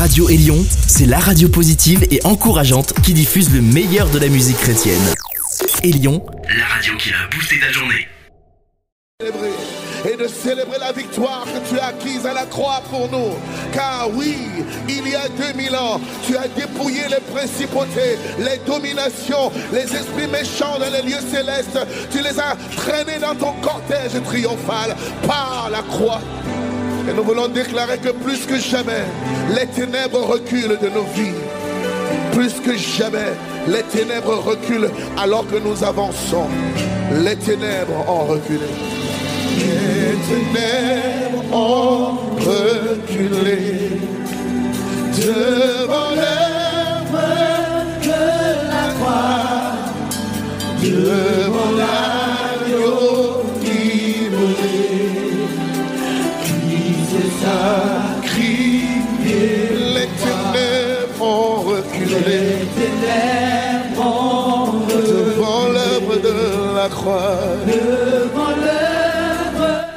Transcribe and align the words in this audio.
Radio 0.00 0.30
Élion, 0.30 0.64
c'est 0.86 1.04
la 1.04 1.18
radio 1.18 1.50
positive 1.50 2.06
et 2.10 2.20
encourageante 2.24 2.94
qui 3.02 3.12
diffuse 3.12 3.52
le 3.52 3.60
meilleur 3.60 4.08
de 4.08 4.18
la 4.18 4.28
musique 4.28 4.56
chrétienne. 4.56 4.98
Élion, 5.82 6.24
la 6.58 6.64
radio 6.64 6.96
qui 6.96 7.10
a 7.10 7.28
boosté 7.30 7.60
ta 7.60 7.70
journée. 7.70 8.08
Et 10.10 10.16
de 10.16 10.26
célébrer 10.26 10.78
la 10.80 10.92
victoire 10.92 11.44
que 11.44 11.68
tu 11.68 11.78
as 11.78 11.88
acquise 11.88 12.24
à 12.24 12.32
la 12.32 12.46
croix 12.46 12.82
pour 12.88 13.10
nous. 13.10 13.34
Car 13.74 14.08
oui, 14.14 14.38
il 14.88 15.06
y 15.06 15.14
a 15.14 15.28
2000 15.28 15.76
ans, 15.76 16.00
tu 16.26 16.34
as 16.34 16.48
dépouillé 16.48 17.02
les 17.10 17.20
principautés, 17.34 18.16
les 18.38 18.56
dominations, 18.66 19.52
les 19.70 19.82
esprits 19.82 20.28
méchants 20.28 20.78
dans 20.78 20.90
les 20.90 21.02
lieux 21.02 21.20
célestes. 21.30 21.78
Tu 22.10 22.22
les 22.22 22.40
as 22.40 22.56
traînés 22.74 23.18
dans 23.20 23.34
ton 23.34 23.52
cortège 23.60 24.18
triomphal 24.24 24.96
par 25.26 25.68
la 25.70 25.82
croix. 25.82 26.22
Et 27.08 27.12
nous 27.14 27.24
voulons 27.24 27.48
déclarer 27.48 27.98
que 27.98 28.10
plus 28.10 28.46
que 28.46 28.58
jamais, 28.58 29.04
les 29.54 29.66
ténèbres 29.66 30.22
reculent 30.22 30.78
de 30.80 30.88
nos 30.88 31.04
vies. 31.14 31.40
Plus 32.32 32.54
que 32.60 32.76
jamais, 32.76 33.32
les 33.68 33.82
ténèbres 33.82 34.36
reculent 34.44 34.90
alors 35.18 35.46
que 35.46 35.56
nous 35.56 35.82
avançons. 35.84 36.46
Les 37.24 37.36
ténèbres 37.36 38.04
ont 38.08 38.24
reculé. 38.26 38.66
Les 39.58 40.16
ténèbres 40.30 41.44
ont 41.52 42.18
reculé 42.38 43.90
devant 45.16 46.10
l'œuvre 46.14 47.28
de 48.02 48.22
la 48.70 48.86
croix, 48.94 49.74
devant 50.82 51.72
l'agneau 51.76 53.29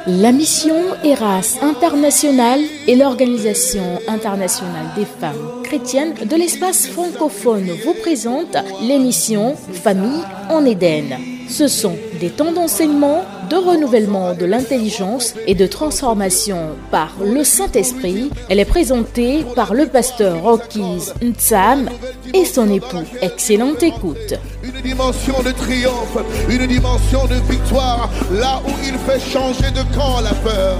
la 0.05 0.31
mission 0.33 0.75
Eras 1.05 1.57
International 1.61 2.59
est 2.89 2.95
l'organisation 2.95 3.83
internationale 4.09 4.87
des 4.97 5.05
femmes 5.05 5.63
chrétiennes 5.63 6.13
de 6.13 6.35
l'espace 6.35 6.87
francophone 6.87 7.69
vous 7.85 7.93
présente 7.93 8.57
l'émission 8.81 9.55
Famille 9.55 10.23
en 10.49 10.65
Éden. 10.65 11.05
Ce 11.47 11.69
sont 11.69 11.95
des 12.19 12.31
temps 12.31 12.51
d'enseignement, 12.51 13.23
de 13.49 13.55
renouvellement 13.55 14.33
de 14.33 14.45
l'intelligence 14.45 15.33
et 15.47 15.55
de 15.55 15.65
transformation 15.65 16.69
par 16.91 17.11
le 17.23 17.43
Saint-Esprit. 17.43 18.29
Elle 18.49 18.59
est 18.59 18.65
présentée 18.65 19.45
par 19.55 19.73
le 19.73 19.87
pasteur 19.87 20.41
Rockies 20.41 21.11
Ntsam 21.21 21.89
et 22.33 22.45
son 22.45 22.69
époux. 22.69 23.03
Excellente 23.21 23.83
écoute. 23.83 24.35
Une 24.63 24.81
dimension 24.81 25.41
de 25.43 25.51
triomphe, 25.51 26.17
une 26.49 26.67
dimension 26.67 27.25
de 27.27 27.35
victoire, 27.51 28.09
là 28.31 28.61
où 28.65 28.71
il 28.85 28.97
fait 28.99 29.19
changer 29.19 29.71
de 29.71 29.83
camp 29.95 30.21
la 30.21 30.33
peur. 30.33 30.77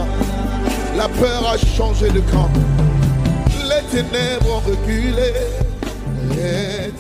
La 0.96 1.08
peur 1.08 1.48
a 1.48 1.58
changé 1.58 2.10
de 2.10 2.20
camp. 2.32 2.50
Les 3.64 3.84
ténèbres 3.92 4.58
ont 4.58 4.70
reculé. 4.70 5.34
Les 6.30 6.92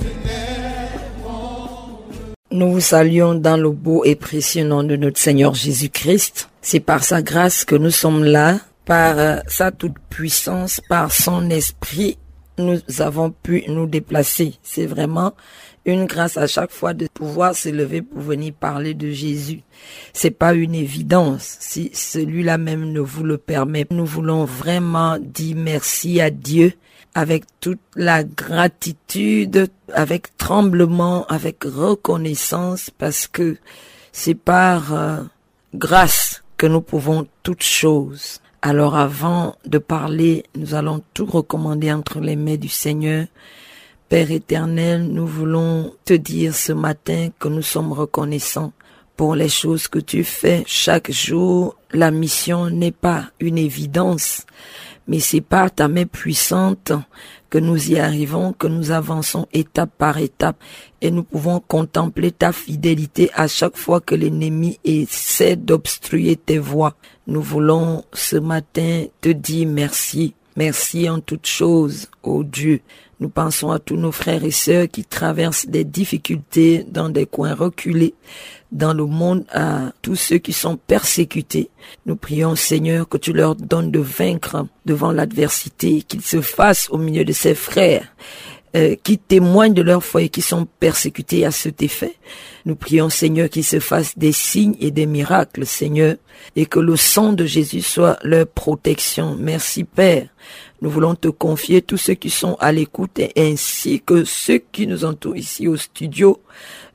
Nous 2.53 2.73
vous 2.73 2.81
saluons 2.81 3.33
dans 3.33 3.57
le 3.57 3.71
beau 3.71 4.05
et 4.05 4.13
précieux 4.13 4.63
nom 4.63 4.83
de 4.83 4.95
notre 4.95 5.17
Seigneur 5.17 5.55
Jésus-Christ. 5.55 6.49
C'est 6.61 6.79
par 6.79 7.03
sa 7.03 7.23
grâce 7.23 7.65
que 7.65 7.73
nous 7.73 7.89
sommes 7.89 8.23
là, 8.23 8.59
par 8.85 9.17
euh, 9.17 9.37
sa 9.47 9.71
toute 9.71 9.97
puissance, 10.11 10.79
par 10.87 11.11
son 11.11 11.49
esprit, 11.49 12.19
nous 12.59 12.77
avons 12.99 13.31
pu 13.31 13.63
nous 13.69 13.87
déplacer. 13.87 14.53
C'est 14.61 14.85
vraiment 14.85 15.33
une 15.83 16.05
grâce 16.05 16.37
à 16.37 16.45
chaque 16.45 16.69
fois 16.69 16.93
de 16.93 17.07
pouvoir 17.11 17.55
se 17.55 17.69
lever 17.69 18.03
pour 18.03 18.21
venir 18.21 18.53
parler 18.53 18.93
de 18.93 19.09
Jésus. 19.09 19.63
C'est 20.13 20.29
pas 20.29 20.53
une 20.53 20.75
évidence. 20.75 21.57
Si 21.59 21.89
celui-là 21.91 22.59
même 22.59 22.91
ne 22.91 22.99
vous 22.99 23.23
le 23.23 23.39
permet, 23.39 23.87
nous 23.89 24.05
voulons 24.05 24.45
vraiment 24.45 25.17
dire 25.19 25.55
merci 25.57 26.21
à 26.21 26.29
Dieu 26.29 26.73
avec 27.15 27.45
toute 27.59 27.81
la 27.95 28.23
gratitude, 28.23 29.67
avec 29.93 30.35
tremblement, 30.37 31.25
avec 31.27 31.63
reconnaissance, 31.63 32.89
parce 32.89 33.27
que 33.27 33.57
c'est 34.11 34.35
par 34.35 34.93
euh, 34.93 35.21
grâce 35.75 36.43
que 36.57 36.67
nous 36.67 36.81
pouvons 36.81 37.27
toutes 37.43 37.63
choses. 37.63 38.39
Alors 38.61 38.95
avant 38.95 39.55
de 39.65 39.77
parler, 39.77 40.45
nous 40.55 40.73
allons 40.73 41.03
tout 41.13 41.25
recommander 41.25 41.91
entre 41.91 42.19
les 42.19 42.35
mains 42.35 42.55
du 42.55 42.69
Seigneur. 42.69 43.27
Père 44.07 44.31
éternel, 44.31 45.07
nous 45.07 45.27
voulons 45.27 45.93
te 46.05 46.13
dire 46.13 46.55
ce 46.55 46.71
matin 46.71 47.29
que 47.39 47.47
nous 47.47 47.61
sommes 47.61 47.91
reconnaissants 47.91 48.71
pour 49.17 49.35
les 49.35 49.49
choses 49.49 49.87
que 49.87 49.99
tu 49.99 50.23
fais 50.23 50.63
chaque 50.65 51.11
jour. 51.11 51.75
La 51.91 52.11
mission 52.11 52.69
n'est 52.69 52.91
pas 52.91 53.25
une 53.39 53.57
évidence, 53.57 54.45
mais 55.07 55.19
c'est 55.19 55.41
par 55.41 55.71
ta 55.71 55.87
main 55.87 56.05
puissante 56.05 56.91
que 57.49 57.57
nous 57.57 57.91
y 57.91 57.99
arrivons, 57.99 58.53
que 58.53 58.67
nous 58.67 58.91
avançons 58.91 59.47
étape 59.53 59.91
par 59.97 60.17
étape 60.17 60.57
et 61.01 61.11
nous 61.11 61.23
pouvons 61.23 61.59
contempler 61.59 62.31
ta 62.31 62.51
fidélité 62.51 63.29
à 63.35 63.47
chaque 63.47 63.77
fois 63.77 64.01
que 64.01 64.15
l'ennemi 64.15 64.79
essaie 64.83 65.55
d'obstruer 65.55 66.35
tes 66.35 66.57
voies. 66.57 66.95
Nous 67.27 67.41
voulons 67.41 68.03
ce 68.13 68.37
matin 68.37 69.05
te 69.21 69.29
dire 69.29 69.67
merci. 69.67 70.33
Merci 70.55 71.09
en 71.09 71.19
toutes 71.19 71.47
choses, 71.47 72.07
ô 72.21 72.43
Dieu. 72.43 72.81
Nous 73.23 73.29
pensons 73.29 73.71
à 73.71 73.79
tous 73.79 73.95
nos 73.95 74.11
frères 74.11 74.43
et 74.43 74.51
sœurs 74.51 74.89
qui 74.89 75.05
traversent 75.05 75.65
des 75.65 75.85
difficultés 75.85 76.85
dans 76.85 77.07
des 77.07 77.25
coins 77.25 77.53
reculés 77.53 78.15
dans 78.73 78.93
le 78.93 79.05
monde, 79.05 79.45
à 79.49 79.93
tous 80.01 80.15
ceux 80.15 80.39
qui 80.39 80.51
sont 80.51 80.75
persécutés. 80.75 81.69
Nous 82.05 82.17
prions, 82.17 82.57
Seigneur, 82.57 83.07
que 83.07 83.15
tu 83.15 83.31
leur 83.31 83.55
donnes 83.55 83.91
de 83.91 83.99
vaincre 83.99 84.65
devant 84.85 85.13
l'adversité, 85.13 86.01
qu'ils 86.01 86.19
se 86.19 86.41
fassent 86.41 86.89
au 86.89 86.97
milieu 86.97 87.23
de 87.23 87.31
ses 87.31 87.55
frères. 87.55 88.13
Euh, 88.75 88.95
qui 89.03 89.19
témoignent 89.19 89.75
de 89.75 89.83
leur 89.83 90.03
foi 90.03 90.23
et 90.23 90.29
qui 90.29 90.41
sont 90.41 90.65
persécutés 90.79 91.45
à 91.45 91.51
cet 91.51 91.83
effet. 91.83 92.15
Nous 92.65 92.75
prions, 92.75 93.07
Seigneur, 93.07 93.47
qu'ils 93.47 93.63
se 93.63 93.79
fassent 93.79 94.17
des 94.17 94.31
signes 94.31 94.75
et 94.79 94.89
des 94.89 95.05
miracles, 95.05 95.67
Seigneur, 95.67 96.15
et 96.55 96.65
que 96.65 96.79
le 96.79 96.95
sang 96.95 97.33
de 97.33 97.45
Jésus 97.45 97.83
soit 97.83 98.17
leur 98.23 98.47
protection. 98.47 99.37
Merci, 99.39 99.83
Père. 99.83 100.27
Nous 100.83 100.89
voulons 100.89 101.15
te 101.15 101.29
confier 101.29 101.81
tous 101.81 101.95
ceux 101.95 102.15
qui 102.15 102.29
sont 102.29 102.57
à 102.59 102.73
l'écoute 102.73 103.17
ainsi 103.37 104.01
que 104.05 104.25
ceux 104.25 104.61
qui 104.73 104.85
nous 104.85 105.05
entourent 105.05 105.37
ici 105.37 105.65
au 105.65 105.77
studio. 105.77 106.41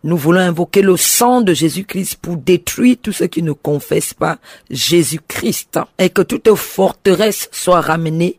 Nous 0.05 0.19
voulons 0.19 0.41
invoquer 0.41 0.83
le 0.83 0.99
sang 0.99 1.41
de 1.41 1.55
Jésus-Christ 1.55 2.19
pour 2.21 2.37
détruire 2.37 2.99
tous 3.01 3.13
ceux 3.13 3.29
qui 3.29 3.43
ne 3.43 3.53
confessent 3.53 4.13
pas 4.13 4.37
Jésus-Christ 4.69 5.81
et 5.97 6.11
que 6.11 6.21
toute 6.21 6.55
forteresse 6.55 7.49
soit 7.51 7.81
ramenée 7.81 8.39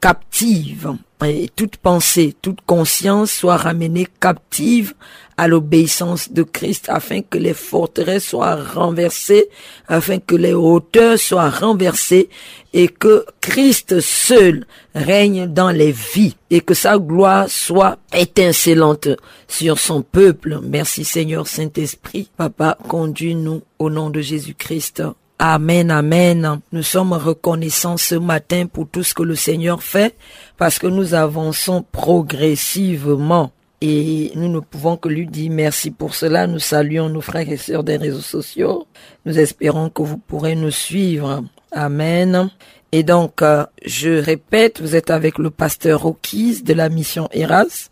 captive 0.00 0.92
et 1.24 1.48
toute 1.56 1.76
pensée, 1.78 2.36
toute 2.40 2.60
conscience 2.60 3.32
soit 3.32 3.56
ramenée 3.56 4.06
captive 4.20 4.94
à 5.36 5.48
l'obéissance 5.48 6.30
de 6.32 6.42
Christ 6.42 6.86
afin 6.88 7.22
que 7.22 7.38
les 7.38 7.54
forteresses 7.54 8.28
soient 8.28 8.56
renversées, 8.56 9.48
afin 9.88 10.18
que 10.18 10.34
les 10.34 10.52
hauteurs 10.52 11.18
soient 11.18 11.50
renversées 11.50 12.28
et 12.72 12.88
que 12.88 13.24
Christ 13.40 14.00
seul 14.00 14.66
règne 14.94 15.46
dans 15.46 15.70
les 15.70 15.92
vies 15.92 16.36
et 16.50 16.60
que 16.60 16.74
sa 16.74 16.98
gloire 16.98 17.48
soit 17.48 17.98
étincelante 18.12 19.08
sur 19.48 19.78
son 19.78 20.02
peuple. 20.02 20.60
Merci 20.62 21.04
Seigneur 21.04 21.46
Saint-Esprit. 21.46 22.30
Papa, 22.36 22.78
conduis-nous 22.88 23.62
au 23.78 23.90
nom 23.90 24.10
de 24.10 24.20
Jésus-Christ. 24.20 25.02
Amen, 25.38 25.90
amen. 25.90 26.60
Nous 26.72 26.82
sommes 26.84 27.12
reconnaissants 27.12 27.96
ce 27.96 28.14
matin 28.14 28.66
pour 28.66 28.88
tout 28.88 29.02
ce 29.02 29.14
que 29.14 29.24
le 29.24 29.34
Seigneur 29.34 29.82
fait 29.82 30.16
parce 30.56 30.78
que 30.78 30.86
nous 30.86 31.12
avançons 31.12 31.84
progressivement 31.90 33.52
et 33.86 34.32
nous 34.34 34.48
ne 34.48 34.60
pouvons 34.60 34.96
que 34.96 35.10
lui 35.10 35.26
dire 35.26 35.50
merci 35.52 35.90
pour 35.90 36.14
cela. 36.14 36.46
Nous 36.46 36.58
saluons 36.58 37.10
nos 37.10 37.20
frères 37.20 37.50
et 37.50 37.58
sœurs 37.58 37.84
des 37.84 37.98
réseaux 37.98 38.22
sociaux. 38.22 38.86
Nous 39.26 39.38
espérons 39.38 39.90
que 39.90 40.00
vous 40.00 40.16
pourrez 40.16 40.54
nous 40.54 40.70
suivre. 40.70 41.44
Amen. 41.70 42.48
Et 42.92 43.02
donc, 43.02 43.42
euh, 43.42 43.66
je 43.84 44.08
répète, 44.08 44.80
vous 44.80 44.96
êtes 44.96 45.10
avec 45.10 45.36
le 45.36 45.50
pasteur 45.50 46.00
Rokis 46.00 46.62
de 46.62 46.72
la 46.72 46.88
mission 46.88 47.28
Eras 47.30 47.90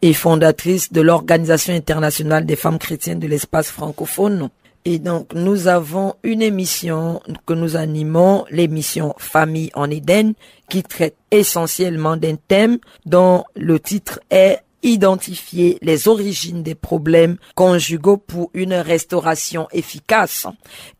et 0.00 0.14
fondatrice 0.14 0.90
de 0.90 1.02
l'Organisation 1.02 1.74
internationale 1.74 2.46
des 2.46 2.56
femmes 2.56 2.78
chrétiennes 2.78 3.20
de 3.20 3.26
l'espace 3.26 3.68
francophone. 3.70 4.48
Et 4.86 4.98
donc, 4.98 5.34
nous 5.34 5.68
avons 5.68 6.14
une 6.22 6.40
émission 6.40 7.20
que 7.44 7.52
nous 7.52 7.76
animons, 7.76 8.46
l'émission 8.50 9.14
Famille 9.18 9.70
en 9.74 9.90
Éden, 9.90 10.32
qui 10.70 10.82
traite 10.82 11.16
essentiellement 11.30 12.16
d'un 12.16 12.36
thème 12.36 12.78
dont 13.04 13.44
le 13.54 13.78
titre 13.78 14.18
est 14.30 14.60
identifier 14.82 15.78
les 15.82 16.08
origines 16.08 16.62
des 16.62 16.74
problèmes 16.74 17.36
conjugaux 17.54 18.16
pour 18.16 18.50
une 18.54 18.74
restauration 18.74 19.68
efficace. 19.72 20.46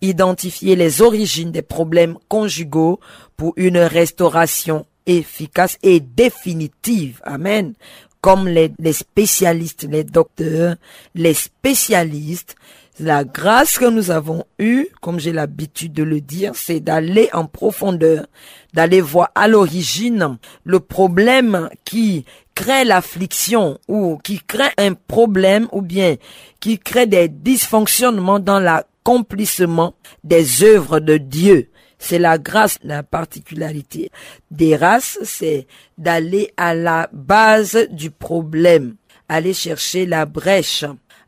Identifier 0.01 0.77
les 0.77 1.03
origines 1.03 1.53
des 1.53 1.63
problèmes 1.63 2.19
conjugaux 2.29 3.01
pour 3.37 3.53
une 3.57 3.79
restauration 3.79 4.87
efficace 5.07 5.79
et 5.83 6.01
définitive. 6.01 7.21
Amen. 7.25 7.75
Comme 8.21 8.49
les, 8.49 8.73
les 8.79 8.93
spécialistes, 8.93 9.87
les 9.89 10.05
docteurs, 10.05 10.77
les 11.15 11.35
spécialistes, 11.35 12.57
la 13.01 13.25
grâce 13.25 13.79
que 13.79 13.87
nous 13.87 14.11
avons 14.11 14.45
eue, 14.59 14.89
comme 15.01 15.19
j'ai 15.19 15.33
l'habitude 15.33 15.95
de 15.95 16.03
le 16.03 16.21
dire, 16.21 16.53
c'est 16.55 16.81
d'aller 16.81 17.31
en 17.33 17.47
profondeur, 17.47 18.27
d'aller 18.75 19.01
voir 19.01 19.31
à 19.35 19.49
l'origine 19.49 20.37
le 20.65 20.81
problème 20.81 21.71
qui 21.85 22.27
crée 22.61 22.85
l'affliction 22.85 23.79
ou 23.89 24.19
qui 24.23 24.39
crée 24.39 24.69
un 24.77 24.93
problème 24.93 25.67
ou 25.73 25.81
bien 25.81 26.17
qui 26.61 26.79
crée 26.79 27.07
des 27.07 27.27
dysfonctionnements 27.27 28.39
dans 28.39 28.61
l'accomplissement 28.61 29.95
des 30.25 30.63
œuvres 30.63 31.01
de 31.01 31.17
Dieu. 31.17 31.71
C'est 31.99 32.19
la 32.19 32.37
grâce, 32.37 32.77
la 32.83 33.03
particularité 33.03 34.11
des 34.51 34.77
races, 34.77 35.19
c'est 35.23 35.67
d'aller 35.97 36.53
à 36.59 36.75
la 36.75 37.09
base 37.15 37.89
du 37.91 38.11
problème, 38.11 38.97
aller 39.27 39.55
chercher 39.55 40.05
la 40.05 40.27
brèche. 40.27 40.85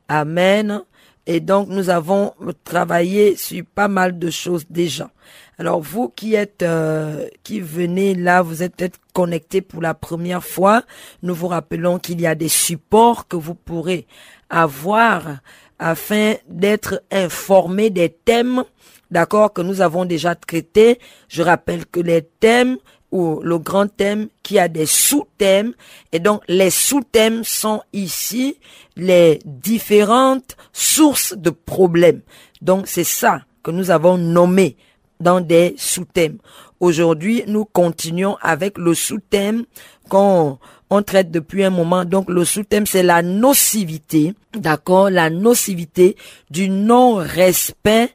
Amen. 0.08 0.82
Et 1.26 1.40
donc, 1.40 1.69
nous 1.69 1.88
avons 1.88 2.34
travaillé 2.62 3.37
sur 3.37 3.64
pas 3.75 3.88
mal 3.88 4.19
de 4.19 4.29
choses 4.29 4.67
déjà. 4.69 5.11
Alors, 5.58 5.81
vous 5.81 6.08
qui 6.08 6.34
êtes, 6.34 6.62
euh, 6.62 7.28
qui 7.43 7.60
venez 7.60 8.14
là, 8.14 8.43
vous 8.43 8.62
êtes 8.62 8.75
peut-être 8.75 8.99
connectés 9.12 9.60
pour 9.60 9.82
la 9.82 9.94
première 9.94 10.43
fois. 10.43 10.82
Nous 11.22 11.34
vous 11.34 11.49
rappelons 11.49 11.99
qu'il 11.99 12.20
y 12.20 12.26
a 12.26 12.34
des 12.34 12.49
supports 12.49 13.28
que 13.28 13.37
vous 13.37 13.54
pourrez 13.54 14.06
avoir 14.49 15.38
afin 15.78 16.34
d'être 16.49 17.02
informé 17.10 17.90
des 17.90 18.08
thèmes, 18.08 18.64
d'accord, 19.10 19.52
que 19.52 19.62
nous 19.62 19.81
avons 19.81 20.04
déjà 20.04 20.34
traités. 20.34 20.99
Je 21.28 21.43
rappelle 21.43 21.87
que 21.87 22.00
les 22.00 22.22
thèmes 22.22 22.78
ou 23.10 23.40
le 23.43 23.58
grand 23.58 23.88
thème 23.88 24.28
qui 24.43 24.58
a 24.58 24.69
des 24.69 24.87
sous-thèmes. 24.87 25.75
Et 26.12 26.19
donc, 26.19 26.43
les 26.48 26.70
sous-thèmes 26.70 27.44
sont 27.44 27.82
ici 27.93 28.58
les 28.96 29.38
différentes 29.44 30.56
sources 30.72 31.34
de 31.37 31.50
problèmes. 31.50 32.22
Donc, 32.62 32.87
c'est 32.87 33.05
ça 33.05 33.43
que 33.62 33.70
nous 33.70 33.90
avons 33.90 34.16
nommé 34.16 34.76
dans 35.22 35.40
des 35.40 35.74
sous-thèmes. 35.78 36.38
Aujourd'hui, 36.80 37.44
nous 37.46 37.64
continuons 37.64 38.36
avec 38.42 38.76
le 38.78 38.94
sous-thème 38.94 39.64
qu'on 40.08 40.58
on 40.90 41.02
traite 41.02 41.30
depuis 41.30 41.64
un 41.64 41.70
moment. 41.70 42.04
Donc, 42.04 42.28
le 42.28 42.44
sous-thème, 42.44 42.86
c'est 42.86 43.02
la 43.02 43.22
nocivité, 43.22 44.34
d'accord, 44.52 45.08
la 45.08 45.30
nocivité 45.30 46.16
du 46.50 46.69
non-respect 46.69 48.10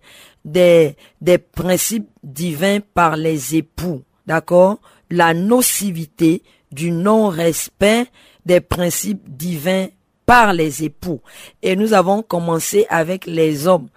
des, 0.45 0.95
des 1.21 1.37
principes 1.37 2.09
divins 2.23 2.79
par 2.93 3.17
les 3.17 3.55
époux 3.55 4.03
d'accord, 4.27 4.77
la 5.09 5.33
nocivité 5.33 6.43
du 6.71 6.91
non-respect 6.91 8.05
des 8.45 8.59
principes 8.59 9.23
divins 9.27 9.87
par 10.25 10.53
les 10.53 10.83
époux. 10.83 11.21
Et 11.63 11.75
nous 11.75 11.93
avons 11.93 12.21
commencé 12.21 12.85
avec 12.89 13.25
les 13.25 13.67
hommes. 13.67 13.87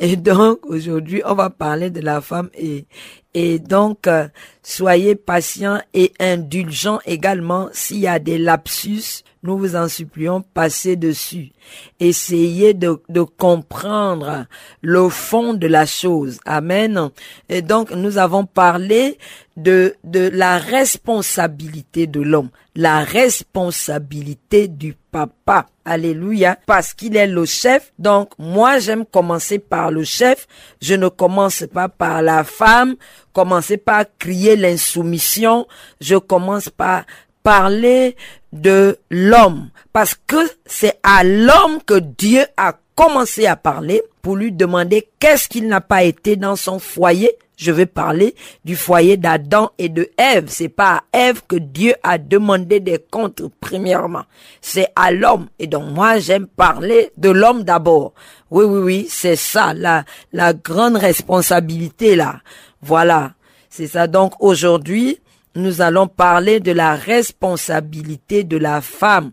Et 0.00 0.16
donc, 0.16 0.64
aujourd'hui, 0.66 1.22
on 1.26 1.34
va 1.34 1.50
parler 1.50 1.90
de 1.90 2.00
la 2.00 2.20
femme 2.20 2.50
et, 2.54 2.86
et 3.34 3.58
donc, 3.58 4.06
euh, 4.06 4.28
soyez 4.62 5.14
patients 5.14 5.80
et 5.94 6.12
indulgents 6.18 7.00
également 7.04 7.68
s'il 7.72 7.98
y 7.98 8.06
a 8.08 8.18
des 8.18 8.38
lapsus 8.38 9.22
nous 9.44 9.56
vous 9.56 9.76
en 9.76 9.88
supplions, 9.88 10.42
passez 10.42 10.96
dessus. 10.96 11.52
Essayez 12.00 12.74
de, 12.74 13.00
de 13.08 13.22
comprendre 13.22 14.46
le 14.82 15.08
fond 15.08 15.54
de 15.54 15.66
la 15.68 15.86
chose. 15.86 16.38
Amen. 16.44 17.10
Et 17.48 17.62
donc, 17.62 17.92
nous 17.92 18.18
avons 18.18 18.46
parlé 18.46 19.16
de, 19.56 19.94
de 20.02 20.28
la 20.32 20.58
responsabilité 20.58 22.06
de 22.06 22.20
l'homme, 22.20 22.50
la 22.74 23.00
responsabilité 23.00 24.66
du 24.66 24.96
papa. 25.10 25.66
Alléluia. 25.84 26.58
Parce 26.66 26.92
qu'il 26.92 27.16
est 27.16 27.26
le 27.26 27.44
chef. 27.44 27.92
Donc, 27.98 28.30
moi, 28.38 28.78
j'aime 28.78 29.06
commencer 29.06 29.58
par 29.58 29.90
le 29.90 30.04
chef. 30.04 30.46
Je 30.82 30.94
ne 30.94 31.08
commence 31.08 31.64
pas 31.72 31.88
par 31.88 32.22
la 32.22 32.44
femme. 32.44 32.96
Commencez 33.38 33.76
pas 33.76 33.98
à 33.98 34.04
crier 34.04 34.56
l'insoumission. 34.56 35.68
Je 36.00 36.16
commence 36.16 36.70
par 36.70 37.04
parler 37.44 38.16
de 38.52 38.98
l'homme 39.10 39.68
parce 39.92 40.16
que 40.26 40.50
c'est 40.66 40.98
à 41.04 41.22
l'homme 41.22 41.78
que 41.86 42.00
Dieu 42.00 42.44
a 42.56 42.72
commencé 42.96 43.46
à 43.46 43.54
parler 43.54 44.02
pour 44.22 44.34
lui 44.34 44.50
demander 44.50 45.08
qu'est-ce 45.20 45.48
qu'il 45.48 45.68
n'a 45.68 45.80
pas 45.80 46.02
été 46.02 46.34
dans 46.34 46.56
son 46.56 46.80
foyer. 46.80 47.30
Je 47.56 47.70
vais 47.70 47.86
parler 47.86 48.34
du 48.64 48.74
foyer 48.74 49.16
d'Adam 49.16 49.70
et 49.78 49.88
de 49.88 50.08
Ève. 50.16 50.46
C'est 50.48 50.68
pas 50.68 51.02
à 51.12 51.18
Ève 51.28 51.42
que 51.48 51.56
Dieu 51.56 51.94
a 52.02 52.18
demandé 52.18 52.80
des 52.80 52.98
comptes 52.98 53.42
premièrement. 53.60 54.24
C'est 54.60 54.88
à 54.96 55.12
l'homme. 55.12 55.46
Et 55.60 55.68
donc 55.68 55.92
moi 55.92 56.18
j'aime 56.18 56.48
parler 56.48 57.12
de 57.16 57.30
l'homme 57.30 57.62
d'abord. 57.62 58.14
Oui, 58.50 58.64
oui, 58.64 58.80
oui, 58.80 59.06
c'est 59.08 59.36
ça, 59.36 59.74
la, 59.74 60.04
la 60.32 60.54
grande 60.54 60.96
responsabilité 60.96 62.16
là. 62.16 62.40
Voilà. 62.82 63.32
C'est 63.70 63.86
ça. 63.86 64.06
Donc 64.06 64.32
aujourd'hui, 64.40 65.20
nous 65.54 65.80
allons 65.80 66.06
parler 66.06 66.60
de 66.60 66.72
la 66.72 66.94
responsabilité 66.94 68.44
de 68.44 68.56
la 68.56 68.80
femme 68.80 69.32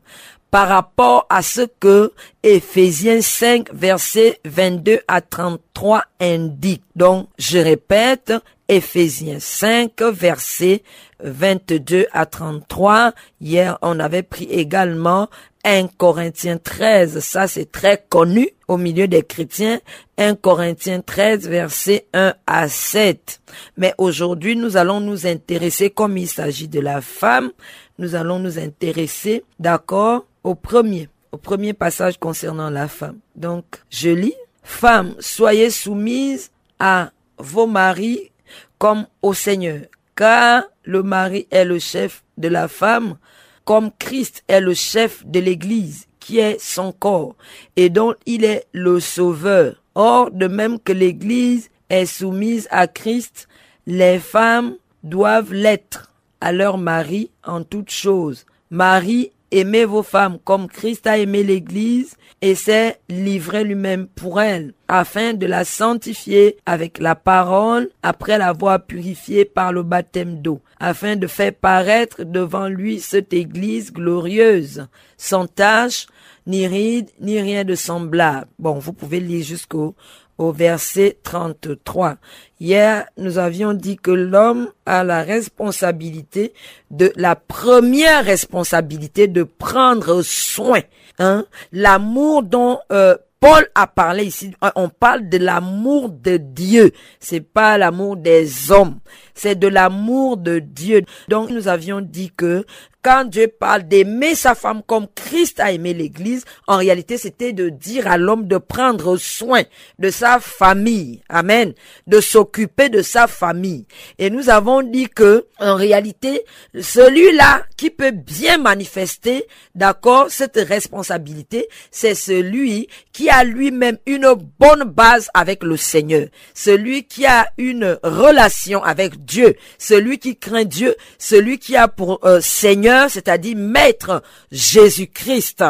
par 0.55 0.69
rapport 0.69 1.25
à 1.29 1.41
ce 1.41 1.67
que 1.79 2.13
Ephésiens 2.41 3.21
5 3.21 3.73
versets 3.73 4.39
22 4.45 5.01
à 5.07 5.19
33 5.19 6.03
indique. 6.21 6.83
Donc, 6.95 7.27
je 7.37 7.57
répète, 7.57 8.31
Ephésiens 8.69 9.39
5 9.39 10.01
versets 10.01 10.81
22 11.21 12.07
à 12.13 12.25
33. 12.25 13.11
Hier, 13.41 13.77
on 13.81 13.99
avait 13.99 14.23
pris 14.23 14.45
également 14.45 15.27
1 15.65 15.87
Corinthiens 15.97 16.57
13, 16.57 17.19
ça 17.19 17.47
c'est 17.47 17.71
très 17.71 18.05
connu 18.07 18.49
au 18.67 18.77
milieu 18.77 19.07
des 19.07 19.23
chrétiens. 19.23 19.79
1 20.17 20.35
Corinthiens 20.35 21.01
13, 21.01 21.49
verset 21.49 22.05
1 22.13 22.35
à 22.45 22.69
7. 22.69 23.41
Mais 23.75 23.93
aujourd'hui, 23.97 24.55
nous 24.55 24.77
allons 24.77 24.99
nous 24.99 25.25
intéresser, 25.25 25.89
comme 25.89 26.17
il 26.17 26.27
s'agit 26.27 26.67
de 26.67 26.79
la 26.79 27.01
femme, 27.01 27.51
nous 27.97 28.13
allons 28.13 28.37
nous 28.37 28.59
intéresser, 28.59 29.43
d'accord, 29.59 30.27
au 30.43 30.53
premier, 30.53 31.09
au 31.31 31.37
premier 31.37 31.73
passage 31.73 32.19
concernant 32.19 32.69
la 32.69 32.87
femme. 32.87 33.17
Donc, 33.35 33.65
je 33.89 34.09
lis, 34.09 34.35
Femmes, 34.65 35.15
soyez 35.19 35.69
soumises 35.69 36.49
à 36.79 37.11
vos 37.37 37.67
maris 37.67 38.31
comme 38.79 39.05
au 39.21 39.33
Seigneur, 39.33 39.81
car 40.15 40.63
le 40.83 41.03
mari 41.03 41.47
est 41.51 41.65
le 41.65 41.77
chef 41.77 42.23
de 42.37 42.47
la 42.47 42.67
femme, 42.67 43.17
comme 43.65 43.91
Christ 43.99 44.43
est 44.47 44.61
le 44.61 44.73
chef 44.73 45.25
de 45.25 45.39
l'Église, 45.39 46.07
qui 46.19 46.39
est 46.39 46.59
son 46.61 46.91
corps, 46.91 47.35
et 47.75 47.89
dont 47.89 48.15
il 48.25 48.45
est 48.45 48.65
le 48.71 48.99
sauveur. 48.99 49.81
Or, 49.95 50.31
de 50.31 50.47
même 50.47 50.79
que 50.79 50.93
l'Église 50.93 51.69
est 51.89 52.05
soumise 52.05 52.67
à 52.71 52.87
Christ, 52.87 53.47
les 53.87 54.19
femmes 54.19 54.75
doivent 55.03 55.53
l'être 55.53 56.11
à 56.41 56.51
leur 56.51 56.77
mari 56.77 57.31
en 57.43 57.63
toutes 57.63 57.91
choses. 57.91 58.45
Marie 58.69 59.31
aimez 59.51 59.85
vos 59.85 60.03
femmes 60.03 60.37
comme 60.43 60.67
Christ 60.67 61.07
a 61.07 61.17
aimé 61.17 61.43
l'Église 61.43 62.15
et 62.41 62.55
s'est 62.55 62.99
livré 63.09 63.63
lui-même 63.63 64.07
pour 64.07 64.41
elle, 64.41 64.73
afin 64.87 65.33
de 65.33 65.45
la 65.45 65.63
sanctifier 65.63 66.57
avec 66.65 66.99
la 66.99 67.15
parole, 67.15 67.89
après 68.03 68.37
l'avoir 68.37 68.85
purifiée 68.85 69.45
par 69.45 69.73
le 69.73 69.83
baptême 69.83 70.41
d'eau, 70.41 70.61
afin 70.79 71.15
de 71.15 71.27
faire 71.27 71.53
paraître 71.53 72.23
devant 72.23 72.67
lui 72.67 72.99
cette 72.99 73.33
Église 73.33 73.91
glorieuse, 73.91 74.87
sans 75.17 75.47
tache, 75.47 76.07
ni 76.47 76.67
ride, 76.67 77.09
ni 77.19 77.39
rien 77.41 77.63
de 77.63 77.75
semblable. 77.75 78.47
Bon, 78.59 78.73
vous 78.77 78.93
pouvez 78.93 79.19
lire 79.19 79.43
jusqu'au 79.43 79.95
au 80.37 80.51
verset 80.51 81.17
33. 81.23 82.17
Hier, 82.59 83.05
nous 83.17 83.37
avions 83.37 83.73
dit 83.73 83.97
que 83.97 84.11
l'homme 84.11 84.69
a 84.85 85.03
la 85.03 85.23
responsabilité 85.23 86.53
de 86.91 87.11
la 87.15 87.35
première 87.35 88.25
responsabilité 88.25 89.27
de 89.27 89.43
prendre 89.43 90.21
soin. 90.21 90.81
Hein, 91.19 91.45
l'amour 91.71 92.43
dont 92.43 92.79
euh, 92.91 93.15
Paul 93.39 93.67
a 93.75 93.85
parlé 93.85 94.25
ici, 94.25 94.53
on 94.75 94.89
parle 94.89 95.29
de 95.29 95.37
l'amour 95.37 96.09
de 96.09 96.37
Dieu. 96.37 96.91
C'est 97.19 97.41
pas 97.41 97.77
l'amour 97.77 98.17
des 98.17 98.71
hommes. 98.71 98.99
C'est 99.35 99.59
de 99.59 99.67
l'amour 99.67 100.37
de 100.37 100.59
Dieu. 100.59 101.03
Donc, 101.27 101.51
nous 101.51 101.67
avions 101.67 102.01
dit 102.01 102.31
que 102.35 102.65
quand 103.05 103.25
Dieu 103.25 103.47
parle 103.47 103.83
d'aimer 103.83 104.33
sa 104.33 104.55
femme 104.55 104.81
comme 104.83 105.05
Christ 105.13 105.59
a 105.59 105.71
aimé 105.71 105.93
l'église, 105.93 106.43
en 106.65 106.77
réalité, 106.77 107.19
c'était 107.19 107.53
de 107.53 107.69
dire 107.69 108.07
à 108.07 108.17
l'homme 108.17 108.47
de 108.47 108.57
prendre 108.57 109.15
soin 109.17 109.61
de 109.99 110.09
sa 110.09 110.39
famille. 110.39 111.21
Amen. 111.29 111.75
De 112.07 112.19
s'occuper 112.19 112.89
de 112.89 113.03
sa 113.03 113.27
famille. 113.27 113.85
Et 114.17 114.31
nous 114.31 114.49
avons 114.49 114.81
dit 114.81 115.07
que, 115.07 115.45
en 115.59 115.75
réalité, 115.75 116.45
celui-là 116.73 117.67
qui 117.77 117.91
peut 117.91 118.09
bien 118.09 118.57
manifester, 118.57 119.45
d'accord, 119.75 120.31
cette 120.31 120.57
responsabilité, 120.57 121.69
c'est 121.91 122.15
celui 122.15 122.87
qui 123.13 123.29
a 123.29 123.43
lui-même 123.43 123.99
une 124.07 124.33
bonne 124.57 124.83
base 124.85 125.29
avec 125.35 125.61
le 125.61 125.77
Seigneur. 125.77 126.27
Celui 126.55 127.03
qui 127.03 127.27
a 127.27 127.49
une 127.59 127.99
relation 128.01 128.83
avec 128.83 129.24
Dieu, 129.25 129.55
celui 129.77 130.19
qui 130.19 130.37
craint 130.37 130.65
Dieu, 130.65 130.95
celui 131.17 131.59
qui 131.59 131.75
a 131.75 131.87
pour 131.87 132.25
euh, 132.25 132.39
Seigneur, 132.41 133.09
c'est-à-dire 133.09 133.57
Maître 133.57 134.21
Jésus-Christ. 134.51 135.63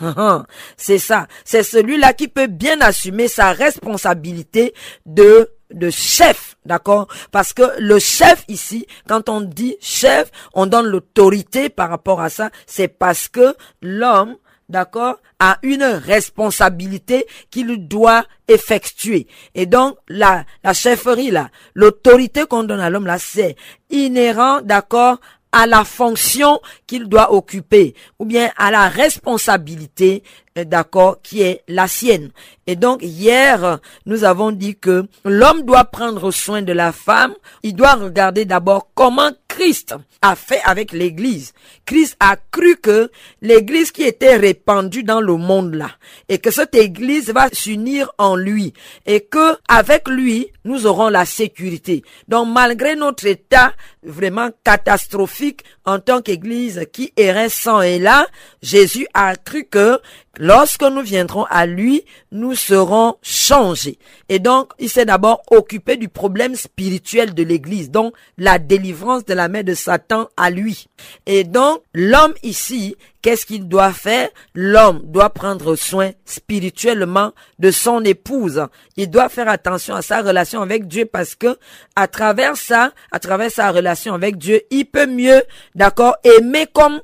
C'est 0.76 0.98
ça. 0.98 1.26
C'est 1.44 1.62
celui-là 1.62 2.12
qui 2.12 2.28
peut 2.28 2.46
bien 2.46 2.80
assumer 2.80 3.28
sa 3.28 3.52
responsabilité 3.52 4.74
de 5.06 5.50
de 5.72 5.88
chef, 5.88 6.56
d'accord? 6.66 7.08
Parce 7.30 7.54
que 7.54 7.62
le 7.78 7.98
chef 7.98 8.44
ici, 8.48 8.86
quand 9.08 9.30
on 9.30 9.40
dit 9.40 9.76
chef, 9.80 10.30
on 10.52 10.66
donne 10.66 10.86
l'autorité 10.86 11.70
par 11.70 11.88
rapport 11.88 12.20
à 12.20 12.28
ça, 12.28 12.50
c'est 12.66 12.88
parce 12.88 13.28
que 13.28 13.54
l'homme 13.80 14.36
d'accord, 14.72 15.20
a 15.38 15.58
une 15.62 15.84
responsabilité 15.84 17.26
qu'il 17.50 17.86
doit 17.86 18.24
effectuer. 18.48 19.28
Et 19.54 19.66
donc, 19.66 19.96
la, 20.08 20.44
la 20.64 20.72
chefferie, 20.72 21.30
là, 21.30 21.50
l'autorité 21.74 22.46
qu'on 22.46 22.64
donne 22.64 22.80
à 22.80 22.90
l'homme, 22.90 23.06
là, 23.06 23.18
c'est 23.18 23.54
inhérent, 23.90 24.62
d'accord, 24.62 25.18
à 25.52 25.66
la 25.66 25.84
fonction 25.84 26.60
qu'il 26.86 27.08
doit 27.08 27.32
occuper, 27.32 27.94
ou 28.18 28.24
bien 28.24 28.50
à 28.56 28.70
la 28.70 28.88
responsabilité, 28.88 30.24
d'accord, 30.56 31.20
qui 31.22 31.42
est 31.42 31.62
la 31.68 31.88
sienne. 31.88 32.30
Et 32.66 32.76
donc, 32.76 33.02
hier, 33.02 33.80
nous 34.06 34.24
avons 34.24 34.52
dit 34.52 34.76
que 34.76 35.06
l'homme 35.24 35.62
doit 35.62 35.84
prendre 35.84 36.30
soin 36.30 36.62
de 36.62 36.72
la 36.72 36.92
femme, 36.92 37.34
il 37.62 37.74
doit 37.74 37.94
regarder 37.94 38.44
d'abord 38.44 38.88
comment 38.94 39.30
Christ 39.48 39.94
a 40.22 40.36
fait 40.36 40.60
avec 40.64 40.92
l'église. 40.92 41.52
Christ 41.84 42.16
a 42.20 42.36
cru 42.36 42.76
que 42.76 43.10
l'église 43.40 43.90
qui 43.90 44.04
était 44.04 44.36
répandue 44.36 45.02
dans 45.02 45.20
le 45.20 45.36
monde 45.36 45.74
là, 45.74 45.90
et 46.28 46.38
que 46.38 46.50
cette 46.50 46.74
église 46.74 47.30
va 47.30 47.48
s'unir 47.52 48.12
en 48.18 48.36
lui, 48.36 48.72
et 49.04 49.20
que 49.20 49.56
avec 49.68 50.08
lui, 50.08 50.48
nous 50.64 50.86
aurons 50.86 51.08
la 51.08 51.24
sécurité. 51.24 52.04
Donc, 52.28 52.48
malgré 52.48 52.94
notre 52.94 53.26
état 53.26 53.72
vraiment 54.04 54.50
catastrophique 54.64 55.64
en 55.84 55.98
tant 55.98 56.22
qu'église 56.22 56.86
qui 56.92 57.12
errait 57.16 57.48
sans 57.48 57.82
et 57.82 57.98
là, 57.98 58.26
Jésus 58.62 59.06
a 59.14 59.34
cru 59.36 59.64
que 59.64 60.00
Lorsque 60.38 60.82
nous 60.82 61.02
viendrons 61.02 61.44
à 61.50 61.66
lui, 61.66 62.04
nous 62.30 62.54
serons 62.54 63.16
changés. 63.20 63.98
Et 64.30 64.38
donc, 64.38 64.72
il 64.78 64.88
s'est 64.88 65.04
d'abord 65.04 65.42
occupé 65.50 65.98
du 65.98 66.08
problème 66.08 66.56
spirituel 66.56 67.34
de 67.34 67.42
l'Église, 67.42 67.90
donc 67.90 68.14
la 68.38 68.58
délivrance 68.58 69.26
de 69.26 69.34
la 69.34 69.48
main 69.48 69.62
de 69.62 69.74
Satan 69.74 70.28
à 70.38 70.48
lui. 70.48 70.86
Et 71.26 71.44
donc, 71.44 71.82
l'homme 71.92 72.32
ici 72.42 72.96
Qu'est-ce 73.22 73.46
qu'il 73.46 73.68
doit 73.68 73.92
faire? 73.92 74.28
L'homme 74.52 75.00
doit 75.04 75.30
prendre 75.30 75.76
soin 75.76 76.10
spirituellement 76.24 77.32
de 77.60 77.70
son 77.70 78.02
épouse. 78.04 78.66
Il 78.96 79.10
doit 79.10 79.28
faire 79.28 79.48
attention 79.48 79.94
à 79.94 80.02
sa 80.02 80.22
relation 80.22 80.60
avec 80.60 80.88
Dieu 80.88 81.06
parce 81.06 81.36
que 81.36 81.56
à 81.94 82.08
travers 82.08 82.56
ça, 82.56 82.92
à 83.12 83.20
travers 83.20 83.52
sa 83.52 83.70
relation 83.70 84.14
avec 84.14 84.38
Dieu, 84.38 84.62
il 84.70 84.86
peut 84.86 85.06
mieux, 85.06 85.42
d'accord, 85.76 86.16
aimer 86.24 86.66
comme 86.72 87.00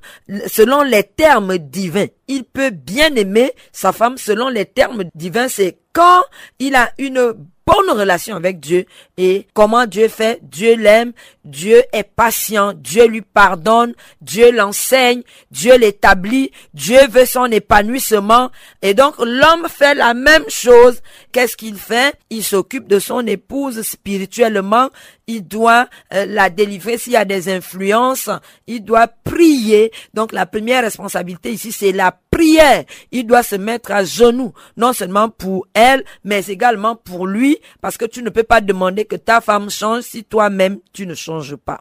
selon 0.48 0.82
les 0.82 1.04
termes 1.04 1.56
divins. 1.56 2.06
Il 2.26 2.42
peut 2.44 2.70
bien 2.70 3.14
aimer 3.14 3.52
sa 3.72 3.92
femme 3.92 4.18
selon 4.18 4.48
les 4.48 4.66
termes 4.66 5.04
divins. 5.14 5.46
Quand 5.92 6.23
il 6.59 6.75
a 6.75 6.90
une 6.99 7.35
bonne 7.68 7.99
relation 7.99 8.37
avec 8.37 8.61
Dieu. 8.61 8.87
Et 9.16 9.47
comment 9.52 9.87
Dieu 9.87 10.09
fait 10.09 10.40
Dieu 10.42 10.75
l'aime, 10.76 11.12
Dieu 11.45 11.83
est 11.92 12.04
patient, 12.04 12.73
Dieu 12.73 13.07
lui 13.07 13.21
pardonne, 13.21 13.95
Dieu 14.23 14.50
l'enseigne, 14.50 15.23
Dieu 15.50 15.76
l'établit, 15.76 16.50
Dieu 16.73 17.00
veut 17.09 17.26
son 17.26 17.47
épanouissement. 17.47 18.50
Et 18.80 18.95
donc 18.95 19.14
l'homme 19.18 19.66
fait 19.68 19.95
la 19.95 20.14
même 20.14 20.49
chose. 20.49 21.00
Qu'est-ce 21.33 21.57
qu'il 21.57 21.76
fait? 21.76 22.14
Il 22.30 22.42
s'occupe 22.42 22.88
de 22.88 22.99
son 22.99 23.26
épouse 23.26 23.83
spirituellement. 23.83 24.88
Il 25.26 25.47
doit 25.47 25.88
euh, 26.14 26.25
la 26.26 26.49
délivrer 26.49 26.97
s'il 26.97 27.12
y 27.12 27.16
a 27.16 27.26
des 27.26 27.50
influences. 27.50 28.30
Il 28.66 28.83
doit 28.83 29.09
prier. 29.09 29.92
Donc 30.14 30.33
la 30.33 30.47
première 30.47 30.83
responsabilité 30.83 31.52
ici, 31.52 31.71
c'est 31.71 31.92
la 31.92 32.12
prière. 32.38 32.85
Il 33.11 33.26
doit 33.26 33.42
se 33.42 33.57
mettre 33.57 33.90
à 33.90 34.04
genoux, 34.04 34.52
non 34.76 34.92
seulement 34.92 35.28
pour 35.28 35.66
elle, 35.75 36.04
mais 36.23 36.47
également 36.47 36.95
pour 36.95 37.26
lui, 37.26 37.59
parce 37.80 37.97
que 37.97 38.04
tu 38.04 38.23
ne 38.23 38.30
peux 38.30 38.45
pas 38.45 38.61
demander 38.61 39.04
que 39.07 39.16
ta 39.16 39.40
femme 39.40 39.71
change 39.71 40.04
si 40.04 40.23
toi-même 40.23 40.78
tu 40.92 41.04
ne 41.07 41.14
changes 41.14 41.57
pas. 41.57 41.80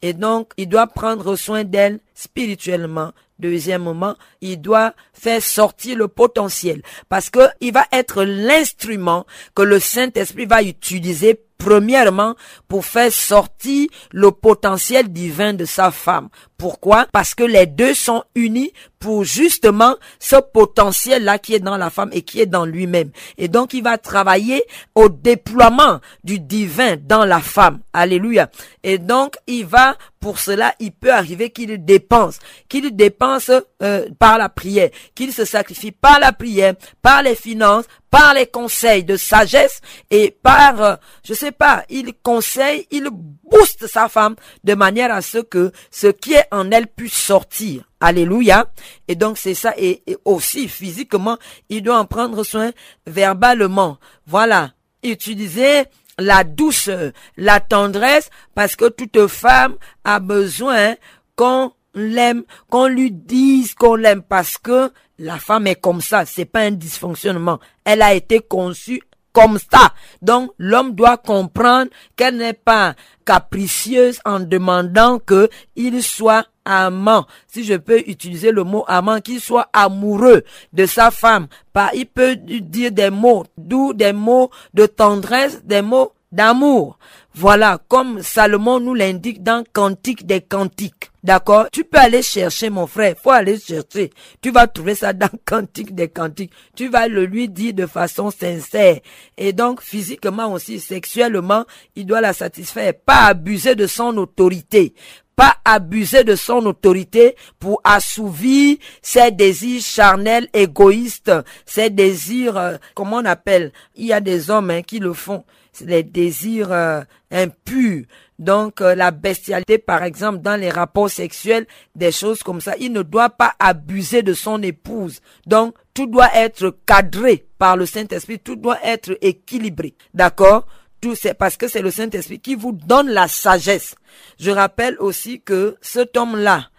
Et 0.00 0.14
donc, 0.14 0.52
il 0.56 0.68
doit 0.68 0.86
prendre 0.86 1.36
soin 1.36 1.64
d'elle 1.64 2.00
spirituellement. 2.14 3.12
Deuxième 3.38 3.82
moment, 3.82 4.16
il 4.40 4.60
doit 4.60 4.94
faire 5.12 5.42
sortir 5.42 5.96
le 5.96 6.08
potentiel 6.08 6.82
parce 7.08 7.30
que 7.30 7.46
il 7.60 7.72
va 7.72 7.84
être 7.92 8.24
l'instrument 8.24 9.26
que 9.54 9.62
le 9.62 9.78
Saint-Esprit 9.78 10.46
va 10.46 10.62
utiliser 10.62 11.38
premièrement 11.58 12.34
pour 12.68 12.84
faire 12.84 13.12
sortir 13.12 13.88
le 14.12 14.30
potentiel 14.30 15.08
divin 15.12 15.52
de 15.52 15.64
sa 15.64 15.90
femme. 15.90 16.28
Pourquoi? 16.56 17.06
Parce 17.12 17.34
que 17.34 17.44
les 17.44 17.66
deux 17.66 17.94
sont 17.94 18.24
unis 18.34 18.72
pour 18.98 19.24
justement 19.24 19.96
ce 20.18 20.36
potentiel-là 20.36 21.38
qui 21.38 21.54
est 21.54 21.60
dans 21.60 21.76
la 21.76 21.90
femme 21.90 22.10
et 22.12 22.22
qui 22.22 22.40
est 22.40 22.46
dans 22.46 22.64
lui-même. 22.64 23.10
Et 23.36 23.48
donc 23.48 23.74
il 23.74 23.82
va 23.82 23.98
travailler 23.98 24.64
au 24.94 25.08
déploiement 25.08 26.00
du 26.24 26.40
divin 26.40 26.96
dans 26.96 27.24
la 27.24 27.40
femme. 27.40 27.80
Alléluia. 27.92 28.50
Et 28.82 28.98
donc 28.98 29.36
il 29.46 29.66
va, 29.66 29.96
pour 30.20 30.38
cela, 30.38 30.74
il 30.80 30.92
peut 30.92 31.12
arriver 31.12 31.50
qu'il 31.50 31.84
dépense, 31.84 32.38
qu'il 32.68 32.94
dépense 32.94 33.50
euh, 33.82 34.08
par 34.18 34.38
la 34.38 34.48
prière, 34.48 34.90
qu'il 35.14 35.32
se 35.32 35.44
sacrifie 35.44 35.92
par 35.92 36.18
la 36.18 36.32
prière, 36.32 36.74
par 37.02 37.22
les 37.22 37.36
finances, 37.36 37.84
par 38.10 38.34
les 38.34 38.46
conseils 38.46 39.04
de 39.04 39.16
sagesse 39.16 39.80
et 40.10 40.36
par, 40.42 40.82
euh, 40.82 40.96
je 41.24 41.34
sais 41.34 41.52
pas, 41.52 41.84
il 41.88 42.14
conseille, 42.22 42.86
il 42.90 43.08
booste 43.50 43.86
sa 43.86 44.08
femme 44.08 44.36
de 44.64 44.74
manière 44.74 45.12
à 45.12 45.22
ce 45.22 45.38
que 45.38 45.72
ce 45.90 46.08
qui 46.08 46.34
est 46.34 46.46
en 46.50 46.70
elle 46.70 46.86
puisse 46.86 47.14
sortir. 47.14 47.84
Alléluia. 48.00 48.70
Et 49.08 49.16
donc 49.16 49.38
c'est 49.38 49.54
ça. 49.54 49.74
Et, 49.76 50.02
aussi 50.24 50.68
physiquement, 50.68 51.38
il 51.68 51.82
doit 51.82 51.98
en 51.98 52.06
prendre 52.06 52.44
soin 52.44 52.70
verbalement. 53.06 53.98
Voilà. 54.26 54.72
Utiliser 55.02 55.84
la 56.18 56.44
douceur, 56.44 57.12
la 57.36 57.60
tendresse, 57.60 58.30
parce 58.54 58.74
que 58.76 58.88
toute 58.88 59.28
femme 59.28 59.76
a 60.04 60.18
besoin 60.18 60.96
qu'on 61.36 61.72
l'aime, 61.94 62.42
qu'on 62.68 62.88
lui 62.88 63.12
dise 63.12 63.74
qu'on 63.74 63.94
l'aime, 63.94 64.22
parce 64.22 64.58
que 64.58 64.90
la 65.18 65.38
femme 65.38 65.66
est 65.66 65.80
comme 65.80 66.00
ça, 66.00 66.24
c'est 66.26 66.44
pas 66.44 66.60
un 66.60 66.70
dysfonctionnement. 66.72 67.60
Elle 67.84 68.02
a 68.02 68.14
été 68.14 68.40
conçue 68.40 69.00
comme 69.38 69.58
ça. 69.58 69.92
Donc 70.20 70.50
l'homme 70.58 70.94
doit 70.94 71.16
comprendre 71.16 71.90
qu'elle 72.16 72.38
n'est 72.38 72.52
pas 72.52 72.94
capricieuse 73.24 74.18
en 74.24 74.40
demandant 74.40 75.20
que 75.20 75.48
il 75.76 76.02
soit 76.02 76.46
amant, 76.64 77.26
si 77.46 77.64
je 77.64 77.74
peux 77.74 78.00
utiliser 78.00 78.50
le 78.50 78.64
mot 78.64 78.84
amant, 78.88 79.20
qu'il 79.20 79.40
soit 79.40 79.68
amoureux 79.72 80.42
de 80.72 80.86
sa 80.86 81.10
femme. 81.10 81.46
Il 81.94 82.06
peut 82.06 82.34
dire 82.36 82.90
des 82.90 83.10
mots 83.10 83.44
doux, 83.56 83.94
des 83.94 84.12
mots 84.12 84.50
de 84.74 84.86
tendresse, 84.86 85.64
des 85.64 85.82
mots 85.82 86.12
d'amour. 86.32 86.98
Voilà, 87.34 87.78
comme 87.88 88.20
Salomon 88.22 88.80
nous 88.80 88.94
l'indique 88.94 89.42
dans 89.44 89.64
Cantique 89.72 90.26
des 90.26 90.40
Cantiques. 90.40 91.12
D'accord? 91.28 91.66
Tu 91.70 91.84
peux 91.84 91.98
aller 91.98 92.22
chercher, 92.22 92.70
mon 92.70 92.86
frère. 92.86 93.14
Faut 93.22 93.28
aller 93.32 93.58
chercher. 93.60 94.08
Tu 94.40 94.50
vas 94.50 94.66
trouver 94.66 94.94
ça 94.94 95.12
dans 95.12 95.28
Cantique 95.44 95.94
des 95.94 96.08
Cantiques. 96.08 96.54
Tu 96.74 96.88
vas 96.88 97.06
le 97.06 97.26
lui 97.26 97.50
dire 97.50 97.74
de 97.74 97.84
façon 97.84 98.30
sincère. 98.30 99.00
Et 99.36 99.52
donc, 99.52 99.82
physiquement 99.82 100.50
aussi, 100.50 100.80
sexuellement, 100.80 101.66
il 101.96 102.06
doit 102.06 102.22
la 102.22 102.32
satisfaire. 102.32 102.94
Pas 103.04 103.26
abuser 103.26 103.74
de 103.74 103.86
son 103.86 104.16
autorité 104.16 104.94
pas 105.36 105.54
abuser 105.64 106.24
de 106.24 106.34
son 106.34 106.66
autorité 106.66 107.36
pour 107.60 107.80
assouvir 107.84 108.76
ses 109.00 109.30
désirs 109.30 109.82
charnels, 109.82 110.48
égoïstes, 110.52 111.30
ses 111.64 111.90
désirs, 111.90 112.56
euh, 112.56 112.76
comment 112.96 113.18
on 113.18 113.24
appelle? 113.24 113.72
Il 113.94 114.06
y 114.06 114.12
a 114.12 114.20
des 114.20 114.50
hommes 114.50 114.70
hein, 114.70 114.82
qui 114.82 114.98
le 114.98 115.12
font, 115.12 115.44
les 115.80 116.02
désirs 116.02 116.72
euh, 116.72 117.02
impurs. 117.30 118.04
Donc 118.38 118.80
euh, 118.80 118.94
la 118.94 119.10
bestialité, 119.10 119.78
par 119.78 120.02
exemple, 120.02 120.38
dans 120.38 120.60
les 120.60 120.70
rapports 120.70 121.10
sexuels, 121.10 121.66
des 121.94 122.12
choses 122.12 122.42
comme 122.42 122.60
ça, 122.60 122.74
il 122.78 122.92
ne 122.92 123.02
doit 123.02 123.30
pas 123.30 123.54
abuser 123.58 124.22
de 124.22 124.34
son 124.34 124.62
épouse. 124.62 125.20
Donc 125.46 125.74
tout 125.94 126.06
doit 126.06 126.34
être 126.34 126.76
cadré 126.86 127.46
par 127.58 127.76
le 127.76 127.86
Saint-Esprit, 127.86 128.38
tout 128.38 128.56
doit 128.56 128.78
être 128.84 129.18
équilibré. 129.20 129.94
D'accord? 130.14 130.66
Tout 131.00 131.14
c'est 131.14 131.34
parce 131.34 131.56
que 131.56 131.68
c'est 131.68 131.82
le 131.82 131.90
Saint-Esprit 131.90 132.40
qui 132.40 132.54
vous 132.54 132.72
donne 132.72 133.08
la 133.08 133.28
sagesse. 133.28 133.94
Je 134.38 134.50
rappelle 134.50 134.96
aussi 134.98 135.40
que 135.40 135.76
cet 135.80 136.16
homme-là, 136.16 136.70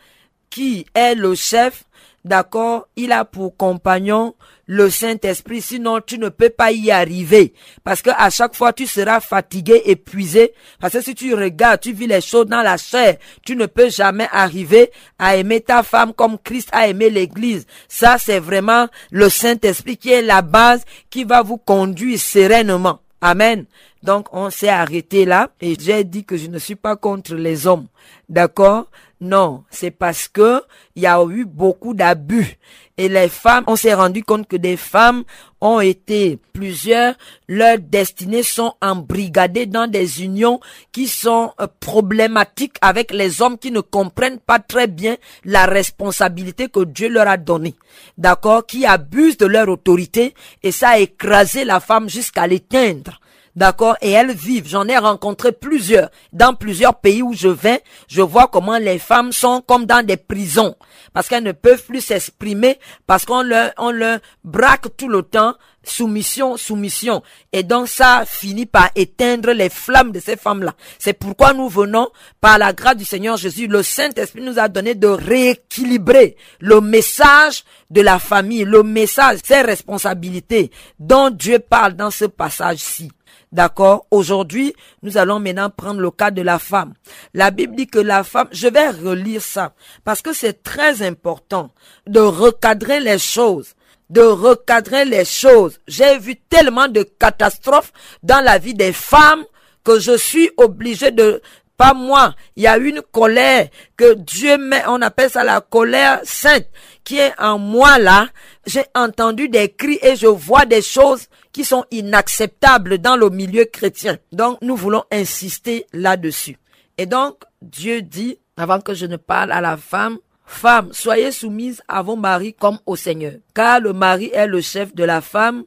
qui 0.49 0.85
est 0.93 1.15
le 1.15 1.35
chef, 1.35 1.83
d'accord, 2.25 2.87
il 2.95 3.11
a 3.11 3.25
pour 3.25 3.55
compagnon 3.55 4.35
le 4.65 4.89
Saint-Esprit, 4.89 5.61
sinon 5.61 5.99
tu 5.99 6.19
ne 6.19 6.29
peux 6.29 6.49
pas 6.49 6.71
y 6.71 6.91
arriver. 6.91 7.53
Parce 7.83 8.01
que 8.01 8.11
à 8.15 8.29
chaque 8.29 8.55
fois 8.55 8.71
tu 8.71 8.85
seras 8.85 9.19
fatigué, 9.19 9.81
épuisé. 9.85 10.53
Parce 10.79 10.93
que 10.93 11.01
si 11.01 11.15
tu 11.15 11.33
regardes, 11.33 11.79
tu 11.79 11.91
vis 11.91 12.05
les 12.05 12.21
choses 12.21 12.45
dans 12.45 12.61
la 12.61 12.77
chair, 12.77 13.17
tu 13.43 13.55
ne 13.55 13.65
peux 13.65 13.89
jamais 13.89 14.27
arriver 14.31 14.91
à 15.17 15.35
aimer 15.35 15.61
ta 15.61 15.81
femme 15.81 16.13
comme 16.13 16.37
Christ 16.37 16.69
a 16.71 16.87
aimé 16.87 17.09
l'église. 17.09 17.65
Ça, 17.87 18.17
c'est 18.19 18.39
vraiment 18.39 18.87
le 19.09 19.29
Saint-Esprit 19.29 19.97
qui 19.97 20.11
est 20.11 20.21
la 20.21 20.43
base 20.43 20.83
qui 21.09 21.23
va 21.23 21.41
vous 21.41 21.57
conduire 21.57 22.19
sereinement. 22.19 22.99
Amen. 23.21 23.65
Donc 24.03 24.27
on 24.31 24.49
s'est 24.49 24.69
arrêté 24.69 25.25
là 25.25 25.49
et 25.59 25.75
j'ai 25.77 26.03
dit 26.03 26.23
que 26.23 26.37
je 26.37 26.47
ne 26.47 26.57
suis 26.57 26.75
pas 26.75 26.95
contre 26.95 27.35
les 27.35 27.67
hommes. 27.67 27.87
D'accord? 28.29 28.87
Non, 29.21 29.65
c'est 29.69 29.91
parce 29.91 30.27
que 30.27 30.61
il 30.95 31.03
y 31.03 31.07
a 31.07 31.21
eu 31.25 31.45
beaucoup 31.45 31.93
d'abus 31.93 32.57
et 32.99 33.07
les 33.07 33.29
femmes, 33.29 33.63
on 33.67 33.77
s'est 33.77 33.93
rendu 33.93 34.25
compte 34.25 34.45
que 34.45 34.57
des 34.57 34.75
femmes 34.75 35.23
ont 35.61 35.79
été 35.79 36.37
plusieurs, 36.51 37.15
leurs 37.47 37.79
destinées 37.79 38.43
sont 38.43 38.73
embrigadées 38.81 39.67
dans 39.67 39.89
des 39.89 40.21
unions 40.21 40.59
qui 40.91 41.07
sont 41.07 41.53
euh, 41.61 41.67
problématiques 41.79 42.75
avec 42.81 43.13
les 43.13 43.41
hommes 43.41 43.57
qui 43.57 43.71
ne 43.71 43.79
comprennent 43.79 44.39
pas 44.39 44.59
très 44.59 44.87
bien 44.87 45.15
la 45.45 45.65
responsabilité 45.65 46.67
que 46.67 46.83
Dieu 46.83 47.07
leur 47.07 47.29
a 47.29 47.37
donnée. 47.37 47.75
D'accord? 48.17 48.65
Qui 48.65 48.85
abusent 48.85 49.37
de 49.37 49.45
leur 49.45 49.69
autorité 49.69 50.33
et 50.61 50.73
ça 50.73 50.89
a 50.89 50.99
écrasé 50.99 51.63
la 51.63 51.79
femme 51.79 52.09
jusqu'à 52.09 52.47
l'éteindre. 52.47 53.21
D'accord? 53.59 53.97
Et 53.99 54.11
elles 54.11 54.31
vivent. 54.31 54.69
J'en 54.69 54.87
ai 54.87 54.97
rencontré 54.97 55.51
plusieurs. 55.51 56.09
Dans 56.31 56.53
plusieurs 56.53 56.95
pays 56.95 57.21
où 57.21 57.33
je 57.33 57.49
vais, 57.49 57.83
je 58.07 58.21
vois 58.21 58.47
comment 58.47 58.77
les 58.77 58.99
femmes 58.99 59.33
sont 59.33 59.59
comme 59.59 59.85
dans 59.85 60.01
des 60.01 60.15
prisons. 60.15 60.77
Parce 61.11 61.27
qu'elles 61.27 61.43
ne 61.43 61.51
peuvent 61.51 61.83
plus 61.83 61.99
s'exprimer, 61.99 62.79
parce 63.05 63.25
qu'on 63.25 63.41
leur, 63.41 63.73
on 63.77 63.91
leur 63.91 64.19
braque 64.45 64.95
tout 64.95 65.09
le 65.09 65.23
temps 65.23 65.55
soumission, 65.83 66.55
soumission. 66.55 67.21
Et 67.51 67.63
donc 67.63 67.89
ça 67.89 68.23
finit 68.25 68.65
par 68.65 68.91
éteindre 68.95 69.51
les 69.51 69.69
flammes 69.69 70.13
de 70.13 70.21
ces 70.21 70.37
femmes-là. 70.37 70.73
C'est 70.97 71.13
pourquoi 71.13 71.51
nous 71.51 71.67
venons, 71.67 72.07
par 72.39 72.57
la 72.59 72.71
grâce 72.71 72.95
du 72.95 73.05
Seigneur 73.05 73.35
Jésus, 73.35 73.67
le 73.67 73.83
Saint-Esprit 73.83 74.41
nous 74.41 74.59
a 74.59 74.69
donné 74.69 74.95
de 74.95 75.07
rééquilibrer 75.07 76.37
le 76.59 76.79
message 76.79 77.65
de 77.89 77.99
la 77.99 78.19
famille, 78.19 78.63
le 78.63 78.83
message, 78.83 79.39
ses 79.43 79.61
responsabilités 79.61 80.71
dont 80.97 81.29
Dieu 81.29 81.59
parle 81.59 81.95
dans 81.95 82.11
ce 82.11 82.25
passage-ci. 82.25 83.11
D'accord 83.51 84.05
Aujourd'hui, 84.11 84.75
nous 85.01 85.17
allons 85.17 85.39
maintenant 85.39 85.69
prendre 85.69 85.99
le 86.01 86.11
cas 86.11 86.29
de 86.29 86.41
la 86.41 86.59
femme. 86.59 86.93
La 87.33 87.49
Bible 87.49 87.75
dit 87.75 87.87
que 87.87 87.99
la 87.99 88.23
femme, 88.23 88.47
je 88.51 88.67
vais 88.67 88.89
relire 88.89 89.41
ça, 89.41 89.73
parce 90.03 90.21
que 90.21 90.33
c'est 90.33 90.61
très 90.61 91.01
important 91.01 91.71
de 92.07 92.19
recadrer 92.19 92.99
les 92.99 93.19
choses 93.19 93.75
de 94.09 94.21
recadrer 94.21 95.05
les 95.05 95.25
choses. 95.25 95.79
J'ai 95.87 96.17
vu 96.17 96.35
tellement 96.35 96.87
de 96.87 97.03
catastrophes 97.03 97.93
dans 98.23 98.43
la 98.43 98.57
vie 98.57 98.73
des 98.73 98.91
femmes 98.91 99.43
que 99.83 99.99
je 99.99 100.17
suis 100.17 100.49
obligé 100.57 101.11
de 101.11 101.41
pas 101.77 101.93
moi. 101.93 102.35
Il 102.57 102.63
y 102.63 102.67
a 102.67 102.77
une 102.77 103.01
colère 103.01 103.69
que 103.95 104.15
Dieu 104.15 104.57
met, 104.57 104.83
on 104.87 105.01
appelle 105.01 105.29
ça 105.29 105.43
la 105.43 105.61
colère 105.61 106.19
sainte, 106.23 106.67
qui 107.03 107.19
est 107.19 107.33
en 107.39 107.57
moi 107.57 107.97
là. 107.99 108.27
J'ai 108.65 108.83
entendu 108.95 109.47
des 109.47 109.69
cris 109.69 109.99
et 110.01 110.15
je 110.15 110.27
vois 110.27 110.65
des 110.65 110.81
choses 110.81 111.27
qui 111.51 111.63
sont 111.63 111.85
inacceptables 111.91 112.99
dans 112.99 113.15
le 113.15 113.29
milieu 113.29 113.65
chrétien. 113.65 114.17
Donc, 114.31 114.59
nous 114.61 114.75
voulons 114.75 115.03
insister 115.11 115.85
là-dessus. 115.93 116.57
Et 116.97 117.05
donc, 117.05 117.43
Dieu 117.61 118.01
dit, 118.01 118.37
avant 118.57 118.81
que 118.81 118.93
je 118.93 119.05
ne 119.05 119.17
parle 119.17 119.51
à 119.51 119.61
la 119.61 119.77
femme, 119.77 120.17
Femme, 120.51 120.89
soyez 120.93 121.31
soumise 121.31 121.79
à 121.87 122.01
vos 122.01 122.15
maris 122.15 122.55
comme 122.55 122.79
au 122.87 122.95
Seigneur, 122.95 123.33
car 123.53 123.79
le 123.79 123.93
mari 123.93 124.31
est 124.33 124.47
le 124.47 124.61
chef 124.61 124.95
de 124.95 125.03
la 125.03 125.21
femme, 125.21 125.63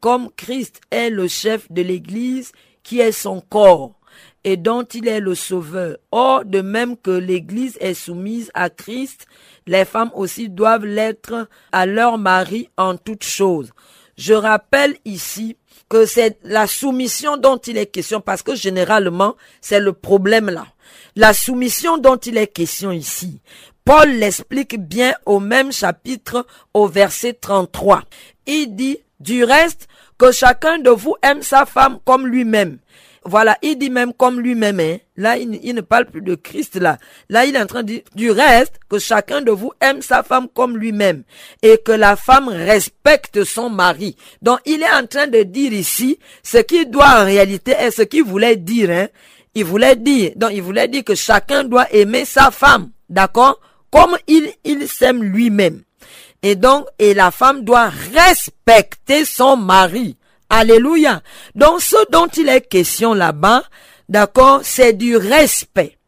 comme 0.00 0.30
Christ 0.34 0.80
est 0.90 1.10
le 1.10 1.28
chef 1.28 1.70
de 1.70 1.82
l'Église, 1.82 2.50
qui 2.82 3.00
est 3.00 3.12
son 3.12 3.42
corps, 3.42 3.92
et 4.42 4.56
dont 4.56 4.82
il 4.82 5.08
est 5.08 5.20
le 5.20 5.34
sauveur. 5.34 5.98
Or, 6.10 6.46
de 6.46 6.62
même 6.62 6.96
que 6.96 7.10
l'Église 7.10 7.76
est 7.80 7.94
soumise 7.94 8.50
à 8.54 8.70
Christ, 8.70 9.26
les 9.66 9.84
femmes 9.84 10.10
aussi 10.14 10.48
doivent 10.48 10.86
l'être 10.86 11.46
à 11.70 11.84
leur 11.84 12.16
mari 12.16 12.70
en 12.78 12.96
toutes 12.96 13.24
choses. 13.24 13.72
Je 14.16 14.34
rappelle 14.34 14.96
ici 15.04 15.56
que 15.88 16.06
c'est 16.06 16.38
la 16.44 16.66
soumission 16.66 17.36
dont 17.36 17.56
il 17.58 17.76
est 17.76 17.86
question, 17.86 18.20
parce 18.20 18.42
que 18.42 18.54
généralement, 18.54 19.36
c'est 19.60 19.80
le 19.80 19.92
problème 19.92 20.50
là. 20.50 20.66
La 21.16 21.32
soumission 21.32 21.98
dont 21.98 22.16
il 22.16 22.36
est 22.36 22.48
question 22.48 22.90
ici. 22.90 23.40
Paul 23.84 24.08
l'explique 24.10 24.80
bien 24.80 25.14
au 25.26 25.40
même 25.40 25.72
chapitre, 25.72 26.46
au 26.72 26.86
verset 26.86 27.34
33. 27.34 28.02
Il 28.46 28.74
dit, 28.74 28.98
du 29.20 29.44
reste, 29.44 29.88
que 30.18 30.32
chacun 30.32 30.78
de 30.78 30.90
vous 30.90 31.14
aime 31.22 31.42
sa 31.42 31.66
femme 31.66 31.98
comme 32.04 32.26
lui-même 32.26 32.78
voilà, 33.26 33.56
il 33.62 33.78
dit 33.78 33.90
même 33.90 34.12
comme 34.12 34.40
lui-même, 34.40 34.80
hein. 34.80 34.98
là 35.16 35.36
il, 35.38 35.74
ne 35.74 35.80
parle 35.80 36.06
plus 36.06 36.20
de 36.20 36.34
Christ 36.34 36.76
là. 36.76 36.98
Là 37.28 37.44
il 37.44 37.56
est 37.56 37.62
en 37.62 37.66
train 37.66 37.82
de 37.82 37.88
dire 37.88 38.02
du 38.14 38.30
reste 38.30 38.74
que 38.88 38.98
chacun 38.98 39.40
de 39.40 39.50
vous 39.50 39.72
aime 39.80 40.02
sa 40.02 40.22
femme 40.22 40.48
comme 40.54 40.76
lui-même 40.76 41.22
et 41.62 41.78
que 41.78 41.92
la 41.92 42.16
femme 42.16 42.48
respecte 42.48 43.44
son 43.44 43.70
mari. 43.70 44.16
Donc 44.42 44.60
il 44.66 44.82
est 44.82 44.92
en 44.92 45.06
train 45.06 45.26
de 45.26 45.42
dire 45.42 45.72
ici 45.72 46.18
ce 46.42 46.58
qu'il 46.58 46.90
doit 46.90 47.22
en 47.22 47.24
réalité 47.24 47.72
est 47.72 47.90
ce 47.90 48.02
qu'il 48.02 48.24
voulait 48.24 48.56
dire. 48.56 48.90
Hein. 48.90 49.08
Il 49.54 49.64
voulait 49.64 49.96
dire, 49.96 50.32
donc 50.36 50.50
il 50.52 50.62
voulait 50.62 50.88
dire 50.88 51.04
que 51.04 51.14
chacun 51.14 51.64
doit 51.64 51.90
aimer 51.92 52.24
sa 52.24 52.50
femme, 52.50 52.90
d'accord, 53.08 53.60
comme 53.90 54.16
il 54.26 54.52
il 54.64 54.88
s'aime 54.88 55.22
lui-même. 55.22 55.82
Et 56.42 56.56
donc, 56.56 56.86
et 56.98 57.14
la 57.14 57.30
femme 57.30 57.64
doit 57.64 57.90
respecter 58.12 59.24
son 59.24 59.56
mari. 59.56 60.18
Alléluia. 60.50 61.22
Donc 61.54 61.80
ce 61.80 61.96
dont 62.10 62.26
il 62.28 62.48
est 62.48 62.60
question 62.60 63.14
là-bas, 63.14 63.64
d'accord, 64.08 64.60
c'est 64.62 64.92
du 64.92 65.16
respect. 65.16 65.98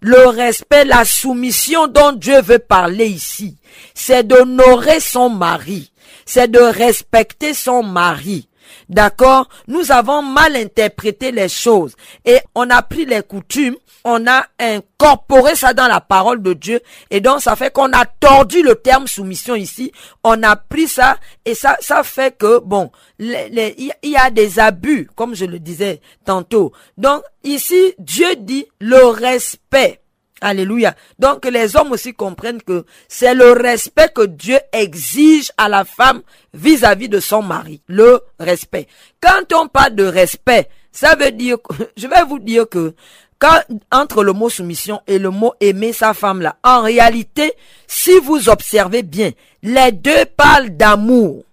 Le 0.00 0.28
respect, 0.28 0.84
la 0.84 1.04
soumission 1.04 1.86
dont 1.86 2.12
Dieu 2.12 2.40
veut 2.40 2.58
parler 2.58 3.06
ici, 3.06 3.56
c'est 3.94 4.26
d'honorer 4.26 4.98
son 4.98 5.28
mari, 5.28 5.92
c'est 6.24 6.50
de 6.50 6.58
respecter 6.58 7.52
son 7.52 7.82
mari. 7.82 8.48
D'accord? 8.88 9.48
Nous 9.68 9.92
avons 9.92 10.22
mal 10.22 10.56
interprété 10.56 11.32
les 11.32 11.48
choses. 11.48 11.96
Et 12.24 12.38
on 12.54 12.68
a 12.70 12.82
pris 12.82 13.06
les 13.06 13.22
coutumes, 13.22 13.76
on 14.04 14.26
a 14.26 14.46
incorporé 14.58 15.54
ça 15.54 15.74
dans 15.74 15.88
la 15.88 16.00
parole 16.00 16.42
de 16.42 16.52
Dieu. 16.52 16.80
Et 17.10 17.20
donc 17.20 17.40
ça 17.40 17.56
fait 17.56 17.72
qu'on 17.72 17.92
a 17.92 18.04
tordu 18.04 18.62
le 18.62 18.74
terme 18.74 19.06
soumission 19.06 19.54
ici, 19.54 19.92
on 20.24 20.42
a 20.42 20.56
pris 20.56 20.88
ça 20.88 21.18
et 21.44 21.54
ça 21.54 21.76
ça 21.80 22.02
fait 22.02 22.36
que 22.36 22.60
bon, 22.60 22.90
il 23.18 23.92
y 24.02 24.16
a 24.16 24.30
des 24.30 24.58
abus 24.58 25.08
comme 25.14 25.34
je 25.34 25.44
le 25.44 25.58
disais 25.58 26.00
tantôt. 26.24 26.72
Donc 26.96 27.22
ici 27.44 27.94
Dieu 27.98 28.36
dit 28.36 28.66
le 28.80 29.06
respect 29.06 30.00
Alléluia. 30.40 30.94
Donc 31.18 31.44
les 31.44 31.76
hommes 31.76 31.92
aussi 31.92 32.14
comprennent 32.14 32.62
que 32.62 32.84
c'est 33.08 33.34
le 33.34 33.52
respect 33.52 34.10
que 34.14 34.26
Dieu 34.26 34.58
exige 34.72 35.52
à 35.56 35.68
la 35.68 35.84
femme 35.84 36.22
vis-à-vis 36.54 37.08
de 37.08 37.20
son 37.20 37.42
mari. 37.42 37.82
Le 37.86 38.20
respect. 38.38 38.86
Quand 39.20 39.52
on 39.54 39.68
parle 39.68 39.94
de 39.94 40.04
respect, 40.04 40.68
ça 40.92 41.14
veut 41.14 41.32
dire, 41.32 41.58
je 41.96 42.06
vais 42.06 42.24
vous 42.24 42.38
dire 42.38 42.68
que 42.68 42.94
quand, 43.38 43.60
entre 43.90 44.22
le 44.22 44.32
mot 44.32 44.50
soumission 44.50 45.00
et 45.06 45.18
le 45.18 45.30
mot 45.30 45.54
aimer 45.60 45.92
sa 45.92 46.14
femme 46.14 46.42
là, 46.42 46.56
en 46.62 46.82
réalité, 46.82 47.52
si 47.86 48.18
vous 48.18 48.48
observez 48.48 49.02
bien, 49.02 49.32
les 49.62 49.92
deux 49.92 50.24
parlent 50.36 50.70
d'amour. 50.70 51.44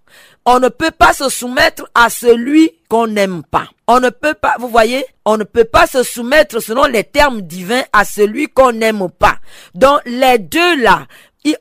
On 0.44 0.60
ne 0.60 0.68
peut 0.68 0.90
pas 0.90 1.12
se 1.12 1.28
soumettre 1.28 1.90
à 1.94 2.08
celui 2.08 2.77
qu'on 2.88 3.06
n'aime 3.06 3.42
pas. 3.42 3.68
On 3.86 4.00
ne 4.00 4.10
peut 4.10 4.34
pas, 4.34 4.56
vous 4.58 4.68
voyez, 4.68 5.04
on 5.24 5.36
ne 5.36 5.44
peut 5.44 5.64
pas 5.64 5.86
se 5.86 6.02
soumettre 6.02 6.60
selon 6.60 6.84
les 6.84 7.04
termes 7.04 7.42
divins 7.42 7.84
à 7.92 8.04
celui 8.04 8.48
qu'on 8.48 8.72
n'aime 8.72 9.08
pas. 9.18 9.38
Donc 9.74 10.00
les 10.06 10.38
deux 10.38 10.82
là, 10.82 11.06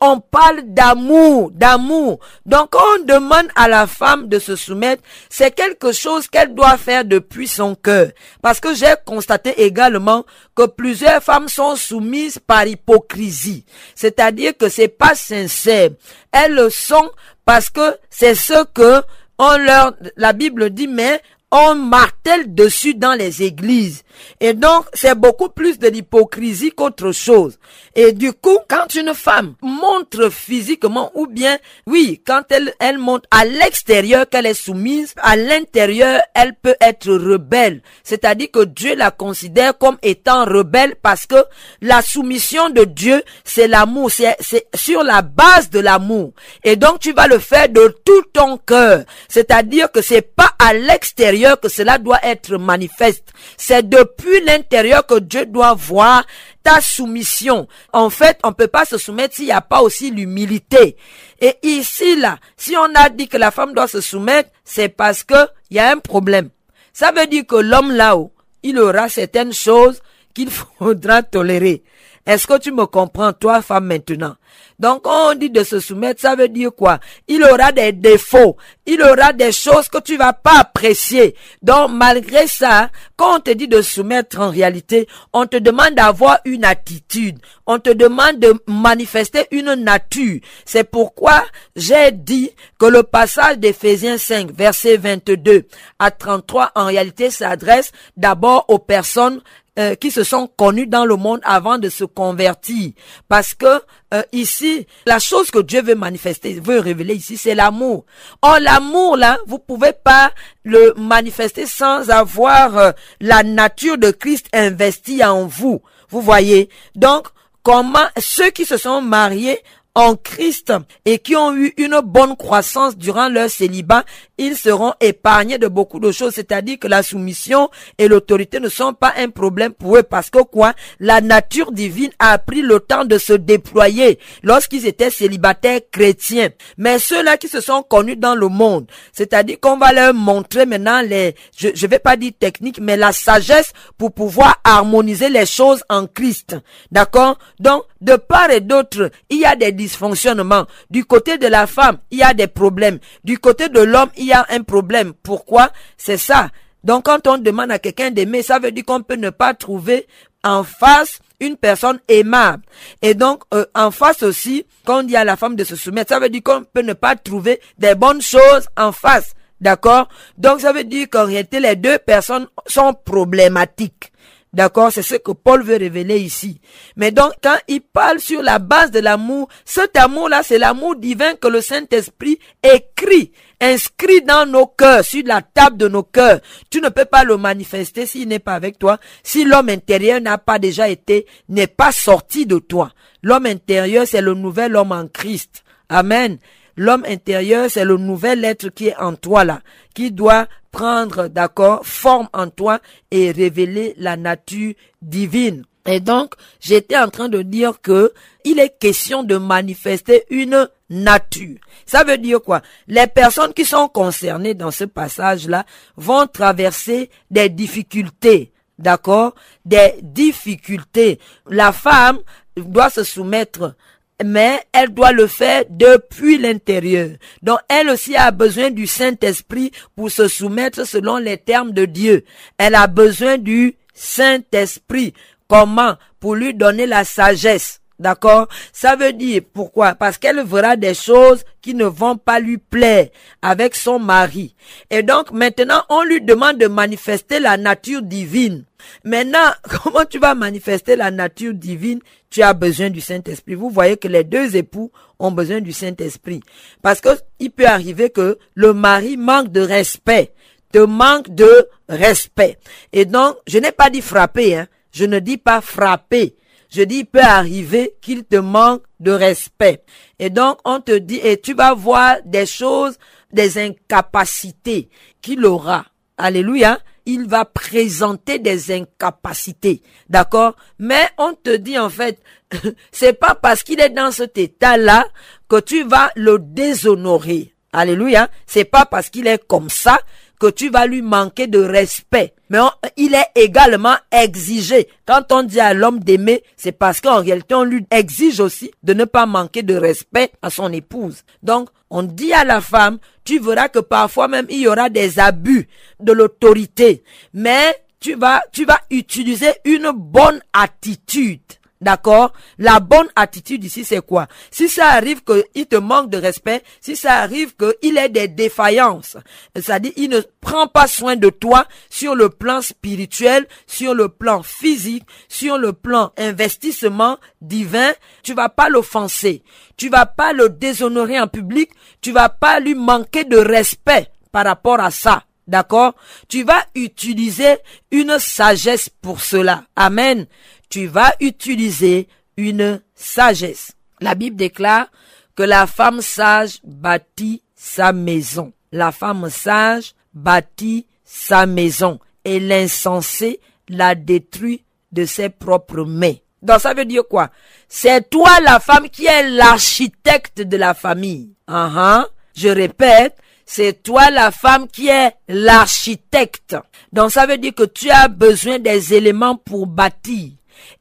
on 0.01 0.19
parle 0.19 0.61
d'amour, 0.65 1.51
d'amour. 1.51 2.19
Donc 2.45 2.75
on 2.75 3.03
demande 3.03 3.47
à 3.55 3.67
la 3.67 3.87
femme 3.87 4.27
de 4.27 4.39
se 4.39 4.55
soumettre, 4.55 5.03
c'est 5.29 5.53
quelque 5.53 5.91
chose 5.91 6.27
qu'elle 6.27 6.55
doit 6.55 6.77
faire 6.77 7.05
depuis 7.05 7.47
son 7.47 7.75
cœur. 7.75 8.09
Parce 8.41 8.59
que 8.59 8.73
j'ai 8.73 8.93
constaté 9.05 9.63
également 9.63 10.25
que 10.55 10.65
plusieurs 10.65 11.23
femmes 11.23 11.49
sont 11.49 11.75
soumises 11.75 12.39
par 12.39 12.67
hypocrisie. 12.67 13.65
C'est-à-dire 13.95 14.57
que 14.57 14.69
c'est 14.69 14.87
pas 14.87 15.15
sincère. 15.15 15.89
Elles 16.31 16.55
le 16.55 16.69
sont 16.69 17.11
parce 17.45 17.69
que 17.69 17.97
c'est 18.09 18.35
ce 18.35 18.65
que 18.65 19.01
on 19.37 19.57
leur, 19.57 19.95
la 20.15 20.33
Bible 20.33 20.69
dit, 20.69 20.87
mais 20.87 21.21
on 21.51 21.75
martèle 21.75 22.53
dessus 22.53 22.93
dans 22.93 23.13
les 23.13 23.41
églises. 23.43 24.03
Et 24.41 24.53
donc, 24.53 24.85
c'est 24.93 25.15
beaucoup 25.15 25.49
plus 25.49 25.79
de 25.79 25.87
l'hypocrisie 25.87 26.71
qu'autre 26.71 27.11
chose. 27.13 27.57
Et 27.95 28.11
du 28.11 28.33
coup, 28.33 28.57
quand 28.67 28.93
une 28.95 29.13
femme 29.13 29.55
montre 29.61 30.29
physiquement 30.29 31.11
ou 31.15 31.27
bien, 31.27 31.57
oui, 31.85 32.21
quand 32.25 32.43
elle, 32.49 32.73
elle 32.79 32.97
montre 32.97 33.27
à 33.31 33.45
l'extérieur 33.45 34.27
qu'elle 34.27 34.45
est 34.45 34.53
soumise, 34.53 35.13
à 35.17 35.37
l'intérieur, 35.37 36.21
elle 36.33 36.53
peut 36.53 36.75
être 36.81 37.13
rebelle. 37.13 37.81
C'est-à-dire 38.03 38.51
que 38.51 38.65
Dieu 38.65 38.95
la 38.95 39.11
considère 39.11 39.77
comme 39.77 39.97
étant 40.01 40.43
rebelle 40.43 40.95
parce 41.01 41.25
que 41.25 41.45
la 41.81 42.01
soumission 42.01 42.69
de 42.69 42.83
Dieu, 42.83 43.23
c'est 43.45 43.67
l'amour. 43.67 44.11
C'est, 44.11 44.35
c'est 44.41 44.67
sur 44.75 45.03
la 45.03 45.21
base 45.21 45.69
de 45.69 45.79
l'amour. 45.79 46.33
Et 46.65 46.75
donc, 46.75 46.99
tu 46.99 47.13
vas 47.13 47.27
le 47.27 47.39
faire 47.39 47.69
de 47.69 47.95
tout 48.03 48.23
ton 48.33 48.57
cœur. 48.57 49.05
C'est-à-dire 49.29 49.91
que 49.91 50.01
c'est 50.01 50.21
pas 50.21 50.51
à 50.59 50.73
l'extérieur 50.73 51.36
que 51.61 51.69
cela 51.69 51.97
doit 51.97 52.19
être 52.23 52.57
manifeste. 52.57 53.33
C'est 53.57 53.87
de 53.87 53.97
depuis 54.07 54.41
l'intérieur 54.45 55.05
que 55.05 55.19
Dieu 55.19 55.45
doit 55.45 55.73
voir 55.73 56.25
ta 56.63 56.81
soumission. 56.81 57.67
En 57.93 58.09
fait, 58.09 58.39
on 58.43 58.53
peut 58.53 58.67
pas 58.67 58.85
se 58.85 58.97
soumettre 58.97 59.35
s'il 59.35 59.45
n'y 59.45 59.51
a 59.51 59.61
pas 59.61 59.81
aussi 59.81 60.11
l'humilité. 60.11 60.97
Et 61.39 61.55
ici, 61.63 62.15
là, 62.15 62.39
si 62.55 62.75
on 62.75 62.93
a 62.95 63.09
dit 63.09 63.27
que 63.27 63.37
la 63.37 63.51
femme 63.51 63.73
doit 63.73 63.87
se 63.87 64.01
soumettre, 64.01 64.49
c'est 64.63 64.89
parce 64.89 65.23
que 65.23 65.47
il 65.69 65.77
y 65.77 65.79
a 65.79 65.91
un 65.91 65.99
problème. 65.99 66.49
Ça 66.93 67.11
veut 67.11 67.27
dire 67.27 67.45
que 67.45 67.55
l'homme 67.55 67.91
là-haut, 67.91 68.31
il 68.63 68.79
aura 68.79 69.09
certaines 69.09 69.53
choses 69.53 70.01
qu'il 70.33 70.49
faudra 70.79 71.23
tolérer. 71.23 71.83
Est-ce 72.25 72.47
que 72.47 72.59
tu 72.59 72.71
me 72.71 72.85
comprends, 72.85 73.31
toi, 73.33 73.61
femme, 73.61 73.85
maintenant? 73.85 74.35
Donc, 74.79 75.05
on 75.05 75.33
dit 75.33 75.49
de 75.49 75.63
se 75.63 75.79
soumettre, 75.79 76.21
ça 76.21 76.35
veut 76.35 76.49
dire 76.49 76.71
quoi? 76.75 76.99
Il 77.27 77.43
aura 77.43 77.71
des 77.71 77.91
défauts. 77.91 78.57
Il 78.85 79.01
aura 79.01 79.33
des 79.33 79.51
choses 79.51 79.87
que 79.87 79.99
tu 79.99 80.17
vas 80.17 80.33
pas 80.33 80.59
apprécier. 80.59 81.35
Donc, 81.61 81.91
malgré 81.91 82.47
ça, 82.47 82.89
quand 83.15 83.37
on 83.37 83.39
te 83.39 83.51
dit 83.51 83.67
de 83.67 83.81
soumettre 83.81 84.39
en 84.39 84.49
réalité, 84.49 85.07
on 85.33 85.45
te 85.45 85.57
demande 85.57 85.95
d'avoir 85.95 86.39
une 86.45 86.65
attitude. 86.65 87.39
On 87.65 87.79
te 87.79 87.89
demande 87.89 88.39
de 88.39 88.53
manifester 88.67 89.47
une 89.51 89.73
nature. 89.73 90.39
C'est 90.65 90.83
pourquoi 90.83 91.43
j'ai 91.75 92.11
dit 92.11 92.51
que 92.79 92.85
le 92.85 93.03
passage 93.03 93.57
d'Éphésiens 93.57 94.17
5, 94.17 94.51
verset 94.51 94.97
22 94.97 95.67
à 95.99 96.11
33, 96.11 96.71
en 96.75 96.85
réalité, 96.85 97.29
s'adresse 97.29 97.91
d'abord 98.15 98.65
aux 98.67 98.79
personnes 98.79 99.41
euh, 99.79 99.93
qui 99.93 100.09
se 100.09 100.23
sont 100.23 100.47
connus 100.57 100.87
dans 100.87 101.05
le 101.05 101.17
monde 101.17 101.39
avant 101.43 101.77
de 101.77 101.89
se 101.89 102.03
convertir. 102.03 102.93
Parce 103.27 103.53
que 103.53 103.81
euh, 104.13 104.23
ici, 104.31 104.87
la 105.05 105.19
chose 105.19 105.51
que 105.51 105.59
Dieu 105.59 105.81
veut 105.81 105.95
manifester, 105.95 106.59
veut 106.59 106.79
révéler 106.79 107.15
ici, 107.15 107.35
c'est 107.37 107.55
l'amour. 107.55 108.05
Or, 108.41 108.57
l'amour, 108.61 109.17
là, 109.17 109.37
vous 109.47 109.59
pouvez 109.59 109.91
pas 109.91 110.31
le 110.63 110.93
manifester 110.97 111.65
sans 111.65 112.09
avoir 112.09 112.77
euh, 112.77 112.91
la 113.19 113.43
nature 113.43 113.97
de 113.97 114.11
Christ 114.11 114.47
investie 114.53 115.23
en 115.23 115.45
vous. 115.45 115.81
Vous 116.09 116.21
voyez? 116.21 116.69
Donc, 116.95 117.27
comment 117.63 118.07
ceux 118.17 118.49
qui 118.49 118.65
se 118.65 118.77
sont 118.77 119.01
mariés 119.01 119.61
en 119.97 120.15
Christ 120.15 120.71
et 121.05 121.17
qui 121.17 121.35
ont 121.35 121.55
eu 121.55 121.73
une 121.75 121.99
bonne 122.01 122.37
croissance 122.37 122.95
durant 122.95 123.29
leur 123.29 123.49
célibat, 123.49 124.05
ils 124.37 124.55
seront 124.55 124.93
épargnés 124.99 125.57
de 125.57 125.67
beaucoup 125.67 125.99
de 125.99 126.11
choses. 126.11 126.33
C'est-à-dire 126.33 126.79
que 126.79 126.87
la 126.87 127.03
soumission 127.03 127.69
et 127.97 128.07
l'autorité 128.07 128.59
ne 128.59 128.69
sont 128.69 128.93
pas 128.93 129.13
un 129.17 129.29
problème 129.29 129.73
pour 129.73 129.97
eux 129.97 130.03
parce 130.03 130.29
que 130.29 130.43
quoi? 130.43 130.73
La 130.99 131.21
nature 131.21 131.71
divine 131.71 132.11
a 132.19 132.37
pris 132.37 132.61
le 132.61 132.79
temps 132.79 133.05
de 133.05 133.17
se 133.17 133.33
déployer 133.33 134.19
lorsqu'ils 134.43 134.85
étaient 134.85 135.09
célibataires 135.09 135.81
chrétiens. 135.91 136.49
Mais 136.77 136.99
ceux-là 136.99 137.37
qui 137.37 137.47
se 137.47 137.61
sont 137.61 137.83
connus 137.83 138.15
dans 138.15 138.35
le 138.35 138.47
monde, 138.47 138.87
c'est-à-dire 139.11 139.59
qu'on 139.59 139.77
va 139.77 139.91
leur 139.93 140.13
montrer 140.13 140.65
maintenant 140.65 141.01
les, 141.01 141.35
je, 141.57 141.69
je 141.73 141.87
vais 141.87 141.99
pas 141.99 142.17
dire 142.17 142.31
technique, 142.39 142.79
mais 142.79 142.97
la 142.97 143.11
sagesse 143.11 143.73
pour 143.97 144.13
pouvoir 144.13 144.59
harmoniser 144.63 145.29
les 145.29 145.45
choses 145.45 145.83
en 145.89 146.07
Christ. 146.07 146.55
D'accord? 146.91 147.37
Donc, 147.59 147.83
de 148.01 148.15
part 148.15 148.51
et 148.51 148.61
d'autre, 148.61 149.09
il 149.29 149.39
y 149.39 149.45
a 149.45 149.55
des 149.55 149.71
dysfonctionnements. 149.71 150.67
Du 150.89 151.05
côté 151.05 151.37
de 151.37 151.47
la 151.47 151.65
femme, 151.67 151.97
il 152.11 152.19
y 152.19 152.23
a 152.23 152.33
des 152.33 152.47
problèmes. 152.47 152.99
Du 153.23 153.39
côté 153.39 153.69
de 153.69 153.79
l'homme, 153.79 154.09
il 154.17 154.26
y 154.27 154.33
a 154.33 154.45
un 154.49 154.61
problème. 154.63 155.13
Pourquoi? 155.23 155.71
C'est 155.97 156.17
ça. 156.17 156.49
Donc 156.83 157.05
quand 157.05 157.27
on 157.27 157.37
demande 157.37 157.71
à 157.71 157.79
quelqu'un 157.79 158.11
d'aimer, 158.11 158.43
ça 158.43 158.59
veut 158.59 158.71
dire 158.71 158.85
qu'on 158.85 159.01
peut 159.01 159.15
ne 159.15 159.29
pas 159.29 159.53
trouver 159.53 160.07
en 160.43 160.63
face 160.63 161.19
une 161.39 161.57
personne 161.57 161.99
aimable. 162.07 162.63
Et 163.01 163.13
donc, 163.13 163.43
euh, 163.53 163.65
en 163.75 163.91
face 163.91 164.23
aussi, 164.23 164.65
quand 164.85 164.99
on 164.99 165.03
dit 165.03 165.15
à 165.15 165.23
la 165.23 165.35
femme 165.35 165.55
de 165.55 165.63
se 165.63 165.75
soumettre, 165.75 166.09
ça 166.09 166.19
veut 166.19 166.29
dire 166.29 166.43
qu'on 166.43 166.63
peut 166.63 166.81
ne 166.81 166.93
pas 166.93 167.15
trouver 167.15 167.59
des 167.77 167.95
bonnes 167.95 168.21
choses 168.21 168.67
en 168.75 168.91
face. 168.91 169.33
D'accord? 169.59 170.07
Donc, 170.37 170.61
ça 170.61 170.71
veut 170.71 170.83
dire 170.83 171.07
qu'en 171.09 171.25
réalité, 171.25 171.59
les 171.59 171.75
deux 171.75 171.97
personnes 171.99 172.47
sont 172.67 172.93
problématiques. 172.93 174.11
D'accord 174.57 174.91
C'est 174.91 175.03
ce 175.03 175.13
que 175.13 175.33
Paul 175.33 175.61
veut 175.61 175.77
révéler 175.77 176.17
ici. 176.17 176.59
Mais 176.95 177.11
donc, 177.11 177.33
quand 177.43 177.57
il 177.67 177.81
parle 177.81 178.19
sur 178.19 178.41
la 178.41 178.57
base 178.57 178.89
de 178.89 178.99
l'amour, 178.99 179.47
cet 179.65 179.95
amour-là, 179.95 180.41
c'est 180.41 180.57
l'amour 180.57 180.95
divin 180.95 181.35
que 181.35 181.47
le 181.47 181.61
Saint-Esprit 181.61 182.39
écrit, 182.63 183.31
inscrit 183.61 184.23
dans 184.23 184.47
nos 184.47 184.65
cœurs, 184.65 185.05
sur 185.05 185.21
la 185.27 185.43
table 185.43 185.77
de 185.77 185.87
nos 185.87 186.01
cœurs. 186.01 186.39
Tu 186.71 186.81
ne 186.81 186.89
peux 186.89 187.05
pas 187.05 187.23
le 187.23 187.37
manifester 187.37 188.07
s'il 188.07 188.29
n'est 188.29 188.39
pas 188.39 188.55
avec 188.55 188.79
toi, 188.79 188.97
si 189.21 189.45
l'homme 189.45 189.69
intérieur 189.69 190.19
n'a 190.21 190.39
pas 190.39 190.57
déjà 190.57 190.89
été, 190.89 191.27
n'est 191.49 191.67
pas 191.67 191.91
sorti 191.91 192.47
de 192.47 192.57
toi. 192.57 192.91
L'homme 193.21 193.45
intérieur, 193.45 194.07
c'est 194.07 194.21
le 194.21 194.33
nouvel 194.33 194.75
homme 194.75 194.91
en 194.91 195.07
Christ. 195.07 195.63
Amen. 195.87 196.39
L'homme 196.75 197.05
intérieur, 197.07 197.69
c'est 197.69 197.85
le 197.85 197.97
nouvel 197.97 198.43
être 198.43 198.69
qui 198.69 198.87
est 198.87 198.97
en 198.97 199.13
toi 199.13 199.43
là, 199.43 199.61
qui 199.93 200.11
doit 200.11 200.47
prendre, 200.77 201.27
d'accord, 201.27 201.79
forme 201.83 202.29
en 202.33 202.49
toi 202.49 202.79
et 203.09 203.31
révéler 203.31 203.95
la 203.97 204.15
nature 204.15 204.75
divine. 205.01 205.63
Et 205.87 205.99
donc, 205.99 206.35
j'étais 206.59 206.97
en 206.97 207.09
train 207.09 207.29
de 207.29 207.41
dire 207.41 207.81
que 207.81 208.13
il 208.43 208.59
est 208.59 208.77
question 208.77 209.23
de 209.23 209.37
manifester 209.37 210.25
une 210.29 210.69
nature. 210.91 211.57
Ça 211.87 212.03
veut 212.03 212.19
dire 212.19 212.43
quoi? 212.43 212.61
Les 212.87 213.07
personnes 213.07 213.53
qui 213.55 213.65
sont 213.65 213.87
concernées 213.87 214.53
dans 214.53 214.69
ce 214.69 214.83
passage-là 214.83 215.65
vont 215.95 216.27
traverser 216.27 217.09
des 217.31 217.49
difficultés. 217.49 218.51
D'accord? 218.77 219.33
Des 219.65 219.95
difficultés. 220.03 221.19
La 221.49 221.71
femme 221.71 222.19
doit 222.55 222.91
se 222.91 223.03
soumettre 223.03 223.73
mais 224.23 224.61
elle 224.73 224.93
doit 224.93 225.11
le 225.11 225.27
faire 225.27 225.63
depuis 225.69 226.37
l'intérieur. 226.37 227.09
Donc 227.41 227.59
elle 227.69 227.89
aussi 227.89 228.15
a 228.15 228.31
besoin 228.31 228.71
du 228.71 228.87
Saint-Esprit 228.87 229.71
pour 229.95 230.09
se 230.09 230.27
soumettre 230.27 230.85
selon 230.87 231.17
les 231.17 231.37
termes 231.37 231.71
de 231.71 231.85
Dieu. 231.85 232.23
Elle 232.57 232.75
a 232.75 232.87
besoin 232.87 233.37
du 233.37 233.75
Saint-Esprit. 233.93 235.13
Comment? 235.47 235.95
Pour 236.19 236.35
lui 236.35 236.53
donner 236.53 236.87
la 236.87 237.03
sagesse. 237.03 237.79
D'accord? 237.99 238.47
Ça 238.71 238.95
veut 238.95 239.13
dire 239.13 239.41
pourquoi? 239.53 239.95
Parce 239.95 240.17
qu'elle 240.17 240.43
verra 240.45 240.75
des 240.75 240.93
choses 240.93 241.43
qui 241.61 241.73
ne 241.73 241.85
vont 241.85 242.17
pas 242.17 242.39
lui 242.39 242.59
plaire 242.59 243.07
avec 243.41 243.75
son 243.75 243.97
mari. 243.97 244.55
Et 244.91 245.01
donc 245.01 245.31
maintenant, 245.31 245.81
on 245.89 246.03
lui 246.03 246.21
demande 246.21 246.57
de 246.57 246.67
manifester 246.67 247.39
la 247.39 247.57
nature 247.57 248.03
divine. 248.03 248.65
Maintenant, 249.03 249.51
comment 249.83 250.05
tu 250.05 250.19
vas 250.19 250.35
manifester 250.35 250.95
la 250.95 251.09
nature 251.09 251.53
divine? 251.53 251.99
Tu 252.29 252.43
as 252.43 252.53
besoin 252.53 252.89
du 252.89 253.01
Saint-Esprit. 253.01 253.55
Vous 253.55 253.69
voyez 253.69 253.97
que 253.97 254.07
les 254.07 254.23
deux 254.23 254.55
époux 254.55 254.91
ont 255.17 255.31
besoin 255.31 255.61
du 255.61 255.71
Saint-Esprit. 255.71 256.41
Parce 256.83 257.01
que 257.01 257.09
il 257.39 257.49
peut 257.49 257.65
arriver 257.65 258.11
que 258.11 258.37
le 258.53 258.73
mari 258.73 259.17
manque 259.17 259.51
de 259.51 259.61
respect, 259.61 260.33
te 260.71 260.79
manque 260.79 261.29
de 261.33 261.67
respect. 261.89 262.59
Et 262.93 263.05
donc, 263.05 263.37
je 263.47 263.57
n'ai 263.57 263.71
pas 263.71 263.89
dit 263.89 264.01
frapper, 264.01 264.55
hein. 264.55 264.67
Je 264.91 265.05
ne 265.05 265.19
dis 265.19 265.37
pas 265.37 265.61
frapper. 265.61 266.35
Je 266.69 266.81
dis, 266.83 266.99
il 266.99 267.05
peut 267.05 267.21
arriver 267.21 267.95
qu'il 268.01 268.23
te 268.23 268.35
manque 268.35 268.83
de 268.99 269.11
respect. 269.11 269.83
Et 270.19 270.29
donc, 270.29 270.59
on 270.65 270.79
te 270.79 270.97
dit, 270.97 271.19
et 271.23 271.39
tu 271.39 271.53
vas 271.53 271.73
voir 271.73 272.17
des 272.25 272.45
choses, 272.45 272.97
des 273.31 273.57
incapacités 273.57 274.89
qu'il 275.21 275.45
aura. 275.45 275.85
Alléluia. 276.17 276.79
Il 277.05 277.27
va 277.27 277.45
présenter 277.45 278.39
des 278.39 278.71
incapacités. 278.71 279.81
D'accord? 280.09 280.55
Mais 280.77 281.07
on 281.17 281.33
te 281.33 281.55
dit, 281.55 281.79
en 281.79 281.89
fait, 281.89 282.21
c'est 282.91 283.13
pas 283.13 283.35
parce 283.35 283.63
qu'il 283.63 283.79
est 283.79 283.89
dans 283.89 284.11
cet 284.11 284.37
état-là 284.37 285.07
que 285.47 285.59
tu 285.61 285.83
vas 285.83 286.11
le 286.15 286.37
déshonorer. 286.39 287.53
Alléluia. 287.71 288.29
C'est 288.45 288.65
pas 288.65 288.85
parce 288.85 289.09
qu'il 289.09 289.27
est 289.27 289.45
comme 289.47 289.69
ça 289.69 289.99
que 290.39 290.47
tu 290.47 290.69
vas 290.69 290.85
lui 290.85 291.01
manquer 291.01 291.47
de 291.47 291.59
respect. 291.59 292.33
Mais 292.49 292.59
il 292.95 293.13
est 293.13 293.27
également 293.35 293.95
exigé. 294.11 294.87
Quand 295.05 295.31
on 295.31 295.43
dit 295.43 295.59
à 295.59 295.73
l'homme 295.73 295.99
d'aimer, 295.99 296.43
c'est 296.55 296.71
parce 296.71 297.01
qu'en 297.01 297.21
réalité, 297.21 297.55
on 297.55 297.63
lui 297.63 297.85
exige 297.91 298.39
aussi 298.39 298.71
de 298.83 298.93
ne 298.93 299.05
pas 299.05 299.25
manquer 299.25 299.63
de 299.63 299.75
respect 299.75 300.31
à 300.41 300.49
son 300.49 300.71
épouse. 300.71 301.23
Donc, 301.43 301.69
on 301.89 302.03
dit 302.03 302.33
à 302.33 302.43
la 302.43 302.61
femme, 302.61 302.99
tu 303.23 303.39
verras 303.39 303.69
que 303.69 303.79
parfois 303.79 304.27
même 304.27 304.47
il 304.49 304.59
y 304.59 304.67
aura 304.67 304.89
des 304.89 305.19
abus 305.19 305.67
de 305.99 306.11
l'autorité. 306.11 307.03
Mais 307.33 307.75
tu 307.99 308.15
vas, 308.15 308.41
tu 308.51 308.65
vas 308.65 308.79
utiliser 308.91 309.53
une 309.65 309.91
bonne 309.93 310.41
attitude. 310.53 311.41
D'accord? 311.79 312.33
La 312.57 312.79
bonne 312.79 313.07
attitude 313.15 313.63
ici, 313.63 313.85
c'est 313.85 314.01
quoi? 314.01 314.27
Si 314.49 314.67
ça 314.67 314.89
arrive 314.89 315.21
qu'il 315.23 315.67
te 315.67 315.75
manque 315.75 316.09
de 316.09 316.17
respect, 316.17 316.63
si 316.81 316.95
ça 316.95 317.19
arrive 317.19 317.53
qu'il 317.55 317.97
ait 317.97 318.09
des 318.09 318.27
défaillances, 318.27 319.17
c'est-à-dire 319.55 319.91
il 319.95 320.09
ne 320.09 320.21
prend 320.41 320.67
pas 320.67 320.87
soin 320.87 321.15
de 321.15 321.29
toi 321.29 321.67
sur 321.89 322.15
le 322.15 322.29
plan 322.29 322.61
spirituel, 322.61 323.47
sur 323.67 323.93
le 323.93 324.09
plan 324.09 324.41
physique, 324.41 325.03
sur 325.29 325.59
le 325.59 325.71
plan 325.71 326.11
investissement 326.17 327.17
divin, 327.41 327.91
tu 328.23 328.33
vas 328.33 328.49
pas 328.49 328.69
l'offenser, 328.69 329.43
tu 329.77 329.89
vas 329.89 330.07
pas 330.07 330.33
le 330.33 330.49
déshonorer 330.49 331.19
en 331.19 331.27
public, 331.27 331.69
tu 332.01 332.11
vas 332.11 332.29
pas 332.29 332.59
lui 332.59 332.73
manquer 332.73 333.23
de 333.23 333.37
respect 333.37 334.07
par 334.31 334.45
rapport 334.45 334.79
à 334.79 334.89
ça. 334.89 335.23
D'accord? 335.47 335.95
Tu 336.27 336.43
vas 336.43 336.65
utiliser 336.75 337.55
une 337.91 338.19
sagesse 338.19 338.89
pour 338.89 339.21
cela. 339.21 339.63
Amen 339.77 340.27
tu 340.69 340.87
vas 340.87 341.13
utiliser 341.19 342.07
une 342.37 342.81
sagesse. 342.95 343.73
La 343.99 344.15
Bible 344.15 344.35
déclare 344.35 344.87
que 345.35 345.43
la 345.43 345.67
femme 345.67 346.01
sage 346.01 346.59
bâtit 346.63 347.41
sa 347.55 347.93
maison. 347.93 348.53
La 348.71 348.91
femme 348.91 349.29
sage 349.29 349.93
bâtit 350.13 350.85
sa 351.03 351.45
maison 351.45 351.99
et 352.25 352.39
l'insensé 352.39 353.39
la 353.69 353.95
détruit 353.95 354.63
de 354.91 355.05
ses 355.05 355.29
propres 355.29 355.83
mains. 355.83 356.15
Donc 356.41 356.59
ça 356.59 356.73
veut 356.73 356.85
dire 356.85 357.03
quoi? 357.09 357.29
C'est 357.67 358.09
toi 358.09 358.39
la 358.41 358.59
femme 358.59 358.89
qui 358.89 359.05
est 359.05 359.29
l'architecte 359.29 360.41
de 360.41 360.57
la 360.57 360.73
famille. 360.73 361.31
Uh 361.49 362.03
Je 362.35 362.49
répète, 362.49 363.17
c'est 363.45 363.81
toi 363.81 364.09
la 364.11 364.31
femme 364.31 364.67
qui 364.67 364.89
est 364.89 365.13
l'architecte. 365.27 366.55
Donc 366.93 367.11
ça 367.11 367.25
veut 367.25 367.37
dire 367.37 367.55
que 367.55 367.63
tu 367.63 367.89
as 367.89 368.07
besoin 368.07 368.59
des 368.59 368.93
éléments 368.93 369.35
pour 369.35 369.65
bâtir. 369.65 370.31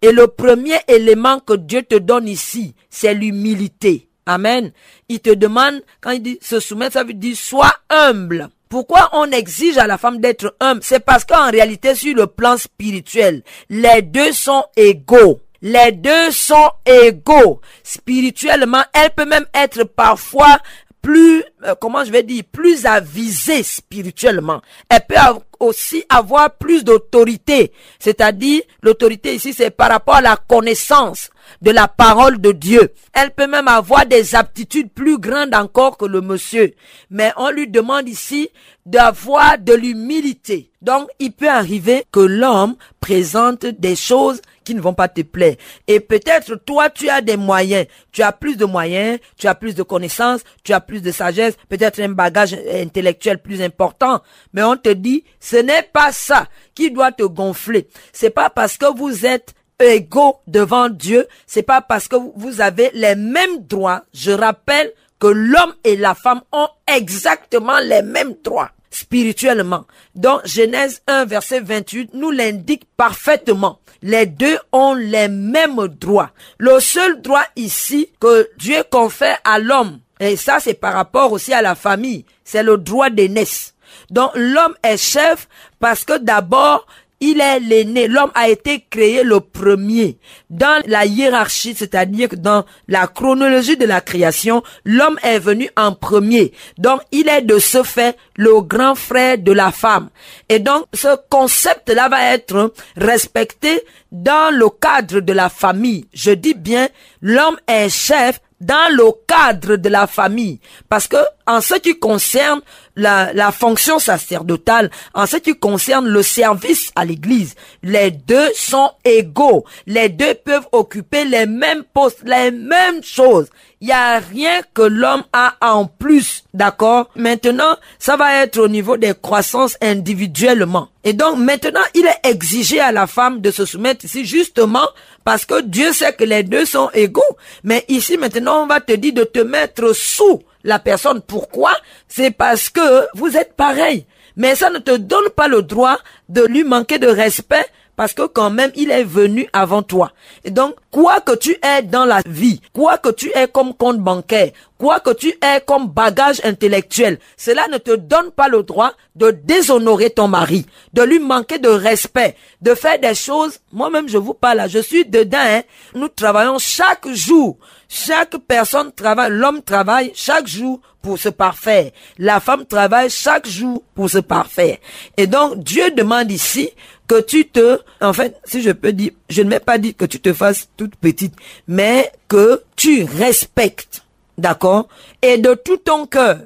Et 0.02 0.12
le 0.12 0.28
premier 0.28 0.76
élément 0.88 1.40
que 1.40 1.54
Dieu 1.54 1.82
te 1.82 1.96
donne 1.96 2.28
ici, 2.28 2.74
c'est 2.90 3.14
l'humilité. 3.14 4.08
Amen. 4.26 4.72
Il 5.08 5.20
te 5.20 5.30
demande, 5.30 5.82
quand 6.00 6.10
il 6.10 6.22
dit 6.22 6.38
se 6.42 6.58
soumettre, 6.58 6.94
ça 6.94 7.04
veut 7.04 7.14
dire 7.14 7.36
sois 7.36 7.72
humble. 7.88 8.48
Pourquoi 8.68 9.10
on 9.12 9.30
exige 9.30 9.78
à 9.78 9.86
la 9.86 9.98
femme 9.98 10.20
d'être 10.20 10.56
humble? 10.58 10.80
C'est 10.82 11.04
parce 11.04 11.24
qu'en 11.24 11.50
réalité, 11.50 11.94
sur 11.94 12.14
le 12.16 12.26
plan 12.26 12.56
spirituel, 12.56 13.42
les 13.70 14.02
deux 14.02 14.32
sont 14.32 14.64
égaux. 14.76 15.40
Les 15.62 15.92
deux 15.92 16.32
sont 16.32 16.70
égaux. 16.84 17.60
Spirituellement, 17.84 18.82
elle 18.92 19.10
peut 19.10 19.24
même 19.24 19.46
être 19.54 19.84
parfois 19.84 20.58
plus, 21.00 21.44
euh, 21.64 21.76
comment 21.80 22.04
je 22.04 22.10
vais 22.10 22.24
dire, 22.24 22.42
plus 22.50 22.84
avisée 22.84 23.62
spirituellement. 23.62 24.60
Elle 24.88 25.06
peut 25.08 25.14
aussi 25.60 26.04
avoir 26.08 26.50
plus 26.56 26.84
d'autorité. 26.84 27.72
C'est-à-dire, 27.98 28.62
l'autorité 28.82 29.34
ici, 29.34 29.52
c'est 29.52 29.70
par 29.70 29.90
rapport 29.90 30.16
à 30.16 30.20
la 30.20 30.36
connaissance 30.36 31.30
de 31.62 31.70
la 31.70 31.88
parole 31.88 32.40
de 32.40 32.52
Dieu. 32.52 32.92
Elle 33.12 33.30
peut 33.30 33.46
même 33.46 33.68
avoir 33.68 34.06
des 34.06 34.34
aptitudes 34.34 34.90
plus 34.90 35.18
grandes 35.18 35.54
encore 35.54 35.96
que 35.96 36.06
le 36.06 36.20
monsieur. 36.20 36.74
Mais 37.10 37.32
on 37.36 37.50
lui 37.50 37.68
demande 37.68 38.08
ici 38.08 38.48
d'avoir 38.84 39.58
de 39.58 39.74
l'humilité. 39.74 40.70
Donc, 40.80 41.08
il 41.18 41.32
peut 41.32 41.48
arriver 41.48 42.04
que 42.12 42.20
l'homme 42.20 42.76
présente 43.00 43.66
des 43.66 43.96
choses 43.96 44.40
qui 44.66 44.74
ne 44.74 44.80
vont 44.80 44.94
pas 44.94 45.08
te 45.08 45.22
plaire. 45.22 45.56
Et 45.86 46.00
peut-être 46.00 46.56
toi, 46.56 46.90
tu 46.90 47.08
as 47.08 47.20
des 47.20 47.36
moyens. 47.36 47.86
Tu 48.12 48.22
as 48.22 48.32
plus 48.32 48.56
de 48.56 48.64
moyens, 48.64 49.18
tu 49.36 49.46
as 49.46 49.54
plus 49.54 49.74
de 49.74 49.82
connaissances, 49.82 50.42
tu 50.64 50.72
as 50.72 50.80
plus 50.80 51.02
de 51.02 51.10
sagesse, 51.12 51.56
peut-être 51.68 52.00
un 52.00 52.10
bagage 52.10 52.54
intellectuel 52.72 53.38
plus 53.38 53.62
important. 53.62 54.22
Mais 54.52 54.62
on 54.62 54.76
te 54.76 54.88
dit, 54.88 55.24
ce 55.40 55.56
n'est 55.56 55.88
pas 55.92 56.12
ça 56.12 56.48
qui 56.74 56.90
doit 56.90 57.12
te 57.12 57.22
gonfler. 57.22 57.88
C'est 58.12 58.30
pas 58.30 58.50
parce 58.50 58.76
que 58.76 58.96
vous 58.96 59.24
êtes 59.24 59.54
égaux 59.80 60.40
devant 60.46 60.88
Dieu, 60.88 61.26
c'est 61.46 61.62
pas 61.62 61.80
parce 61.80 62.08
que 62.08 62.16
vous 62.36 62.60
avez 62.60 62.90
les 62.94 63.14
mêmes 63.14 63.66
droits. 63.66 64.02
Je 64.12 64.30
rappelle 64.30 64.92
que 65.18 65.26
l'homme 65.26 65.74
et 65.84 65.96
la 65.96 66.14
femme 66.14 66.42
ont 66.52 66.68
exactement 66.86 67.78
les 67.78 68.02
mêmes 68.02 68.34
droits 68.44 68.70
spirituellement. 68.90 69.84
Donc 70.14 70.40
Genèse 70.46 71.02
1 71.06 71.26
verset 71.26 71.60
28 71.60 72.14
nous 72.14 72.30
l'indique 72.30 72.84
parfaitement. 72.96 73.78
Les 74.02 74.26
deux 74.26 74.58
ont 74.72 74.94
les 74.94 75.28
mêmes 75.28 75.88
droits. 75.88 76.30
Le 76.58 76.80
seul 76.80 77.20
droit 77.20 77.44
ici 77.56 78.08
que 78.20 78.48
Dieu 78.58 78.82
confère 78.90 79.38
à 79.44 79.58
l'homme, 79.58 80.00
et 80.20 80.36
ça 80.36 80.60
c'est 80.60 80.74
par 80.74 80.94
rapport 80.94 81.32
aussi 81.32 81.52
à 81.52 81.62
la 81.62 81.74
famille, 81.74 82.24
c'est 82.44 82.62
le 82.62 82.78
droit 82.78 83.10
d'aînesse. 83.10 83.74
Donc 84.10 84.30
l'homme 84.34 84.74
est 84.82 84.96
chef 84.96 85.48
parce 85.78 86.04
que 86.04 86.18
d'abord 86.18 86.86
il 87.20 87.40
est 87.40 87.60
l'aîné. 87.60 88.08
L'homme 88.08 88.30
a 88.34 88.48
été 88.48 88.84
créé 88.90 89.22
le 89.22 89.40
premier. 89.40 90.18
Dans 90.50 90.82
la 90.86 91.06
hiérarchie, 91.06 91.74
c'est-à-dire 91.74 92.28
dans 92.36 92.64
la 92.88 93.06
chronologie 93.06 93.76
de 93.76 93.86
la 93.86 94.00
création, 94.00 94.62
l'homme 94.84 95.18
est 95.22 95.38
venu 95.38 95.68
en 95.76 95.92
premier. 95.92 96.52
Donc, 96.78 97.00
il 97.12 97.28
est 97.28 97.42
de 97.42 97.58
ce 97.58 97.82
fait 97.82 98.16
le 98.36 98.60
grand 98.60 98.94
frère 98.94 99.38
de 99.38 99.52
la 99.52 99.72
femme. 99.72 100.10
Et 100.48 100.58
donc, 100.58 100.84
ce 100.92 101.16
concept-là 101.30 102.08
va 102.08 102.34
être 102.34 102.72
respecté 102.96 103.82
dans 104.12 104.54
le 104.54 104.68
cadre 104.68 105.20
de 105.20 105.32
la 105.32 105.48
famille. 105.48 106.06
Je 106.12 106.30
dis 106.30 106.54
bien, 106.54 106.88
l'homme 107.22 107.56
est 107.66 107.88
chef 107.88 108.40
dans 108.60 108.92
le 108.94 109.10
cadre 109.26 109.76
de 109.76 109.88
la 109.88 110.06
famille. 110.06 110.60
Parce 110.88 111.08
que, 111.08 111.16
en 111.46 111.60
ce 111.60 111.74
qui 111.74 111.98
concerne 111.98 112.60
la, 112.96 113.32
la 113.32 113.52
fonction 113.52 113.98
sacerdotale, 113.98 114.90
en 115.14 115.26
ce 115.26 115.36
qui 115.36 115.54
concerne 115.54 116.08
le 116.08 116.22
service 116.22 116.90
à 116.96 117.04
l'église, 117.04 117.54
les 117.82 118.10
deux 118.10 118.50
sont 118.54 118.90
égaux. 119.04 119.64
Les 119.86 120.08
deux 120.08 120.34
peuvent 120.34 120.66
occuper 120.72 121.24
les 121.24 121.46
mêmes 121.46 121.84
postes, 121.84 122.22
les 122.24 122.50
mêmes 122.50 123.02
choses. 123.02 123.48
Il 123.82 123.88
n'y 123.88 123.92
a 123.92 124.18
rien 124.18 124.62
que 124.72 124.80
l'homme 124.82 125.24
a 125.34 125.54
en 125.60 125.84
plus, 125.84 126.44
d'accord? 126.54 127.10
Maintenant, 127.14 127.76
ça 127.98 128.16
va 128.16 128.42
être 128.42 128.58
au 128.58 128.68
niveau 128.68 128.96
des 128.96 129.12
croissances 129.20 129.76
individuellement. 129.82 130.88
Et 131.04 131.12
donc, 131.12 131.36
maintenant, 131.36 131.84
il 131.94 132.06
est 132.06 132.28
exigé 132.28 132.80
à 132.80 132.90
la 132.90 133.06
femme 133.06 133.42
de 133.42 133.50
se 133.50 133.66
soumettre 133.66 134.06
ici 134.06 134.24
justement 134.24 134.88
parce 135.24 135.44
que 135.44 135.60
Dieu 135.60 135.92
sait 135.92 136.14
que 136.14 136.24
les 136.24 136.42
deux 136.42 136.64
sont 136.64 136.88
égaux. 136.94 137.22
Mais 137.64 137.84
ici, 137.88 138.16
maintenant, 138.16 138.62
on 138.62 138.66
va 138.66 138.80
te 138.80 138.92
dire 138.92 139.12
de 139.12 139.24
te 139.24 139.40
mettre 139.40 139.94
sous 139.94 140.42
la 140.66 140.78
personne. 140.78 141.22
Pourquoi? 141.22 141.72
C'est 142.08 142.30
parce 142.30 142.68
que 142.68 143.06
vous 143.14 143.36
êtes 143.36 143.54
pareil. 143.54 144.04
Mais 144.36 144.54
ça 144.54 144.68
ne 144.68 144.78
te 144.78 144.94
donne 144.94 145.30
pas 145.30 145.48
le 145.48 145.62
droit 145.62 145.98
de 146.28 146.42
lui 146.42 146.62
manquer 146.64 146.98
de 146.98 147.06
respect 147.06 147.64
parce 147.96 148.12
que 148.12 148.26
quand 148.26 148.50
même 148.50 148.70
il 148.76 148.90
est 148.90 149.04
venu 149.04 149.48
avant 149.52 149.82
toi. 149.82 150.12
Et 150.44 150.50
donc, 150.50 150.76
quoi 150.90 151.20
que 151.20 151.34
tu 151.34 151.56
aies 151.62 151.82
dans 151.82 152.04
la 152.04 152.20
vie, 152.26 152.60
quoi 152.72 152.98
que 152.98 153.08
tu 153.08 153.32
aies 153.34 153.48
comme 153.48 153.74
compte 153.74 153.98
bancaire, 153.98 154.50
quoi 154.78 155.00
que 155.00 155.14
tu 155.14 155.28
aies 155.28 155.62
comme 155.66 155.88
bagage 155.88 156.40
intellectuel, 156.44 157.18
cela 157.36 157.66
ne 157.68 157.78
te 157.78 157.96
donne 157.96 158.30
pas 158.30 158.48
le 158.48 158.62
droit 158.62 158.92
de 159.14 159.30
déshonorer 159.30 160.10
ton 160.10 160.28
mari, 160.28 160.66
de 160.92 161.02
lui 161.02 161.18
manquer 161.18 161.58
de 161.58 161.68
respect, 161.68 162.36
de 162.60 162.74
faire 162.74 163.00
des 163.00 163.14
choses. 163.14 163.58
Moi-même, 163.72 164.08
je 164.08 164.18
vous 164.18 164.34
parle, 164.34 164.68
je 164.68 164.78
suis 164.78 165.06
dedans. 165.06 165.38
Hein. 165.40 165.62
Nous 165.94 166.08
travaillons 166.08 166.58
chaque 166.58 167.08
jour. 167.08 167.56
Chaque 167.88 168.36
personne 168.48 168.92
travaille, 168.92 169.30
l'homme 169.30 169.62
travaille 169.62 170.12
chaque 170.14 170.46
jour 170.46 170.80
pour 171.02 171.18
se 171.18 171.28
parfaire. 171.28 171.90
La 172.18 172.40
femme 172.40 172.66
travaille 172.66 173.10
chaque 173.10 173.46
jour 173.46 173.82
pour 173.94 174.10
se 174.10 174.18
parfaire. 174.18 174.78
Et 175.16 175.26
donc, 175.26 175.62
Dieu 175.62 175.90
demande 175.92 176.30
ici 176.32 176.70
que 177.06 177.20
tu 177.20 177.46
te, 177.46 177.78
en 178.00 178.12
fait, 178.12 178.36
si 178.44 178.62
je 178.62 178.72
peux 178.72 178.92
dire, 178.92 179.12
je 179.28 179.42
ne 179.42 179.48
m'ai 179.48 179.60
pas 179.60 179.78
dit 179.78 179.94
que 179.94 180.04
tu 180.04 180.20
te 180.20 180.32
fasses 180.32 180.68
toute 180.76 180.96
petite, 180.96 181.34
mais 181.68 182.10
que 182.26 182.62
tu 182.74 183.04
respectes, 183.04 184.02
d'accord, 184.36 184.88
et 185.22 185.38
de 185.38 185.54
tout 185.54 185.76
ton 185.76 186.06
cœur, 186.06 186.38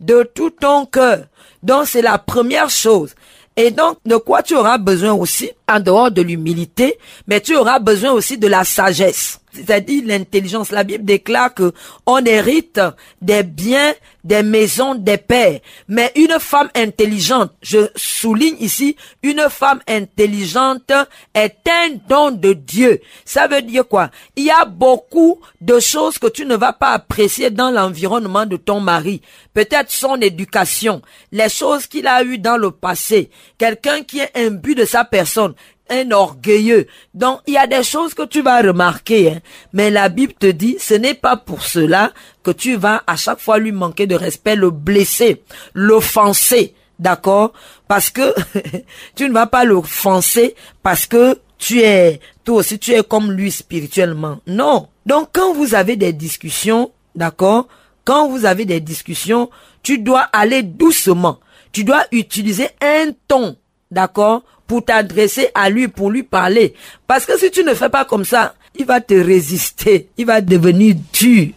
de 0.00 0.28
tout 0.34 0.50
ton 0.50 0.84
cœur. 0.84 1.24
Donc 1.62 1.86
c'est 1.86 2.02
la 2.02 2.18
première 2.18 2.68
chose. 2.68 3.14
Et 3.56 3.70
donc, 3.70 3.98
de 4.04 4.16
quoi 4.16 4.42
tu 4.42 4.54
auras 4.54 4.78
besoin 4.78 5.12
aussi, 5.12 5.50
en 5.68 5.80
dehors 5.80 6.10
de 6.10 6.22
l'humilité, 6.22 6.98
mais 7.26 7.40
tu 7.40 7.54
auras 7.56 7.78
besoin 7.78 8.12
aussi 8.12 8.38
de 8.38 8.46
la 8.46 8.64
sagesse 8.64 9.38
c'est-à-dire 9.52 10.02
l'intelligence. 10.06 10.70
La 10.70 10.84
Bible 10.84 11.04
déclare 11.04 11.54
que 11.54 11.72
on 12.06 12.24
hérite 12.24 12.80
des 13.20 13.42
biens, 13.42 13.94
des 14.24 14.42
maisons, 14.42 14.94
des 14.94 15.18
pères. 15.18 15.60
Mais 15.88 16.12
une 16.16 16.36
femme 16.38 16.70
intelligente, 16.74 17.52
je 17.60 17.88
souligne 17.94 18.56
ici, 18.60 18.96
une 19.22 19.46
femme 19.50 19.80
intelligente 19.86 20.92
est 21.34 21.56
un 21.68 21.96
don 22.08 22.30
de 22.30 22.52
Dieu. 22.52 23.00
Ça 23.24 23.46
veut 23.46 23.62
dire 23.62 23.86
quoi? 23.86 24.10
Il 24.36 24.44
y 24.44 24.50
a 24.50 24.64
beaucoup 24.64 25.40
de 25.60 25.78
choses 25.80 26.18
que 26.18 26.28
tu 26.28 26.46
ne 26.46 26.56
vas 26.56 26.72
pas 26.72 26.92
apprécier 26.92 27.50
dans 27.50 27.70
l'environnement 27.70 28.46
de 28.46 28.56
ton 28.56 28.80
mari. 28.80 29.20
Peut-être 29.54 29.90
son 29.90 30.20
éducation, 30.20 31.02
les 31.30 31.48
choses 31.48 31.86
qu'il 31.86 32.06
a 32.06 32.22
eues 32.22 32.38
dans 32.38 32.56
le 32.56 32.70
passé, 32.70 33.30
quelqu'un 33.58 34.02
qui 34.02 34.20
est 34.20 34.30
imbu 34.34 34.74
de 34.74 34.84
sa 34.84 35.04
personne 35.04 35.54
un 35.92 36.10
orgueilleux. 36.10 36.86
Donc, 37.14 37.40
il 37.46 37.54
y 37.54 37.58
a 37.58 37.66
des 37.66 37.82
choses 37.82 38.14
que 38.14 38.24
tu 38.24 38.42
vas 38.42 38.62
remarquer, 38.62 39.30
hein. 39.30 39.40
mais 39.72 39.90
la 39.90 40.08
Bible 40.08 40.32
te 40.32 40.46
dit, 40.46 40.76
ce 40.78 40.94
n'est 40.94 41.14
pas 41.14 41.36
pour 41.36 41.62
cela 41.62 42.12
que 42.42 42.50
tu 42.50 42.76
vas 42.76 43.02
à 43.06 43.16
chaque 43.16 43.40
fois 43.40 43.58
lui 43.58 43.72
manquer 43.72 44.06
de 44.06 44.14
respect, 44.14 44.56
le 44.56 44.70
blesser, 44.70 45.42
l'offenser, 45.74 46.74
d'accord? 46.98 47.52
Parce 47.86 48.10
que 48.10 48.34
tu 49.14 49.28
ne 49.28 49.34
vas 49.34 49.46
pas 49.46 49.64
l'offenser 49.64 50.54
parce 50.82 51.06
que 51.06 51.38
tu 51.58 51.80
es, 51.80 52.20
toi 52.44 52.56
aussi, 52.56 52.78
tu 52.78 52.92
es 52.92 53.02
comme 53.04 53.30
lui 53.30 53.52
spirituellement. 53.52 54.40
Non. 54.46 54.88
Donc, 55.06 55.28
quand 55.32 55.52
vous 55.54 55.74
avez 55.74 55.96
des 55.96 56.12
discussions, 56.12 56.90
d'accord? 57.14 57.68
Quand 58.04 58.28
vous 58.28 58.46
avez 58.46 58.64
des 58.64 58.80
discussions, 58.80 59.50
tu 59.82 59.98
dois 59.98 60.22
aller 60.32 60.62
doucement. 60.62 61.38
Tu 61.70 61.84
dois 61.84 62.04
utiliser 62.10 62.68
un 62.80 63.12
ton, 63.28 63.56
d'accord 63.92 64.42
pour 64.66 64.84
t'adresser 64.84 65.48
à 65.54 65.70
lui, 65.70 65.88
pour 65.88 66.10
lui 66.10 66.22
parler. 66.22 66.74
Parce 67.06 67.26
que 67.26 67.38
si 67.38 67.50
tu 67.50 67.62
ne 67.62 67.74
fais 67.74 67.88
pas 67.88 68.04
comme 68.04 68.24
ça, 68.24 68.54
il 68.74 68.86
va 68.86 69.00
te 69.00 69.14
résister, 69.14 70.08
il 70.16 70.26
va 70.26 70.40
devenir 70.40 70.96
dur. 71.12 71.48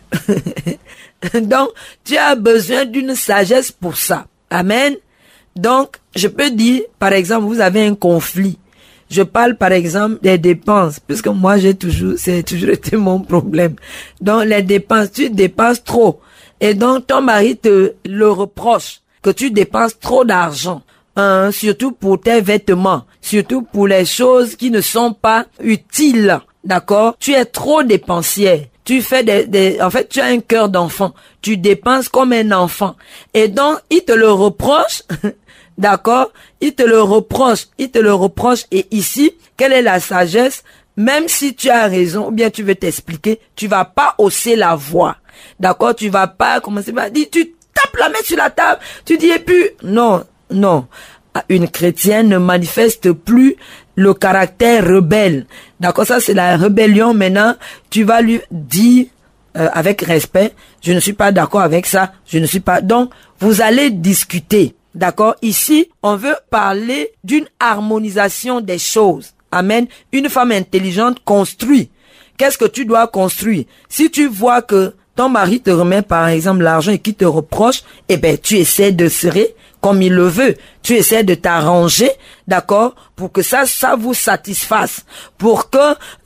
Donc, 1.41 1.69
tu 2.03 2.17
as 2.17 2.35
besoin 2.35 2.85
d'une 2.85 3.15
sagesse 3.15 3.71
pour 3.71 3.95
ça. 3.95 4.27
Amen. 4.49 4.95
Donc, 5.55 5.97
je 6.15 6.27
peux 6.27 6.51
dire, 6.51 6.81
par 6.99 7.13
exemple, 7.13 7.47
vous 7.47 7.61
avez 7.61 7.85
un 7.85 7.95
conflit. 7.95 8.57
Je 9.09 9.21
parle 9.21 9.55
par 9.55 9.71
exemple 9.71 10.17
des 10.21 10.37
dépenses, 10.37 10.99
puisque 10.99 11.27
moi 11.27 11.57
j'ai 11.57 11.75
toujours, 11.75 12.15
c'est 12.17 12.43
toujours 12.43 12.71
été 12.71 12.97
mon 12.97 13.19
problème. 13.19 13.75
Donc 14.19 14.45
les 14.45 14.63
dépenses, 14.63 15.11
tu 15.11 15.29
dépenses 15.29 15.83
trop. 15.83 16.21
Et 16.59 16.73
donc 16.73 17.07
ton 17.07 17.21
mari 17.21 17.55
te 17.55 17.93
le 18.03 18.29
reproche 18.31 19.01
que 19.21 19.29
tu 19.29 19.51
dépenses 19.51 19.99
trop 19.99 20.25
d'argent. 20.25 20.81
Hein, 21.17 21.51
surtout 21.51 21.93
pour 21.93 22.19
tes 22.19 22.41
vêtements, 22.41 23.05
surtout 23.21 23.61
pour 23.61 23.87
les 23.87 24.05
choses 24.05 24.55
qui 24.55 24.69
ne 24.69 24.81
sont 24.81 25.13
pas 25.13 25.45
utiles. 25.61 26.39
D'accord? 26.65 27.15
Tu 27.19 27.31
es 27.33 27.45
trop 27.45 27.83
dépensière. 27.83 28.65
tu 28.83 29.01
fais 29.01 29.23
des, 29.23 29.45
des, 29.45 29.81
en 29.81 29.89
fait, 29.89 30.09
tu 30.09 30.19
as 30.19 30.25
un 30.25 30.39
cœur 30.39 30.67
d'enfant. 30.67 31.13
Tu 31.41 31.57
dépenses 31.57 32.09
comme 32.09 32.33
un 32.33 32.51
enfant. 32.51 32.95
Et 33.33 33.47
donc, 33.47 33.79
il 33.89 34.03
te 34.03 34.11
le 34.11 34.31
reproche. 34.31 35.03
D'accord? 35.77 36.31
Il 36.59 36.73
te 36.73 36.83
le 36.83 37.01
reproche. 37.01 37.67
Il 37.77 37.91
te 37.91 37.99
le 37.99 38.13
reproche. 38.13 38.63
Et 38.71 38.87
ici, 38.91 39.33
quelle 39.57 39.73
est 39.73 39.81
la 39.81 39.99
sagesse? 39.99 40.63
Même 40.97 41.27
si 41.27 41.55
tu 41.55 41.69
as 41.69 41.87
raison, 41.87 42.27
ou 42.27 42.31
bien 42.31 42.49
tu 42.49 42.63
veux 42.63 42.75
t'expliquer, 42.75 43.39
tu 43.55 43.67
vas 43.67 43.85
pas 43.85 44.15
hausser 44.17 44.55
la 44.55 44.75
voix. 44.75 45.17
D'accord? 45.59 45.95
Tu 45.95 46.09
vas 46.09 46.27
pas 46.27 46.61
commencer 46.61 46.93
à 46.97 47.09
dire, 47.09 47.27
tu 47.31 47.53
tapes 47.73 47.97
la 47.97 48.09
main 48.09 48.15
sur 48.23 48.37
la 48.37 48.49
table, 48.49 48.79
tu 49.03 49.17
dis, 49.17 49.27
et 49.27 49.39
puis, 49.39 49.71
non, 49.83 50.23
non. 50.51 50.87
Une 51.49 51.67
chrétienne 51.67 52.29
ne 52.29 52.37
manifeste 52.37 53.11
plus 53.11 53.57
le 53.95 54.13
caractère 54.13 54.87
rebelle. 54.87 55.45
D'accord, 55.79 56.05
ça 56.05 56.19
c'est 56.19 56.33
la 56.33 56.55
rébellion. 56.55 57.13
Maintenant, 57.13 57.55
tu 57.89 58.03
vas 58.03 58.21
lui 58.21 58.39
dire 58.51 59.07
euh, 59.57 59.69
avec 59.73 60.01
respect, 60.01 60.53
je 60.81 60.93
ne 60.93 60.99
suis 60.99 61.13
pas 61.13 61.31
d'accord 61.31 61.61
avec 61.61 61.85
ça, 61.85 62.13
je 62.25 62.39
ne 62.39 62.45
suis 62.45 62.59
pas. 62.59 62.81
Donc, 62.81 63.11
vous 63.39 63.61
allez 63.61 63.89
discuter. 63.89 64.75
D'accord 64.93 65.35
Ici, 65.41 65.89
on 66.03 66.15
veut 66.15 66.35
parler 66.49 67.11
d'une 67.23 67.47
harmonisation 67.59 68.61
des 68.61 68.77
choses. 68.77 69.31
Amen. 69.51 69.87
Une 70.13 70.29
femme 70.29 70.51
intelligente 70.51 71.17
construit. 71.25 71.89
Qu'est-ce 72.37 72.57
que 72.57 72.65
tu 72.65 72.85
dois 72.85 73.07
construire? 73.07 73.65
Si 73.87 74.09
tu 74.09 74.27
vois 74.27 74.61
que 74.61 74.93
ton 75.15 75.29
mari 75.29 75.61
te 75.61 75.69
remet 75.69 76.01
par 76.01 76.27
exemple 76.27 76.63
l'argent 76.63 76.91
et 76.91 76.99
qui 76.99 77.13
te 77.13 77.23
reproche, 77.23 77.83
eh 78.09 78.17
ben 78.17 78.37
tu 78.37 78.57
essaies 78.57 78.91
de 78.91 79.07
serrer 79.07 79.55
comme 79.85 80.01
il 80.01 80.13
le 80.13 80.27
veut. 80.27 80.55
Tu 80.81 80.95
essaies 80.95 81.23
de 81.23 81.35
t'arranger, 81.35 82.09
d'accord, 82.47 82.95
pour 83.15 83.31
que 83.31 83.43
ça, 83.43 83.67
ça 83.67 83.95
vous 83.95 84.15
satisfasse, 84.15 85.05
pour 85.37 85.69
que 85.69 85.77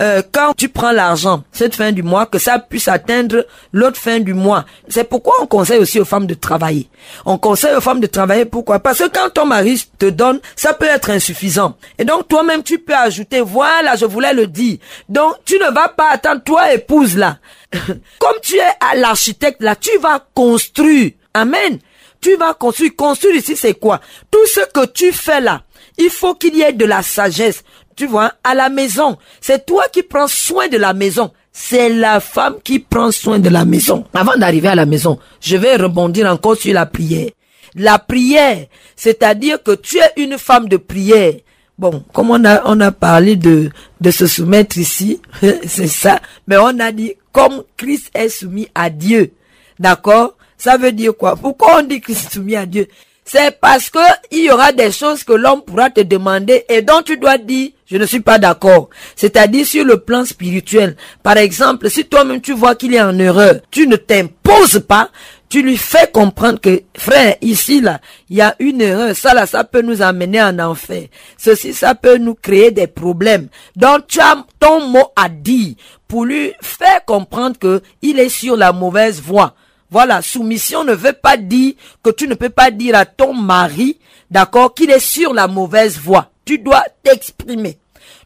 euh, 0.02 0.22
quand 0.32 0.54
tu 0.56 0.70
prends 0.70 0.94
l'argent 0.94 1.44
cette 1.52 1.76
fin 1.76 1.92
du 1.92 2.02
mois, 2.02 2.26
que 2.26 2.40
ça 2.40 2.58
puisse 2.60 2.88
atteindre 2.88 3.46
l'autre 3.74 4.00
fin 4.00 4.22
du 4.22 4.34
mois. 4.34 4.64
C'est 4.88 5.04
pourquoi 5.04 5.34
on 5.42 5.46
conseille 5.46 5.80
aussi 5.80 6.00
aux 6.00 6.06
femmes 6.06 6.26
de 6.26 6.36
travailler. 6.36 6.90
On 7.26 7.38
conseille 7.38 7.76
aux 7.76 7.82
femmes 7.82 8.00
de 8.00 8.08
travailler. 8.08 8.46
Pourquoi? 8.46 8.80
Parce 8.80 9.00
que 9.00 9.10
quand 9.10 9.30
ton 9.30 9.46
mari 9.46 9.84
te 9.98 10.06
donne, 10.06 10.40
ça 10.56 10.74
peut 10.74 10.86
être 10.86 11.10
insuffisant. 11.10 11.76
Et 11.98 12.06
donc 12.06 12.30
toi-même, 12.30 12.64
tu 12.64 12.80
peux 12.80 12.96
ajouter. 12.96 13.42
Voilà, 13.42 13.98
je 13.98 14.06
voulais 14.06 14.34
le 14.34 14.48
dire. 14.48 14.78
Donc 15.10 15.36
tu 15.44 15.56
ne 15.56 15.70
vas 15.74 15.90
pas 15.90 16.12
attendre 16.12 16.44
toi 16.46 16.74
épouse 16.74 17.18
là. 17.18 17.40
Comme 17.74 18.38
tu 18.42 18.56
es 18.56 18.62
à 18.80 18.96
l'architecte 18.96 19.62
là, 19.62 19.76
tu 19.76 19.98
vas 19.98 20.26
construire. 20.34 21.12
Amen. 21.34 21.80
Tu 22.22 22.36
vas 22.36 22.54
construire. 22.54 22.96
Construire 22.96 23.36
ici, 23.36 23.56
c'est 23.56 23.74
quoi? 23.74 24.00
Tout 24.30 24.46
ce 24.48 24.62
que 24.72 24.86
tu 24.88 25.12
fais 25.12 25.42
là, 25.42 25.64
il 25.98 26.10
faut 26.10 26.36
qu'il 26.36 26.56
y 26.56 26.62
ait 26.62 26.74
de 26.74 26.86
la 26.86 27.02
sagesse. 27.02 27.64
Tu 27.96 28.06
vois, 28.06 28.34
à 28.44 28.56
la 28.56 28.70
maison, 28.70 29.18
c'est 29.42 29.66
toi 29.66 29.86
qui 29.92 30.04
prends 30.04 30.28
soin 30.28 30.68
de 30.68 30.78
la 30.78 30.94
maison. 30.94 31.32
C'est 31.52 31.90
la 31.90 32.20
femme 32.20 32.56
qui 32.64 32.80
prend 32.80 33.12
soin 33.12 33.40
de 33.40 33.50
la 33.50 33.66
maison. 33.66 34.06
Avant 34.14 34.38
d'arriver 34.38 34.70
à 34.70 34.76
la 34.76 34.86
maison, 34.86 35.20
je 35.42 35.58
vais 35.58 35.76
rebondir 35.76 36.32
encore 36.32 36.56
sur 36.56 36.74
la 36.74 36.86
prière. 36.86 37.32
La 37.76 38.00
prière, 38.00 38.68
c'est-à-dire 38.96 39.62
que 39.62 39.76
tu 39.76 39.98
es 39.98 40.24
une 40.24 40.38
femme 40.38 40.70
de 40.70 40.78
prière. 40.78 41.34
Bon, 41.78 42.04
comme 42.14 42.30
on 42.30 42.44
a, 42.46 42.62
on 42.66 42.80
a 42.82 42.92
parlé 42.92 43.36
de, 43.36 43.70
de 44.02 44.12
se 44.12 44.28
soumettre 44.28 44.78
ici, 44.78 45.22
c'est 45.66 45.88
ça. 45.88 46.22
Mais 46.48 46.58
on 46.58 46.80
a 46.80 46.92
dit, 46.92 47.14
comme 47.32 47.64
Christ 47.78 48.12
est 48.14 48.30
soumis 48.30 48.68
à 48.74 48.90
Dieu. 48.90 49.34
D'accord? 49.80 50.36
Ça 50.60 50.78
veut 50.78 50.92
dire 50.92 51.16
quoi? 51.18 51.36
Pourquoi 51.36 51.80
on 51.80 51.84
dit 51.84 52.02
que 52.02 52.14
c'est 52.14 52.32
soumis 52.32 52.58
à 52.58 52.68
Dieu? 52.68 52.88
C'est 53.24 53.60
parce 53.60 53.90
que 53.90 54.00
il 54.32 54.46
y 54.46 54.52
aura 54.52 54.72
des 54.72 54.92
choses 54.92 55.24
que 55.24 55.34
l'homme 55.34 55.62
pourra 55.62 55.90
te 55.90 56.02
demander 56.02 56.66
et 56.68 56.82
dont 56.82 57.02
tu 57.04 57.16
dois 57.18 57.38
dire 57.38 57.70
je 57.86 57.98
ne 57.98 58.06
suis 58.06 58.20
pas 58.20 58.38
d'accord. 58.38 58.90
C'est-à-dire 59.16 59.66
sur 59.66 59.84
le 59.84 59.98
plan 59.98 60.26
spirituel. 60.26 60.96
Par 61.24 61.38
exemple, 61.38 61.90
si 61.90 62.06
toi-même 62.06 62.42
tu 62.42 62.54
vois 62.54 62.76
qu'il 62.76 62.94
est 62.94 63.02
en 63.02 63.18
erreur, 63.18 63.62
tu 63.72 63.88
ne 63.88 63.96
t'imposes 63.96 64.84
pas, 64.88 65.10
tu 65.50 65.64
lui 65.64 65.78
fais 65.78 66.10
comprendre 66.12 66.60
que, 66.60 66.84
frère, 66.96 67.36
ici, 67.42 67.82
là, 67.82 68.00
il 68.30 68.38
y 68.38 68.42
a 68.42 68.56
une 68.60 68.82
erreur. 68.82 69.16
Ça, 69.16 69.34
là, 69.34 69.48
ça 69.48 69.64
peut 69.64 69.82
nous 69.82 70.04
amener 70.04 70.42
en 70.42 70.60
enfer. 70.60 71.08
Ceci, 71.38 71.74
ça 71.74 71.96
peut 71.96 72.18
nous 72.18 72.36
créer 72.36 72.70
des 72.70 72.86
problèmes. 72.86 73.48
Donc, 73.76 74.08
tu 74.08 74.20
as 74.20 74.46
ton 74.60 74.88
mot 74.88 75.12
à 75.16 75.28
dire 75.30 75.74
pour 76.08 76.26
lui 76.26 76.54
faire 76.62 77.04
comprendre 77.06 77.58
que 77.58 77.82
il 78.04 78.20
est 78.20 78.30
sur 78.30 78.56
la 78.56 78.72
mauvaise 78.72 79.20
voie. 79.20 79.56
Voilà, 79.92 80.22
soumission 80.22 80.84
ne 80.84 80.94
veut 80.94 81.14
pas 81.14 81.38
dire 81.38 81.74
que 82.04 82.12
tu 82.12 82.28
ne 82.28 82.36
peux 82.36 82.50
pas 82.50 82.70
dire 82.72 82.96
à 82.96 83.06
ton 83.06 83.34
mari, 83.34 83.98
d'accord, 84.30 84.74
qu'il 84.74 84.92
est 84.92 85.00
sur 85.00 85.34
la 85.34 85.48
mauvaise 85.48 85.98
voie. 85.98 86.32
Tu 86.46 86.60
dois 86.60 86.84
t'exprimer. 87.04 87.80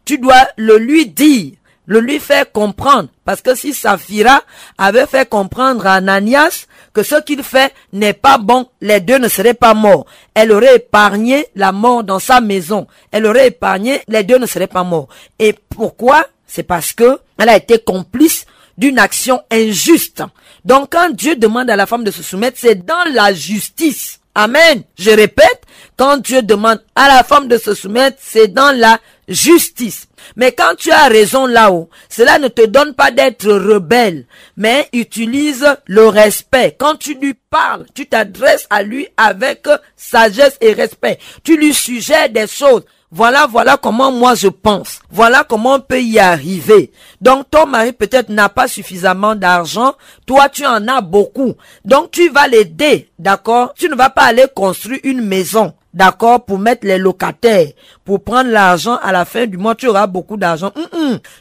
Tu 0.06 0.17
dois 0.17 0.47
le 0.58 0.78
lui 0.78 1.08
dire, 1.08 1.54
le 1.86 1.99
lui 1.99 2.19
faire 2.19 2.52
comprendre. 2.52 3.10
Parce 3.26 3.41
que 3.41 3.56
si 3.56 3.73
Saphira 3.73 4.41
avait 4.78 5.06
fait 5.06 5.28
comprendre 5.28 5.88
à 5.88 5.95
Ananias 5.95 6.65
que 6.93 7.04
ce 7.04 7.21
qu'il 7.21 7.43
fait 7.43 7.73
n'est 7.93 8.13
pas 8.13 8.38
bon, 8.38 8.67
les 8.82 8.99
deux 8.99 9.17
ne 9.17 9.28
seraient 9.28 9.54
pas 9.54 9.73
morts. 9.73 10.06
Elle 10.34 10.52
aurait 10.52 10.76
épargné 10.76 11.47
la 11.56 11.71
mort 11.71 12.04
dans 12.04 12.19
sa 12.19 12.41
maison. 12.41 12.88
Elle 13.12 13.26
aurait 13.26 13.47
épargné, 13.47 14.02
les 14.08 14.23
deux 14.23 14.38
ne 14.38 14.45
seraient 14.45 14.67
pas 14.67 14.84
morts. 14.84 15.08
Et 15.39 15.56
pourquoi? 15.69 16.26
C'est 16.45 16.63
parce 16.63 16.93
que 16.93 17.19
elle 17.38 17.49
a 17.49 17.58
été 17.58 17.80
complice 17.80 18.42
d'une 18.77 18.99
action 18.99 19.41
injuste. 19.51 20.23
Donc 20.65 20.91
quand 20.91 21.09
Dieu 21.12 21.36
demande 21.36 21.69
à 21.69 21.75
la 21.75 21.86
femme 21.86 22.03
de 22.03 22.12
se 22.12 22.23
soumettre, 22.23 22.57
c'est 22.59 22.86
dans 22.86 23.03
la 23.13 23.33
justice. 23.33 24.19
Amen. 24.36 24.83
Je 24.97 25.12
répète, 25.12 25.62
quand 25.95 26.17
Dieu 26.17 26.41
demande 26.41 26.83
à 26.95 27.07
la 27.07 27.23
femme 27.23 27.47
de 27.47 27.57
se 27.57 27.75
soumettre, 27.75 28.17
c'est 28.19 28.47
dans 28.47 28.75
la 28.75 28.99
justice. 29.27 30.07
Mais 30.36 30.51
quand 30.53 30.75
tu 30.75 30.91
as 30.91 31.07
raison 31.07 31.45
là-haut, 31.45 31.89
cela 32.09 32.39
ne 32.39 32.47
te 32.47 32.65
donne 32.65 32.95
pas 32.95 33.12
d'être 33.12 33.47
rebelle, 33.47 34.25
mais 34.57 34.88
utilise 34.93 35.67
le 35.86 36.07
respect. 36.07 36.75
Quand 36.79 36.95
tu 36.95 37.13
lui 37.15 37.36
parles, 37.49 37.86
tu 37.93 38.07
t'adresses 38.07 38.65
à 38.69 38.81
lui 38.81 39.07
avec 39.17 39.67
sagesse 39.95 40.57
et 40.62 40.73
respect. 40.73 41.19
Tu 41.43 41.57
lui 41.57 41.73
suggères 41.73 42.29
des 42.29 42.47
choses. 42.47 42.83
Voilà, 43.15 43.45
voilà 43.45 43.78
comment 43.78 44.12
moi 44.12 44.34
je 44.34 44.47
pense. 44.47 44.99
Voilà 45.12 45.45
comment 45.47 45.76
on 45.76 45.80
peut 45.80 46.02
y 46.02 46.17
arriver. 46.17 46.91
Donc 47.21 47.47
ton 47.52 47.67
mari 47.67 47.93
peut-être 47.93 48.30
n'a 48.30 48.49
pas 48.49 48.67
suffisamment 48.67 49.36
d'argent. 49.36 49.93
Toi, 50.26 50.49
tu 50.49 50.65
en 50.65 50.88
as 50.88 51.02
beaucoup. 51.02 51.54
Donc 51.86 52.10
tu 52.10 52.30
vas 52.30 52.47
l'aider, 52.47 53.12
d'accord? 53.19 53.76
Tu 53.78 53.88
ne 53.88 53.93
vas 53.93 54.10
pas 54.10 54.23
aller 54.23 54.47
construire 54.56 54.99
une 55.04 55.21
maison. 55.21 55.73
D'accord, 55.93 56.43
pour 56.43 56.58
mettre 56.58 56.88
les 56.88 56.97
locataires, 56.97 57.67
pour 58.04 58.23
prendre 58.23 58.49
l'argent 58.49 58.97
à 59.04 59.12
la 59.12 59.26
fin 59.26 59.45
du 59.45 59.60
mois, 59.60 59.76
tu 59.76 59.88
auras 59.88 60.08
beaucoup 60.08 60.38
d'argent. 60.38 60.71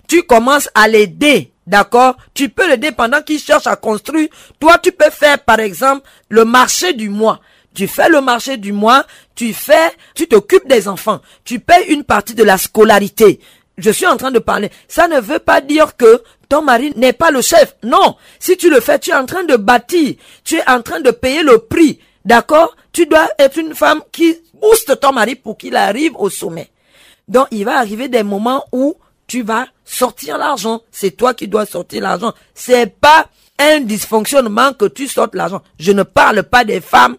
Tu 0.06 0.24
commences 0.24 0.68
à 0.74 0.88
l'aider, 0.88 1.54
d'accord? 1.66 2.16
Tu 2.34 2.50
peux 2.50 2.68
l'aider 2.68 2.92
pendant 2.92 3.22
qu'il 3.22 3.38
cherche 3.38 3.66
à 3.66 3.76
construire. 3.76 4.28
Toi, 4.60 4.76
tu 4.76 4.92
peux 4.92 5.08
faire, 5.08 5.38
par 5.38 5.58
exemple, 5.58 6.06
le 6.28 6.44
marché 6.44 6.92
du 6.92 7.08
mois 7.08 7.40
tu 7.74 7.86
fais 7.88 8.08
le 8.08 8.20
marché 8.20 8.56
du 8.56 8.72
mois, 8.72 9.04
tu 9.34 9.52
fais, 9.54 9.92
tu 10.14 10.26
t'occupes 10.26 10.68
des 10.68 10.88
enfants, 10.88 11.20
tu 11.44 11.58
payes 11.58 11.86
une 11.88 12.04
partie 12.04 12.34
de 12.34 12.42
la 12.42 12.58
scolarité. 12.58 13.40
Je 13.78 13.90
suis 13.90 14.06
en 14.06 14.16
train 14.16 14.30
de 14.30 14.38
parler. 14.38 14.70
Ça 14.86 15.08
ne 15.08 15.18
veut 15.18 15.38
pas 15.38 15.60
dire 15.60 15.96
que 15.96 16.22
ton 16.48 16.62
mari 16.62 16.92
n'est 16.96 17.14
pas 17.14 17.30
le 17.30 17.40
chef. 17.40 17.74
Non. 17.82 18.16
Si 18.38 18.56
tu 18.56 18.68
le 18.68 18.80
fais, 18.80 18.98
tu 18.98 19.10
es 19.10 19.14
en 19.14 19.24
train 19.24 19.44
de 19.44 19.56
bâtir. 19.56 20.16
Tu 20.44 20.56
es 20.56 20.70
en 20.70 20.82
train 20.82 21.00
de 21.00 21.10
payer 21.10 21.42
le 21.42 21.58
prix. 21.58 21.98
D'accord? 22.24 22.76
Tu 22.92 23.06
dois 23.06 23.28
être 23.38 23.58
une 23.58 23.74
femme 23.74 24.02
qui 24.12 24.36
booste 24.60 25.00
ton 25.00 25.12
mari 25.12 25.34
pour 25.34 25.56
qu'il 25.56 25.74
arrive 25.74 26.14
au 26.16 26.28
sommet. 26.28 26.70
Donc, 27.28 27.48
il 27.50 27.64
va 27.64 27.78
arriver 27.78 28.08
des 28.08 28.22
moments 28.22 28.64
où 28.72 28.94
tu 29.26 29.42
vas 29.42 29.66
sortir 29.84 30.36
l'argent. 30.36 30.82
C'est 30.90 31.12
toi 31.12 31.32
qui 31.32 31.48
dois 31.48 31.64
sortir 31.64 32.02
l'argent. 32.02 32.34
C'est 32.54 32.94
pas 32.94 33.26
un 33.58 33.80
dysfonctionnement 33.80 34.74
que 34.74 34.84
tu 34.84 35.08
sortes 35.08 35.34
l'argent. 35.34 35.62
Je 35.78 35.92
ne 35.92 36.02
parle 36.02 36.42
pas 36.42 36.64
des 36.64 36.80
femmes 36.80 37.16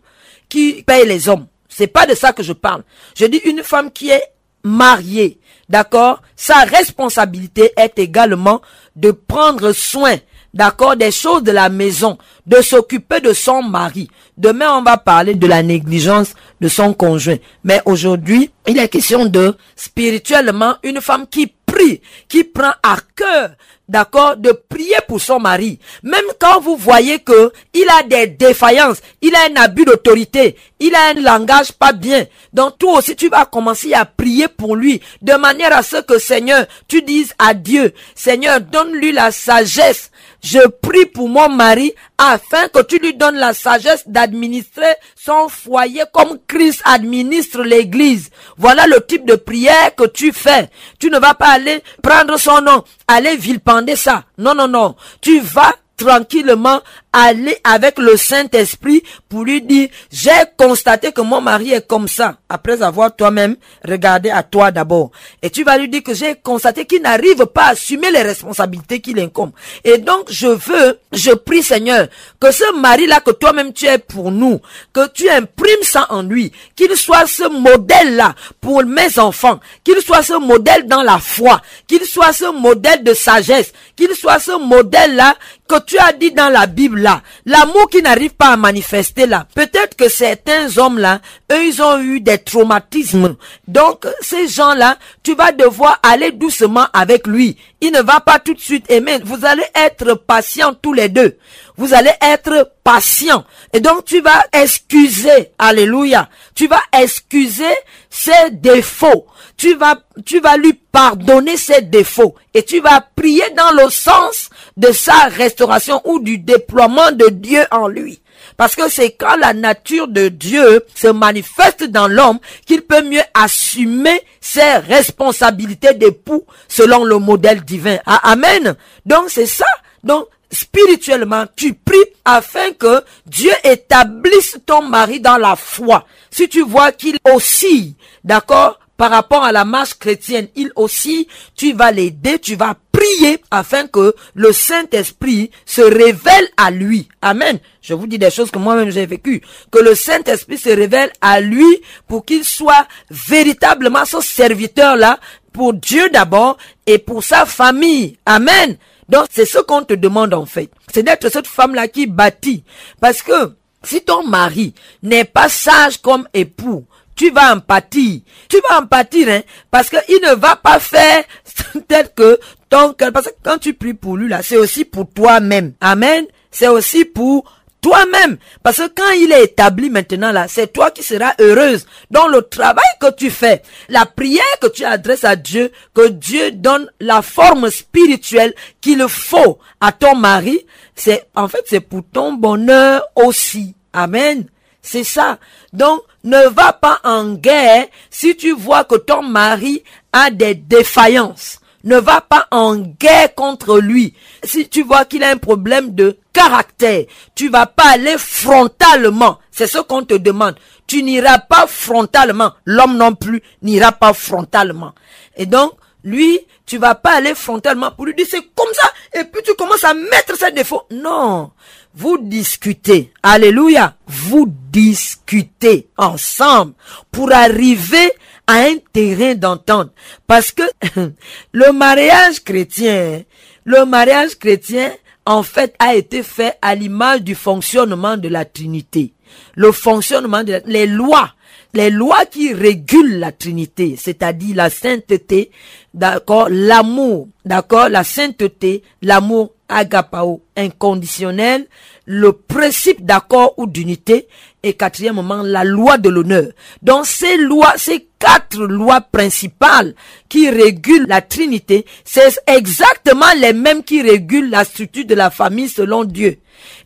qui 0.50 0.84
paye 0.84 1.08
les 1.08 1.28
hommes. 1.28 1.48
C'est 1.76 1.88
pas 1.88 2.06
de 2.06 2.14
ça 2.14 2.34
que 2.34 2.44
je 2.44 2.54
parle. 2.54 2.84
Je 3.16 3.26
dis 3.26 3.42
une 3.46 3.64
femme 3.64 3.92
qui 3.92 4.10
est 4.10 4.24
mariée. 4.64 5.40
D'accord? 5.70 6.22
Sa 6.36 6.64
responsabilité 6.66 7.72
est 7.78 7.98
également 7.98 8.62
de 8.96 9.12
prendre 9.12 9.72
soin, 9.72 10.16
d'accord, 10.54 10.96
des 10.96 11.12
choses 11.12 11.42
de 11.44 11.52
la 11.52 11.70
maison, 11.70 12.18
de 12.46 12.62
s'occuper 12.62 13.22
de 13.22 13.34
son 13.34 13.64
mari. 13.64 14.10
Demain, 14.38 14.78
on 14.78 14.84
va 14.84 14.98
parler 14.98 15.36
de 15.36 15.48
la 15.48 15.64
négligence 15.64 16.34
de 16.62 16.68
son 16.68 16.94
conjoint. 16.94 17.38
Mais 17.64 17.82
aujourd'hui, 17.86 18.52
il 18.68 18.78
est 18.78 18.90
question 18.90 19.26
de 19.26 19.56
spirituellement 19.76 20.76
une 20.84 21.02
femme 21.02 21.28
qui 21.28 21.48
prie, 21.66 22.02
qui 22.28 22.44
prend 22.44 22.74
à 22.84 22.98
cœur 23.16 23.52
d'accord, 23.88 24.38
de 24.38 24.52
prier 24.52 24.98
pour 25.08 25.22
son 25.22 25.40
mari. 25.40 25.80
Même 26.04 26.26
quand 26.40 26.62
vous 26.62 26.78
voyez 26.78 27.20
que 27.20 27.52
il 27.74 27.88
a 27.90 28.04
des 28.04 28.28
défaillances, 28.28 29.02
il 29.22 29.36
a 29.36 29.46
un 29.50 29.62
abus 29.62 29.86
d'autorité, 29.86 30.56
il 30.80 30.96
a 30.96 31.10
un 31.10 31.22
langage 31.22 31.72
pas 31.74 31.92
bien. 31.92 32.26
Donc 32.54 32.78
toi 32.78 33.00
aussi, 33.00 33.16
tu 33.16 33.30
vas 33.30 33.46
commencer 33.46 33.94
à 33.94 34.06
prier 34.06 34.48
pour 34.48 34.76
lui, 34.76 35.02
de 35.22 35.34
manière 35.34 35.76
à 35.76 35.84
ce 35.84 35.98
que 35.98 36.20
Seigneur, 36.20 36.66
tu 36.88 37.02
dises 37.02 37.34
à 37.38 37.54
Dieu, 37.54 37.94
Seigneur, 38.16 38.62
donne-lui 38.62 39.12
la 39.12 39.32
sagesse. 39.32 40.12
Je 40.42 40.60
prie 40.68 41.06
pour 41.06 41.30
mon 41.30 41.48
mari 41.48 41.94
afin 42.18 42.68
que 42.68 42.84
tu 42.84 43.00
lui 43.00 43.14
donnes 43.14 43.38
la 43.38 43.54
sagesse 43.54 44.04
d'administrer 44.08 44.96
son 45.16 45.48
foyer 45.48 46.04
comme 46.14 46.38
Christ 46.48 46.82
administre 46.84 47.64
l'église. 47.64 48.30
Voilà 48.58 48.86
le 48.88 49.06
type 49.06 49.26
de 49.26 49.36
prière 49.36 49.96
que 49.96 50.06
tu 50.06 50.34
fais. 50.34 50.70
Tu 51.00 51.10
ne 51.10 51.18
vas 51.18 51.34
pas 51.34 51.52
aller 51.52 51.82
prendre 52.02 52.38
son 52.38 52.60
nom 52.62 52.84
aller 53.08 53.36
vilpender 53.38 53.96
ça. 53.96 54.26
Non, 54.38 54.56
non, 54.56 54.68
non. 54.68 54.96
Tu 55.22 55.40
vas 55.40 55.74
tranquillement 56.04 56.82
aller 57.14 57.56
avec 57.64 58.00
le 58.00 58.18
Saint-Esprit 58.18 59.04
pour 59.30 59.44
lui 59.44 59.62
dire, 59.62 59.90
j'ai 60.12 60.32
constaté 60.58 61.12
que 61.12 61.22
mon 61.22 61.42
mari 61.42 61.72
est 61.72 61.88
comme 61.88 62.08
ça, 62.08 62.38
après 62.50 62.82
avoir 62.82 63.16
toi-même 63.16 63.56
regardé 63.88 64.32
à 64.32 64.42
toi 64.42 64.72
d'abord. 64.72 65.12
Et 65.42 65.50
tu 65.50 65.64
vas 65.64 65.78
lui 65.78 65.88
dire 65.88 66.04
que 66.04 66.14
j'ai 66.14 66.36
constaté 66.36 66.86
qu'il 66.86 67.04
n'arrive 67.04 67.46
pas 67.46 67.66
à 67.66 67.70
assumer 67.70 68.12
les 68.12 68.24
responsabilités 68.24 69.00
qu'il 69.00 69.20
incombe. 69.20 69.52
Et 69.84 70.00
donc, 70.00 70.26
je 70.30 70.48
veux, 70.48 71.00
je 71.14 71.32
prie 71.32 71.62
Seigneur, 71.62 72.08
que 72.40 72.52
ce 72.52 72.76
mari-là 72.80 73.22
que 73.22 73.32
toi-même 73.32 73.74
tu 73.74 73.86
es 73.86 74.00
pour 74.00 74.32
nous, 74.32 74.60
que 74.92 75.08
tu 75.10 75.30
imprimes 75.30 75.84
ça 75.84 76.08
en 76.10 76.24
lui, 76.24 76.52
qu'il 76.76 76.96
soit 76.98 77.28
ce 77.28 77.48
modèle-là 77.48 78.34
pour 78.60 78.84
mes 78.84 79.20
enfants, 79.20 79.60
qu'il 79.84 80.02
soit 80.02 80.24
ce 80.24 80.34
modèle 80.34 80.88
dans 80.88 81.04
la 81.04 81.20
foi, 81.20 81.62
qu'il 81.88 82.04
soit 82.06 82.34
ce 82.34 82.52
modèle 82.52 83.04
de 83.04 83.14
sagesse, 83.14 83.72
qu'il 83.96 84.14
soit 84.16 84.40
ce 84.40 84.58
modèle-là 84.58 85.36
que 85.80 85.86
tu 85.86 85.98
as 85.98 86.14
dit 86.14 86.32
dans 86.32 86.50
la 86.50 86.68
Bible 86.68 87.02
là, 87.02 87.22
l'amour 87.46 87.90
qui 87.90 88.02
n'arrive 88.02 88.36
pas 88.36 88.54
à 88.54 88.58
manifester 88.58 89.26
là, 89.26 89.48
peut-être 89.56 89.96
que 89.96 90.10
certains 90.10 90.78
hommes 90.78 91.00
là, 91.00 91.20
eux 91.52 91.66
ils 91.66 91.82
ont 91.82 92.00
eu 92.00 92.20
des 92.20 92.38
traumatismes. 92.38 93.36
Donc 93.68 94.06
ces 94.22 94.48
gens 94.48 94.74
là, 94.74 94.98
tu 95.24 95.36
vas 95.36 95.52
devoir 95.52 96.00
aller 96.04 96.32
doucement 96.32 96.88
avec 96.94 97.28
lui. 97.28 97.58
Il 97.82 97.92
ne 97.92 98.02
va 98.02 98.20
pas 98.20 98.40
tout 98.40 98.54
de 98.54 98.60
suite 98.60 98.90
aimer. 98.90 99.20
Vous 99.24 99.46
allez 99.46 99.66
être 99.76 100.14
patients 100.14 100.74
tous 100.74 100.94
les 100.94 101.10
deux. 101.10 101.38
Vous 101.76 101.94
allez 101.94 102.14
être 102.22 102.72
patients. 102.84 103.44
Et 103.74 103.80
donc 103.80 104.06
tu 104.06 104.22
vas 104.22 104.44
excuser, 104.54 105.52
alléluia. 105.58 106.30
Tu 106.56 106.68
vas 106.68 106.82
excuser 106.98 107.74
ses 108.10 108.52
défauts. 108.52 109.26
Tu 109.58 109.76
vas, 109.76 109.96
tu 110.26 110.40
vas 110.40 110.58
lui 110.58 110.74
pardonner 110.74 111.58
ses 111.58 111.82
défauts. 111.82 112.36
Et 112.54 112.64
tu 112.64 112.80
vas 112.80 113.06
prier 113.16 113.50
dans 113.56 113.72
le 113.72 113.90
sens 113.90 114.50
de 114.78 114.92
sa 114.92 115.26
restauration 115.26 116.02
ou 116.06 116.20
du 116.20 116.38
déploiement 116.38 117.12
de 117.12 117.28
Dieu 117.30 117.64
en 117.72 117.88
lui. 117.88 118.22
Parce 118.58 118.76
que 118.76 118.90
c'est 118.90 119.12
quand 119.12 119.36
la 119.38 119.54
nature 119.54 120.08
de 120.08 120.28
Dieu 120.28 120.84
se 120.96 121.08
manifeste 121.08 121.84
dans 121.86 122.08
l'homme 122.08 122.40
qu'il 122.66 122.82
peut 122.82 123.04
mieux 123.04 123.24
assumer 123.34 124.22
ses 124.42 124.78
responsabilités 124.78 125.94
d'époux 125.94 126.46
selon 126.68 127.04
le 127.04 127.18
modèle 127.20 127.64
divin. 127.64 127.98
Ah, 128.06 128.32
amen. 128.32 128.76
Donc 129.06 129.30
c'est 129.30 129.48
ça. 129.48 129.66
Donc 130.04 130.28
spirituellement, 130.52 131.46
tu 131.56 131.74
pries 131.74 131.98
afin 132.26 132.72
que 132.74 133.04
Dieu 133.26 133.52
établisse 133.64 134.58
ton 134.66 134.82
mari 134.82 135.20
dans 135.20 135.38
la 135.38 135.56
foi. 135.56 136.06
Si 136.30 136.48
tu 136.48 136.62
vois 136.62 136.92
qu'il 136.92 137.18
oscille, 137.26 137.96
d'accord, 138.24 138.80
par 138.98 139.10
rapport 139.10 139.44
à 139.44 139.52
la 139.52 139.66
marche 139.66 139.96
chrétienne, 139.96 140.48
il 140.56 140.72
aussi, 140.76 141.28
tu 141.56 141.74
vas 141.74 141.92
l'aider, 141.92 142.40
tu 142.40 142.56
vas 142.56 142.76
prier 143.04 143.42
afin 143.52 143.88
que 143.88 144.16
le 144.34 144.52
Saint-Esprit 144.52 145.52
se 145.66 145.82
révèle 145.82 146.48
à 146.58 146.72
lui. 146.72 147.08
Amen. 147.22 147.60
Je 147.82 147.94
vous 147.94 148.08
dis 148.08 148.18
des 148.18 148.32
choses 148.32 148.52
que 148.52 148.60
moi-même 148.60 148.90
j'ai 148.90 149.06
vécues. 149.06 149.42
Que 149.72 149.80
le 149.80 149.96
Saint-Esprit 149.96 150.58
se 150.58 150.70
révèle 150.70 151.12
à 151.22 151.42
lui 151.42 151.82
pour 152.08 152.26
qu'il 152.26 152.44
soit 152.44 152.88
véritablement 153.10 154.06
ce 154.06 154.22
serviteur-là 154.22 155.20
pour 155.52 155.74
Dieu 155.74 156.10
d'abord 156.10 156.58
et 156.88 156.98
pour 156.98 157.24
sa 157.24 157.46
famille. 157.46 158.18
Amen. 158.26 158.78
Donc 159.10 159.28
c'est 159.32 159.46
ce 159.46 159.60
qu'on 159.60 159.84
te 159.84 159.94
demande 159.94 160.34
en 160.34 160.46
fait. 160.46 160.70
C'est 160.94 161.04
d'être 161.04 161.30
cette 161.30 161.48
femme-là 161.48 161.88
qui 161.88 162.08
bâtit. 162.08 162.64
Parce 163.00 163.22
que 163.22 163.54
si 163.84 164.02
ton 164.02 164.24
mari 164.24 164.74
n'est 165.02 165.26
pas 165.26 165.50
sage 165.50 165.98
comme 165.98 166.28
époux, 166.34 166.86
tu 167.16 167.30
vas 167.32 167.56
en 167.56 167.60
pâtir. 167.60 168.22
Tu 168.50 168.58
vas 168.68 168.82
en 168.82 168.88
pâtir, 168.88 169.30
hein, 169.30 169.42
parce 169.70 169.90
qu'il 169.90 170.22
ne 170.22 170.36
va 170.36 170.56
pas 170.56 170.80
faire 170.80 171.24
tel 171.88 172.10
que 172.16 172.40
cœur. 172.74 173.12
Parce 173.12 173.28
que 173.28 173.34
quand 173.44 173.58
tu 173.58 173.74
pries 173.74 173.94
pour 173.94 174.18
lui, 174.18 174.28
là, 174.28 174.42
c'est 174.42 174.58
aussi 174.58 174.86
pour 174.86 175.10
toi-même. 175.10 175.74
Amen. 175.82 176.26
C'est 176.52 176.68
aussi 176.68 177.06
pour 177.06 177.46
toi-même. 177.84 178.38
Parce 178.64 178.78
que 178.78 178.88
quand 178.88 179.12
il 179.12 179.32
est 179.32 179.44
établi 179.44 179.90
maintenant 179.90 180.32
là, 180.32 180.48
c'est 180.48 180.72
toi 180.72 180.90
qui 180.90 181.04
seras 181.04 181.34
heureuse. 181.40 181.86
Dans 182.10 182.28
le 182.28 182.42
travail 182.42 182.84
que 183.00 183.14
tu 183.14 183.30
fais, 183.30 183.62
la 183.90 184.06
prière 184.06 184.44
que 184.62 184.68
tu 184.68 184.86
adresses 184.86 185.26
à 185.26 185.36
Dieu, 185.36 185.72
que 185.94 186.08
Dieu 186.08 186.52
donne 186.52 186.90
la 187.00 187.22
forme 187.22 187.70
spirituelle 187.70 188.56
qu'il 188.82 189.06
faut 189.10 189.60
à 189.82 189.92
ton 189.92 190.16
mari, 190.16 190.66
c'est, 190.96 191.28
en 191.36 191.48
fait, 191.48 191.64
c'est 191.68 191.82
pour 191.82 192.04
ton 192.12 192.34
bonheur 192.34 193.04
aussi. 193.16 193.76
Amen. 193.92 194.46
C'est 194.82 195.04
ça. 195.04 195.38
Donc, 195.72 196.02
ne 196.24 196.48
va 196.48 196.74
pas 196.74 197.00
en 197.04 197.34
guerre 197.34 197.88
si 198.10 198.36
tu 198.36 198.54
vois 198.54 198.86
que 198.86 198.96
ton 198.96 199.22
mari 199.22 199.84
a 200.12 200.30
des 200.30 200.56
défaillances. 200.56 201.60
Ne 201.84 201.98
va 201.98 202.22
pas 202.22 202.48
en 202.52 202.78
guerre 202.78 203.36
contre 203.36 203.80
lui. 203.80 204.14
Si 204.44 204.70
tu 204.70 204.84
vois 204.84 205.06
qu'il 205.06 205.24
a 205.24 205.30
un 205.30 205.38
problème 205.38 205.94
de 205.94 206.18
caractère, 206.32 207.06
tu 207.36 207.50
vas 207.50 207.66
pas 207.66 207.92
aller 207.94 208.16
frontalement. 208.18 209.40
C'est 209.52 209.68
ce 209.68 209.80
qu'on 209.80 210.04
te 210.04 210.14
demande. 210.14 210.56
Tu 210.88 211.04
n'iras 211.04 211.40
pas 211.40 211.68
frontalement. 211.68 212.54
L'homme 212.66 212.98
non 212.98 213.16
plus 213.16 213.42
n'ira 213.62 213.92
pas 213.92 214.14
frontalement. 214.14 214.94
Et 215.36 215.46
donc, 215.46 215.74
lui, 216.04 216.40
tu 216.66 216.78
vas 216.78 216.96
pas 216.96 217.16
aller 217.16 217.36
frontalement 217.36 217.92
pour 217.92 218.06
lui 218.06 218.14
dire 218.14 218.28
c'est 218.30 218.42
comme 218.56 218.74
ça 218.74 218.92
et 219.20 219.24
puis 219.26 219.42
tu 219.44 219.54
commences 219.56 219.84
à 219.84 219.94
mettre 219.94 220.38
ses 220.38 220.52
défauts. 220.52 220.84
Non 220.92 221.52
vous 221.96 222.18
discutez, 222.18 223.12
alléluia, 223.22 223.96
vous 224.08 224.48
discutez 224.72 225.90
ensemble 225.98 226.74
pour 227.12 227.32
arriver 227.32 228.12
à 228.48 228.54
un 228.64 228.76
terrain 228.92 229.36
d'entente. 229.36 229.92
Parce 230.28 230.52
que 230.52 230.64
le 231.52 231.72
mariage 231.72 232.44
chrétien, 232.44 233.24
le 233.66 233.86
mariage 233.86 234.38
chrétien, 234.38 234.92
en 235.26 235.44
fait, 235.44 235.74
a 235.80 235.96
été 235.96 236.24
fait 236.24 236.58
à 236.62 236.76
l'image 236.76 237.22
du 237.22 237.36
fonctionnement 237.36 238.18
de 238.18 238.28
la 238.28 238.46
Trinité. 238.46 239.14
Le 239.56 239.72
fonctionnement 239.72 240.44
de 240.44 240.62
les 240.66 240.86
lois, 240.86 241.34
les 241.74 241.90
lois 241.90 242.26
qui 242.26 242.54
régulent 242.54 243.20
la 243.20 243.32
Trinité, 243.32 243.96
c'est-à-dire 243.98 244.56
la 244.56 244.70
sainteté, 244.70 245.50
d'accord, 245.94 246.50
l'amour, 246.50 247.30
d'accord, 247.46 247.90
la 247.90 248.04
sainteté, 248.04 248.84
l'amour 249.02 249.53
agapao, 249.74 250.42
inconditionnel, 250.56 251.68
le 252.06 252.34
principe 252.34 253.06
d'accord 253.06 253.54
ou 253.58 253.68
d'unité, 253.68 254.28
et 254.64 254.74
quatrièmement, 254.74 255.42
la 255.44 255.64
loi 255.64 255.98
de 255.98 256.10
l'honneur. 256.10 256.48
Dans 256.82 257.04
ces 257.04 257.38
lois, 257.38 257.74
ces 257.76 258.08
quatre 258.18 258.64
lois 258.64 259.02
principales 259.02 259.94
qui 260.30 260.50
régulent 260.50 261.08
la 261.08 261.22
Trinité, 261.22 261.86
c'est 262.06 262.40
exactement 262.48 263.26
les 263.38 263.52
mêmes 263.52 263.84
qui 263.84 264.02
régulent 264.02 264.50
la 264.50 264.64
structure 264.64 265.06
de 265.06 265.16
la 265.16 265.30
famille 265.30 265.68
selon 265.68 266.06
Dieu. 266.06 266.40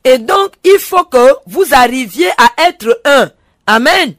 Et 0.04 0.18
donc, 0.18 0.54
il 0.64 0.80
faut 0.80 1.04
que 1.04 1.34
vous 1.46 1.66
arriviez 1.72 2.30
à 2.38 2.70
être 2.70 3.00
un. 3.06 3.30
Amen. 3.68 4.16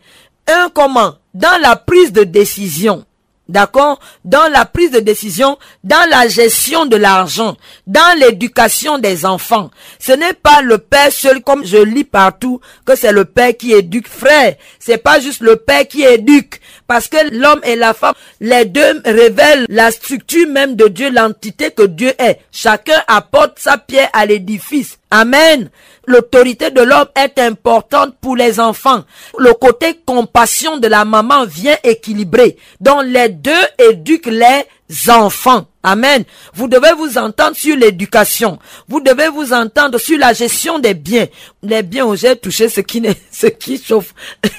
Un 0.46 0.70
comment? 0.72 1.14
Dans 1.34 1.60
la 1.60 1.76
prise 1.76 2.12
de 2.12 2.24
décision. 2.24 3.04
D'accord? 3.49 3.99
Dans 4.26 4.51
la 4.53 4.66
prise 4.66 4.90
de 4.90 5.01
décision, 5.01 5.59
dans 5.82 6.09
la 6.11 6.28
gestion 6.28 6.84
de 6.84 6.96
l'argent, 6.96 7.57
dans 7.86 8.18
l'éducation 8.18 8.99
des 8.99 9.24
enfants. 9.24 9.70
Ce 9.99 10.12
n'est 10.12 10.34
pas 10.34 10.61
le 10.61 10.76
père 10.76 11.11
seul, 11.11 11.42
comme 11.42 11.64
je 11.64 11.78
lis 11.78 12.05
partout, 12.05 12.61
que 12.84 12.94
c'est 12.94 13.12
le 13.12 13.24
père 13.24 13.57
qui 13.57 13.72
éduque. 13.72 14.07
Frère, 14.07 14.57
c'est 14.78 14.99
pas 14.99 15.18
juste 15.18 15.40
le 15.40 15.57
père 15.57 15.88
qui 15.88 16.03
éduque. 16.03 16.61
Parce 16.89 17.07
que 17.07 17.18
l'homme 17.34 17.61
et 17.64 17.76
la 17.76 17.93
femme, 17.93 18.14
les 18.41 18.64
deux 18.64 19.03
révèlent 19.05 19.66
la 19.68 19.91
structure 19.91 20.49
même 20.49 20.74
de 20.74 20.89
Dieu, 20.89 21.11
l'entité 21.11 21.70
que 21.70 21.82
Dieu 21.82 22.12
est. 22.18 22.41
Chacun 22.51 23.01
apporte 23.07 23.59
sa 23.59 23.76
pierre 23.76 24.09
à 24.14 24.24
l'édifice. 24.24 24.99
Amen. 25.11 25.68
L'autorité 26.07 26.70
de 26.70 26.80
l'homme 26.80 27.09
est 27.14 27.39
importante 27.39 28.14
pour 28.22 28.36
les 28.36 28.59
enfants. 28.59 29.05
Le 29.39 29.53
côté 29.53 30.01
compassion 30.07 30.78
de 30.78 30.89
la 30.89 31.05
maman 31.05 31.45
vient 31.45 31.76
équilibrer. 31.84 32.57
Donc 32.80 33.03
les 33.05 33.28
deux 33.28 33.53
éduquent 33.91 34.30
les 34.30 35.11
enfants. 35.11 35.66
Amen. 35.82 36.24
Vous 36.54 36.66
devez 36.66 36.92
vous 36.96 37.18
entendre 37.18 37.56
sur 37.56 37.76
l'éducation. 37.76 38.58
Vous 38.88 39.00
devez 39.00 39.28
vous 39.28 39.52
entendre 39.52 39.98
sur 39.98 40.18
la 40.18 40.32
gestion 40.32 40.78
des 40.78 40.94
biens. 40.94 41.26
Les 41.62 41.82
biens 41.82 42.06
où 42.06 42.16
j'ai 42.16 42.36
touché 42.36 42.68
ce 42.68 42.80
qui, 42.80 43.02
ce 43.30 43.46
qui 43.46 43.80
chauffe. 43.82 44.12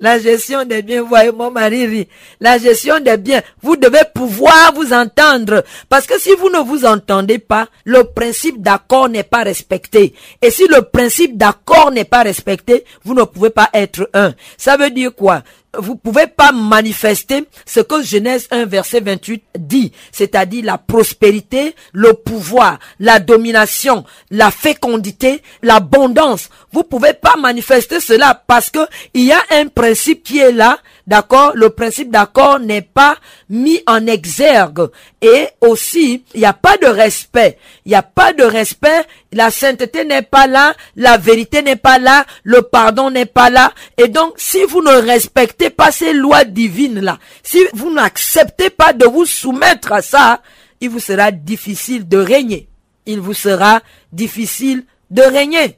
la 0.00 0.18
gestion 0.18 0.64
des 0.64 0.82
biens, 0.82 1.02
voyez 1.02 1.32
mon 1.32 1.50
mari 1.50 1.86
rit. 1.86 2.08
La 2.38 2.58
gestion 2.58 3.00
des 3.00 3.16
biens, 3.16 3.42
vous 3.62 3.76
devez 3.76 4.02
pouvoir 4.14 4.72
vous 4.74 4.92
entendre. 4.92 5.64
Parce 5.88 6.06
que 6.06 6.20
si 6.20 6.34
vous 6.34 6.50
ne 6.50 6.58
vous 6.58 6.84
entendez 6.84 7.38
pas, 7.38 7.68
le 7.84 8.04
principe 8.04 8.60
d'accord 8.60 9.08
n'est 9.08 9.22
pas 9.22 9.42
respecté. 9.42 10.14
Et 10.42 10.50
si 10.50 10.66
le 10.68 10.82
principe 10.82 11.38
d'accord 11.38 11.90
n'est 11.90 12.04
pas 12.04 12.22
respecté, 12.22 12.84
vous 13.04 13.14
ne 13.14 13.24
pouvez 13.24 13.50
pas 13.50 13.70
être 13.72 14.10
un. 14.12 14.34
Ça 14.58 14.76
veut 14.76 14.90
dire 14.90 15.14
quoi? 15.14 15.42
vous 15.78 15.96
pouvez 15.96 16.26
pas 16.26 16.52
manifester 16.52 17.44
ce 17.64 17.80
que 17.80 18.02
Genèse 18.02 18.48
1 18.50 18.66
verset 18.66 19.00
28 19.00 19.42
dit, 19.58 19.92
c'est-à-dire 20.12 20.64
la 20.64 20.78
prospérité, 20.78 21.74
le 21.92 22.14
pouvoir, 22.14 22.78
la 22.98 23.18
domination, 23.18 24.04
la 24.30 24.50
fécondité, 24.50 25.42
l'abondance. 25.62 26.48
Vous 26.72 26.84
pouvez 26.84 27.14
pas 27.14 27.34
manifester 27.38 28.00
cela 28.00 28.42
parce 28.46 28.70
que 28.70 28.80
il 29.14 29.24
y 29.24 29.32
a 29.32 29.42
un 29.50 29.66
principe 29.68 30.22
qui 30.22 30.38
est 30.38 30.52
là 30.52 30.78
d'accord, 31.10 31.52
le 31.56 31.70
principe 31.70 32.10
d'accord 32.10 32.60
n'est 32.60 32.82
pas 32.82 33.16
mis 33.48 33.82
en 33.86 34.06
exergue. 34.06 34.88
Et 35.20 35.48
aussi, 35.60 36.24
il 36.34 36.40
n'y 36.40 36.46
a 36.46 36.52
pas 36.52 36.76
de 36.76 36.86
respect. 36.86 37.58
Il 37.84 37.90
n'y 37.90 37.96
a 37.96 38.02
pas 38.02 38.32
de 38.32 38.44
respect. 38.44 39.04
La 39.32 39.50
sainteté 39.50 40.04
n'est 40.04 40.22
pas 40.22 40.46
là. 40.46 40.74
La 40.94 41.18
vérité 41.18 41.62
n'est 41.62 41.74
pas 41.74 41.98
là. 41.98 42.24
Le 42.44 42.62
pardon 42.62 43.10
n'est 43.10 43.26
pas 43.26 43.50
là. 43.50 43.72
Et 43.98 44.06
donc, 44.06 44.34
si 44.36 44.62
vous 44.64 44.82
ne 44.82 44.92
respectez 44.92 45.68
pas 45.68 45.90
ces 45.90 46.12
lois 46.12 46.44
divines-là, 46.44 47.18
si 47.42 47.58
vous 47.74 47.92
n'acceptez 47.92 48.70
pas 48.70 48.92
de 48.92 49.04
vous 49.04 49.26
soumettre 49.26 49.92
à 49.92 50.02
ça, 50.02 50.40
il 50.80 50.90
vous 50.90 51.00
sera 51.00 51.32
difficile 51.32 52.06
de 52.06 52.18
régner. 52.18 52.68
Il 53.06 53.18
vous 53.18 53.34
sera 53.34 53.80
difficile 54.12 54.84
de 55.10 55.22
régner. 55.22 55.76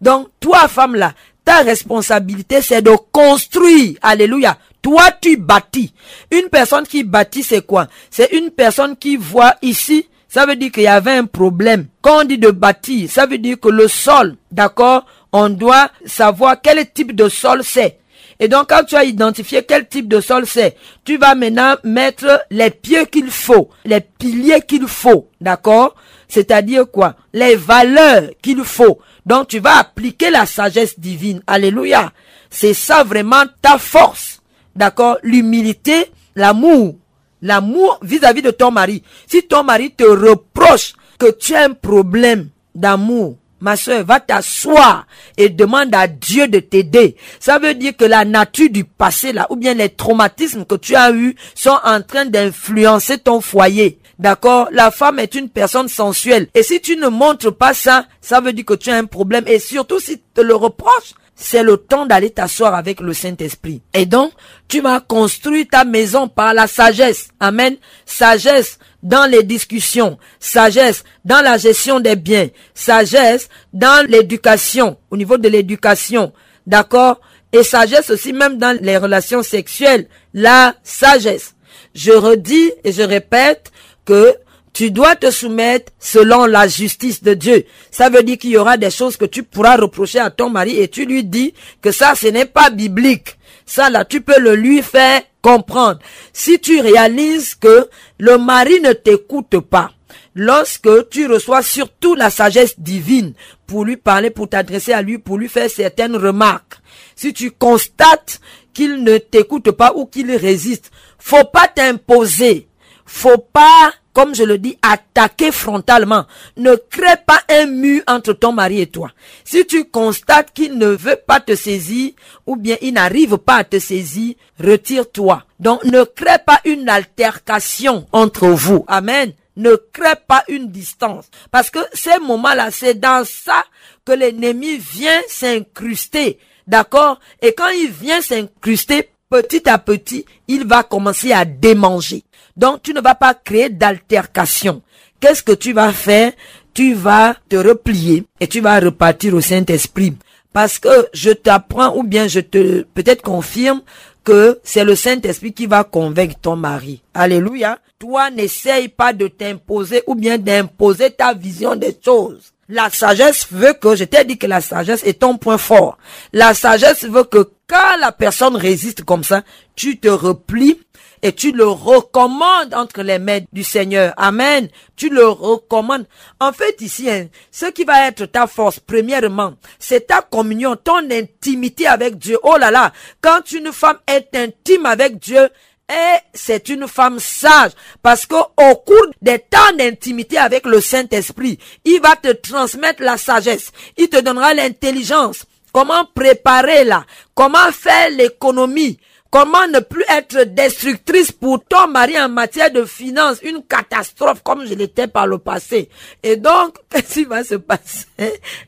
Donc, 0.00 0.28
toi, 0.40 0.66
femme-là, 0.66 1.14
ta 1.44 1.62
responsabilité, 1.62 2.62
c'est 2.62 2.82
de 2.82 2.96
construire. 3.12 3.96
Alléluia. 4.02 4.58
Toi, 4.82 5.04
tu 5.20 5.36
bâtis. 5.36 5.94
Une 6.30 6.48
personne 6.48 6.86
qui 6.86 7.04
bâtit, 7.04 7.44
c'est 7.44 7.64
quoi? 7.64 7.86
C'est 8.10 8.32
une 8.32 8.50
personne 8.50 8.96
qui 8.96 9.16
voit 9.16 9.54
ici, 9.62 10.08
ça 10.28 10.44
veut 10.44 10.56
dire 10.56 10.72
qu'il 10.72 10.82
y 10.82 10.88
avait 10.88 11.12
un 11.12 11.26
problème. 11.26 11.86
Quand 12.00 12.22
on 12.22 12.24
dit 12.24 12.38
de 12.38 12.50
bâtir, 12.50 13.08
ça 13.08 13.26
veut 13.26 13.38
dire 13.38 13.60
que 13.60 13.68
le 13.68 13.86
sol, 13.86 14.36
d'accord, 14.50 15.06
on 15.32 15.48
doit 15.50 15.90
savoir 16.04 16.60
quel 16.60 16.90
type 16.90 17.14
de 17.14 17.28
sol 17.28 17.62
c'est. 17.62 18.00
Et 18.40 18.48
donc, 18.48 18.70
quand 18.70 18.82
tu 18.82 18.96
as 18.96 19.04
identifié 19.04 19.62
quel 19.62 19.86
type 19.86 20.08
de 20.08 20.20
sol 20.20 20.46
c'est, 20.46 20.76
tu 21.04 21.16
vas 21.16 21.34
maintenant 21.36 21.76
mettre 21.84 22.44
les 22.50 22.70
pieds 22.70 23.06
qu'il 23.06 23.30
faut, 23.30 23.70
les 23.84 24.00
piliers 24.00 24.62
qu'il 24.62 24.88
faut, 24.88 25.28
d'accord? 25.40 25.94
C'est-à-dire 26.28 26.90
quoi? 26.90 27.14
Les 27.34 27.54
valeurs 27.54 28.30
qu'il 28.42 28.64
faut. 28.64 28.98
Donc, 29.26 29.48
tu 29.48 29.58
vas 29.58 29.76
appliquer 29.76 30.30
la 30.30 30.46
sagesse 30.46 30.98
divine. 30.98 31.42
Alléluia. 31.46 32.10
C'est 32.50 32.74
ça 32.74 33.04
vraiment 33.04 33.44
ta 33.60 33.76
force. 33.76 34.31
D'accord? 34.74 35.18
L'humilité, 35.22 36.06
l'amour. 36.34 36.96
L'amour 37.40 37.98
vis-à-vis 38.02 38.42
de 38.42 38.50
ton 38.50 38.70
mari. 38.70 39.02
Si 39.26 39.42
ton 39.42 39.64
mari 39.64 39.90
te 39.90 40.04
reproche 40.04 40.94
que 41.18 41.30
tu 41.30 41.54
as 41.54 41.64
un 41.64 41.72
problème 41.72 42.48
d'amour, 42.74 43.36
ma 43.60 43.76
soeur, 43.76 44.04
va 44.04 44.20
t'asseoir 44.20 45.06
et 45.36 45.48
demande 45.48 45.94
à 45.94 46.06
Dieu 46.06 46.48
de 46.48 46.58
t'aider. 46.60 47.16
Ça 47.40 47.58
veut 47.58 47.74
dire 47.74 47.96
que 47.96 48.04
la 48.04 48.24
nature 48.24 48.70
du 48.70 48.84
passé, 48.84 49.32
là, 49.32 49.46
ou 49.50 49.56
bien 49.56 49.74
les 49.74 49.88
traumatismes 49.88 50.64
que 50.64 50.74
tu 50.74 50.94
as 50.94 51.12
eus 51.12 51.34
sont 51.54 51.78
en 51.84 52.02
train 52.02 52.26
d'influencer 52.26 53.18
ton 53.18 53.40
foyer. 53.40 53.98
D'accord? 54.18 54.68
La 54.70 54.90
femme 54.90 55.18
est 55.18 55.34
une 55.34 55.48
personne 55.48 55.88
sensuelle. 55.88 56.48
Et 56.54 56.62
si 56.62 56.80
tu 56.80 56.96
ne 56.96 57.08
montres 57.08 57.52
pas 57.52 57.74
ça, 57.74 58.06
ça 58.20 58.40
veut 58.40 58.52
dire 58.52 58.64
que 58.64 58.74
tu 58.74 58.90
as 58.90 58.96
un 58.96 59.04
problème. 59.04 59.44
Et 59.46 59.58
surtout 59.58 59.98
si 59.98 60.18
tu 60.18 60.24
te 60.34 60.40
le 60.40 60.54
reproches, 60.54 61.14
c'est 61.34 61.62
le 61.62 61.76
temps 61.76 62.06
d'aller 62.06 62.30
t'asseoir 62.30 62.74
avec 62.74 63.00
le 63.00 63.12
Saint-Esprit. 63.12 63.82
Et 63.94 64.06
donc, 64.06 64.32
tu 64.68 64.80
vas 64.80 65.00
construire 65.00 65.66
ta 65.70 65.84
maison 65.84 66.28
par 66.28 66.54
la 66.54 66.66
sagesse. 66.66 67.28
Amen. 67.40 67.76
Sagesse 68.06 68.78
dans 69.02 69.28
les 69.28 69.42
discussions, 69.42 70.18
sagesse 70.38 71.02
dans 71.24 71.42
la 71.42 71.58
gestion 71.58 71.98
des 71.98 72.14
biens, 72.16 72.48
sagesse 72.74 73.48
dans 73.72 74.06
l'éducation, 74.08 74.96
au 75.10 75.16
niveau 75.16 75.38
de 75.38 75.48
l'éducation. 75.48 76.32
D'accord? 76.66 77.20
Et 77.52 77.64
sagesse 77.64 78.10
aussi 78.10 78.32
même 78.32 78.58
dans 78.58 78.78
les 78.80 78.96
relations 78.96 79.42
sexuelles. 79.42 80.08
La 80.32 80.74
sagesse. 80.82 81.54
Je 81.94 82.12
redis 82.12 82.72
et 82.84 82.92
je 82.92 83.02
répète 83.02 83.70
que 84.04 84.34
tu 84.72 84.90
dois 84.90 85.16
te 85.16 85.30
soumettre 85.30 85.92
selon 85.98 86.46
la 86.46 86.66
justice 86.66 87.22
de 87.22 87.34
Dieu. 87.34 87.64
Ça 87.90 88.08
veut 88.08 88.22
dire 88.22 88.38
qu'il 88.38 88.50
y 88.50 88.56
aura 88.56 88.76
des 88.76 88.90
choses 88.90 89.16
que 89.16 89.24
tu 89.24 89.42
pourras 89.42 89.76
reprocher 89.76 90.18
à 90.18 90.30
ton 90.30 90.50
mari 90.50 90.78
et 90.78 90.88
tu 90.88 91.04
lui 91.04 91.24
dis 91.24 91.52
que 91.80 91.92
ça, 91.92 92.14
ce 92.14 92.28
n'est 92.28 92.46
pas 92.46 92.70
biblique. 92.70 93.38
Ça, 93.66 93.90
là, 93.90 94.04
tu 94.04 94.20
peux 94.20 94.40
le 94.40 94.54
lui 94.54 94.82
faire 94.82 95.22
comprendre. 95.42 96.00
Si 96.32 96.58
tu 96.58 96.80
réalises 96.80 97.54
que 97.54 97.88
le 98.18 98.38
mari 98.38 98.80
ne 98.80 98.92
t'écoute 98.92 99.60
pas, 99.60 99.92
lorsque 100.34 101.08
tu 101.10 101.26
reçois 101.26 101.62
surtout 101.62 102.14
la 102.14 102.30
sagesse 102.30 102.80
divine 102.80 103.34
pour 103.66 103.84
lui 103.84 103.96
parler, 103.96 104.30
pour 104.30 104.48
t'adresser 104.48 104.92
à 104.92 105.02
lui, 105.02 105.18
pour 105.18 105.38
lui 105.38 105.48
faire 105.48 105.70
certaines 105.70 106.16
remarques, 106.16 106.80
si 107.14 107.32
tu 107.32 107.50
constates 107.50 108.40
qu'il 108.72 109.02
ne 109.04 109.18
t'écoute 109.18 109.70
pas 109.72 109.92
ou 109.94 110.06
qu'il 110.06 110.34
résiste, 110.34 110.90
faut 111.18 111.44
pas 111.44 111.68
t'imposer. 111.68 112.68
Faut 113.04 113.38
pas 113.38 113.92
comme 114.12 114.34
je 114.34 114.42
le 114.42 114.58
dis, 114.58 114.78
attaquer 114.82 115.52
frontalement. 115.52 116.26
Ne 116.56 116.74
crée 116.74 117.16
pas 117.26 117.40
un 117.48 117.66
mur 117.66 118.02
entre 118.06 118.32
ton 118.32 118.52
mari 118.52 118.80
et 118.80 118.86
toi. 118.86 119.10
Si 119.44 119.66
tu 119.66 119.84
constates 119.84 120.52
qu'il 120.52 120.78
ne 120.78 120.88
veut 120.88 121.20
pas 121.26 121.40
te 121.40 121.54
saisir, 121.54 122.12
ou 122.46 122.56
bien 122.56 122.76
il 122.82 122.94
n'arrive 122.94 123.38
pas 123.38 123.56
à 123.56 123.64
te 123.64 123.78
saisir, 123.78 124.34
retire-toi. 124.60 125.44
Donc 125.60 125.84
ne 125.84 126.04
crée 126.04 126.38
pas 126.44 126.60
une 126.64 126.88
altercation 126.88 128.06
entre 128.12 128.48
vous. 128.48 128.84
Amen. 128.88 129.32
Ne 129.56 129.76
crée 129.92 130.16
pas 130.26 130.44
une 130.48 130.70
distance. 130.70 131.26
Parce 131.50 131.70
que 131.70 131.80
ces 131.92 132.18
moments-là, 132.18 132.70
c'est 132.70 132.98
dans 132.98 133.24
ça 133.26 133.64
que 134.04 134.12
l'ennemi 134.12 134.78
vient 134.78 135.20
s'incruster. 135.28 136.38
D'accord? 136.66 137.18
Et 137.42 137.52
quand 137.52 137.68
il 137.68 137.90
vient 137.90 138.22
s'incruster, 138.22 139.11
petit 139.32 139.66
à 139.66 139.78
petit, 139.78 140.26
il 140.46 140.66
va 140.66 140.82
commencer 140.82 141.32
à 141.32 141.46
démanger. 141.46 142.22
Donc 142.54 142.82
tu 142.82 142.92
ne 142.92 143.00
vas 143.00 143.14
pas 143.14 143.32
créer 143.32 143.70
d'altercation. 143.70 144.82
Qu'est-ce 145.20 145.42
que 145.42 145.52
tu 145.52 145.72
vas 145.72 145.92
faire? 145.92 146.32
Tu 146.74 146.92
vas 146.92 147.34
te 147.48 147.56
replier 147.56 148.24
et 148.40 148.46
tu 148.46 148.60
vas 148.60 148.78
repartir 148.78 149.34
au 149.34 149.40
Saint-Esprit. 149.40 150.14
Parce 150.52 150.78
que 150.78 151.08
je 151.14 151.30
t'apprends 151.30 151.96
ou 151.96 152.02
bien 152.02 152.28
je 152.28 152.40
te 152.40 152.82
peut-être 152.94 153.22
confirme 153.22 153.80
que 154.22 154.60
c'est 154.62 154.84
le 154.84 154.94
Saint-Esprit 154.94 155.54
qui 155.54 155.66
va 155.66 155.82
convaincre 155.82 156.36
ton 156.40 156.56
mari. 156.56 157.00
Alléluia. 157.14 157.78
Toi, 157.98 158.30
n'essaye 158.30 158.88
pas 158.88 159.14
de 159.14 159.28
t'imposer 159.28 160.02
ou 160.06 160.14
bien 160.14 160.36
d'imposer 160.36 161.10
ta 161.10 161.32
vision 161.32 161.74
des 161.74 161.96
choses. 162.04 162.52
La 162.68 162.90
sagesse 162.90 163.46
veut 163.50 163.74
que, 163.74 163.96
je 163.96 164.04
t'ai 164.04 164.24
dit 164.24 164.38
que 164.38 164.46
la 164.46 164.60
sagesse 164.60 165.04
est 165.04 165.20
ton 165.20 165.36
point 165.36 165.58
fort. 165.58 165.98
La 166.32 166.54
sagesse 166.54 167.04
veut 167.04 167.24
que 167.24 167.50
quand 167.72 167.96
la 168.00 168.12
personne 168.12 168.54
résiste 168.54 169.02
comme 169.02 169.24
ça, 169.24 169.42
tu 169.76 169.98
te 169.98 170.08
replies 170.08 170.78
et 171.22 171.32
tu 171.32 171.52
le 171.52 171.66
recommandes 171.66 172.74
entre 172.74 173.00
les 173.02 173.18
mains 173.18 173.40
du 173.50 173.64
Seigneur. 173.64 174.12
Amen. 174.18 174.68
Tu 174.94 175.08
le 175.08 175.26
recommandes. 175.26 176.04
En 176.38 176.52
fait, 176.52 176.82
ici, 176.82 177.08
hein, 177.08 177.28
ce 177.50 177.66
qui 177.66 177.84
va 177.84 178.08
être 178.08 178.26
ta 178.26 178.46
force, 178.46 178.78
premièrement, 178.78 179.54
c'est 179.78 180.08
ta 180.08 180.20
communion, 180.20 180.76
ton 180.76 181.10
intimité 181.10 181.86
avec 181.86 182.18
Dieu. 182.18 182.38
Oh 182.42 182.58
là 182.58 182.70
là, 182.70 182.92
quand 183.22 183.50
une 183.52 183.72
femme 183.72 183.98
est 184.06 184.36
intime 184.36 184.84
avec 184.84 185.18
Dieu, 185.18 185.48
et 185.88 186.18
c'est 186.34 186.68
une 186.68 186.86
femme 186.86 187.18
sage 187.20 187.72
parce 188.02 188.26
que 188.26 188.34
au 188.34 188.76
cours 188.76 189.12
des 189.20 189.38
temps 189.38 189.76
d'intimité 189.78 190.36
avec 190.36 190.66
le 190.66 190.80
Saint-Esprit, 190.80 191.58
il 191.84 192.00
va 192.00 192.16
te 192.16 192.32
transmettre 192.32 193.02
la 193.02 193.16
sagesse. 193.16 193.72
Il 193.96 194.08
te 194.08 194.20
donnera 194.20 194.52
l'intelligence. 194.54 195.46
Comment 195.72 196.04
préparer 196.14 196.84
là? 196.84 197.04
Comment 197.34 197.72
faire 197.72 198.10
l'économie? 198.10 198.98
Comment 199.32 199.66
ne 199.66 199.80
plus 199.80 200.04
être 200.10 200.44
destructrice 200.44 201.32
pour 201.32 201.64
ton 201.64 201.88
mari 201.88 202.20
en 202.20 202.28
matière 202.28 202.70
de 202.70 202.84
finances, 202.84 203.38
une 203.42 203.62
catastrophe 203.62 204.42
comme 204.42 204.66
je 204.66 204.74
l'étais 204.74 205.08
par 205.08 205.26
le 205.26 205.38
passé. 205.38 205.88
Et 206.22 206.36
donc, 206.36 206.76
qu'est-ce 206.90 207.14
qui 207.14 207.24
va 207.24 207.42
se 207.42 207.54
passer? 207.54 208.06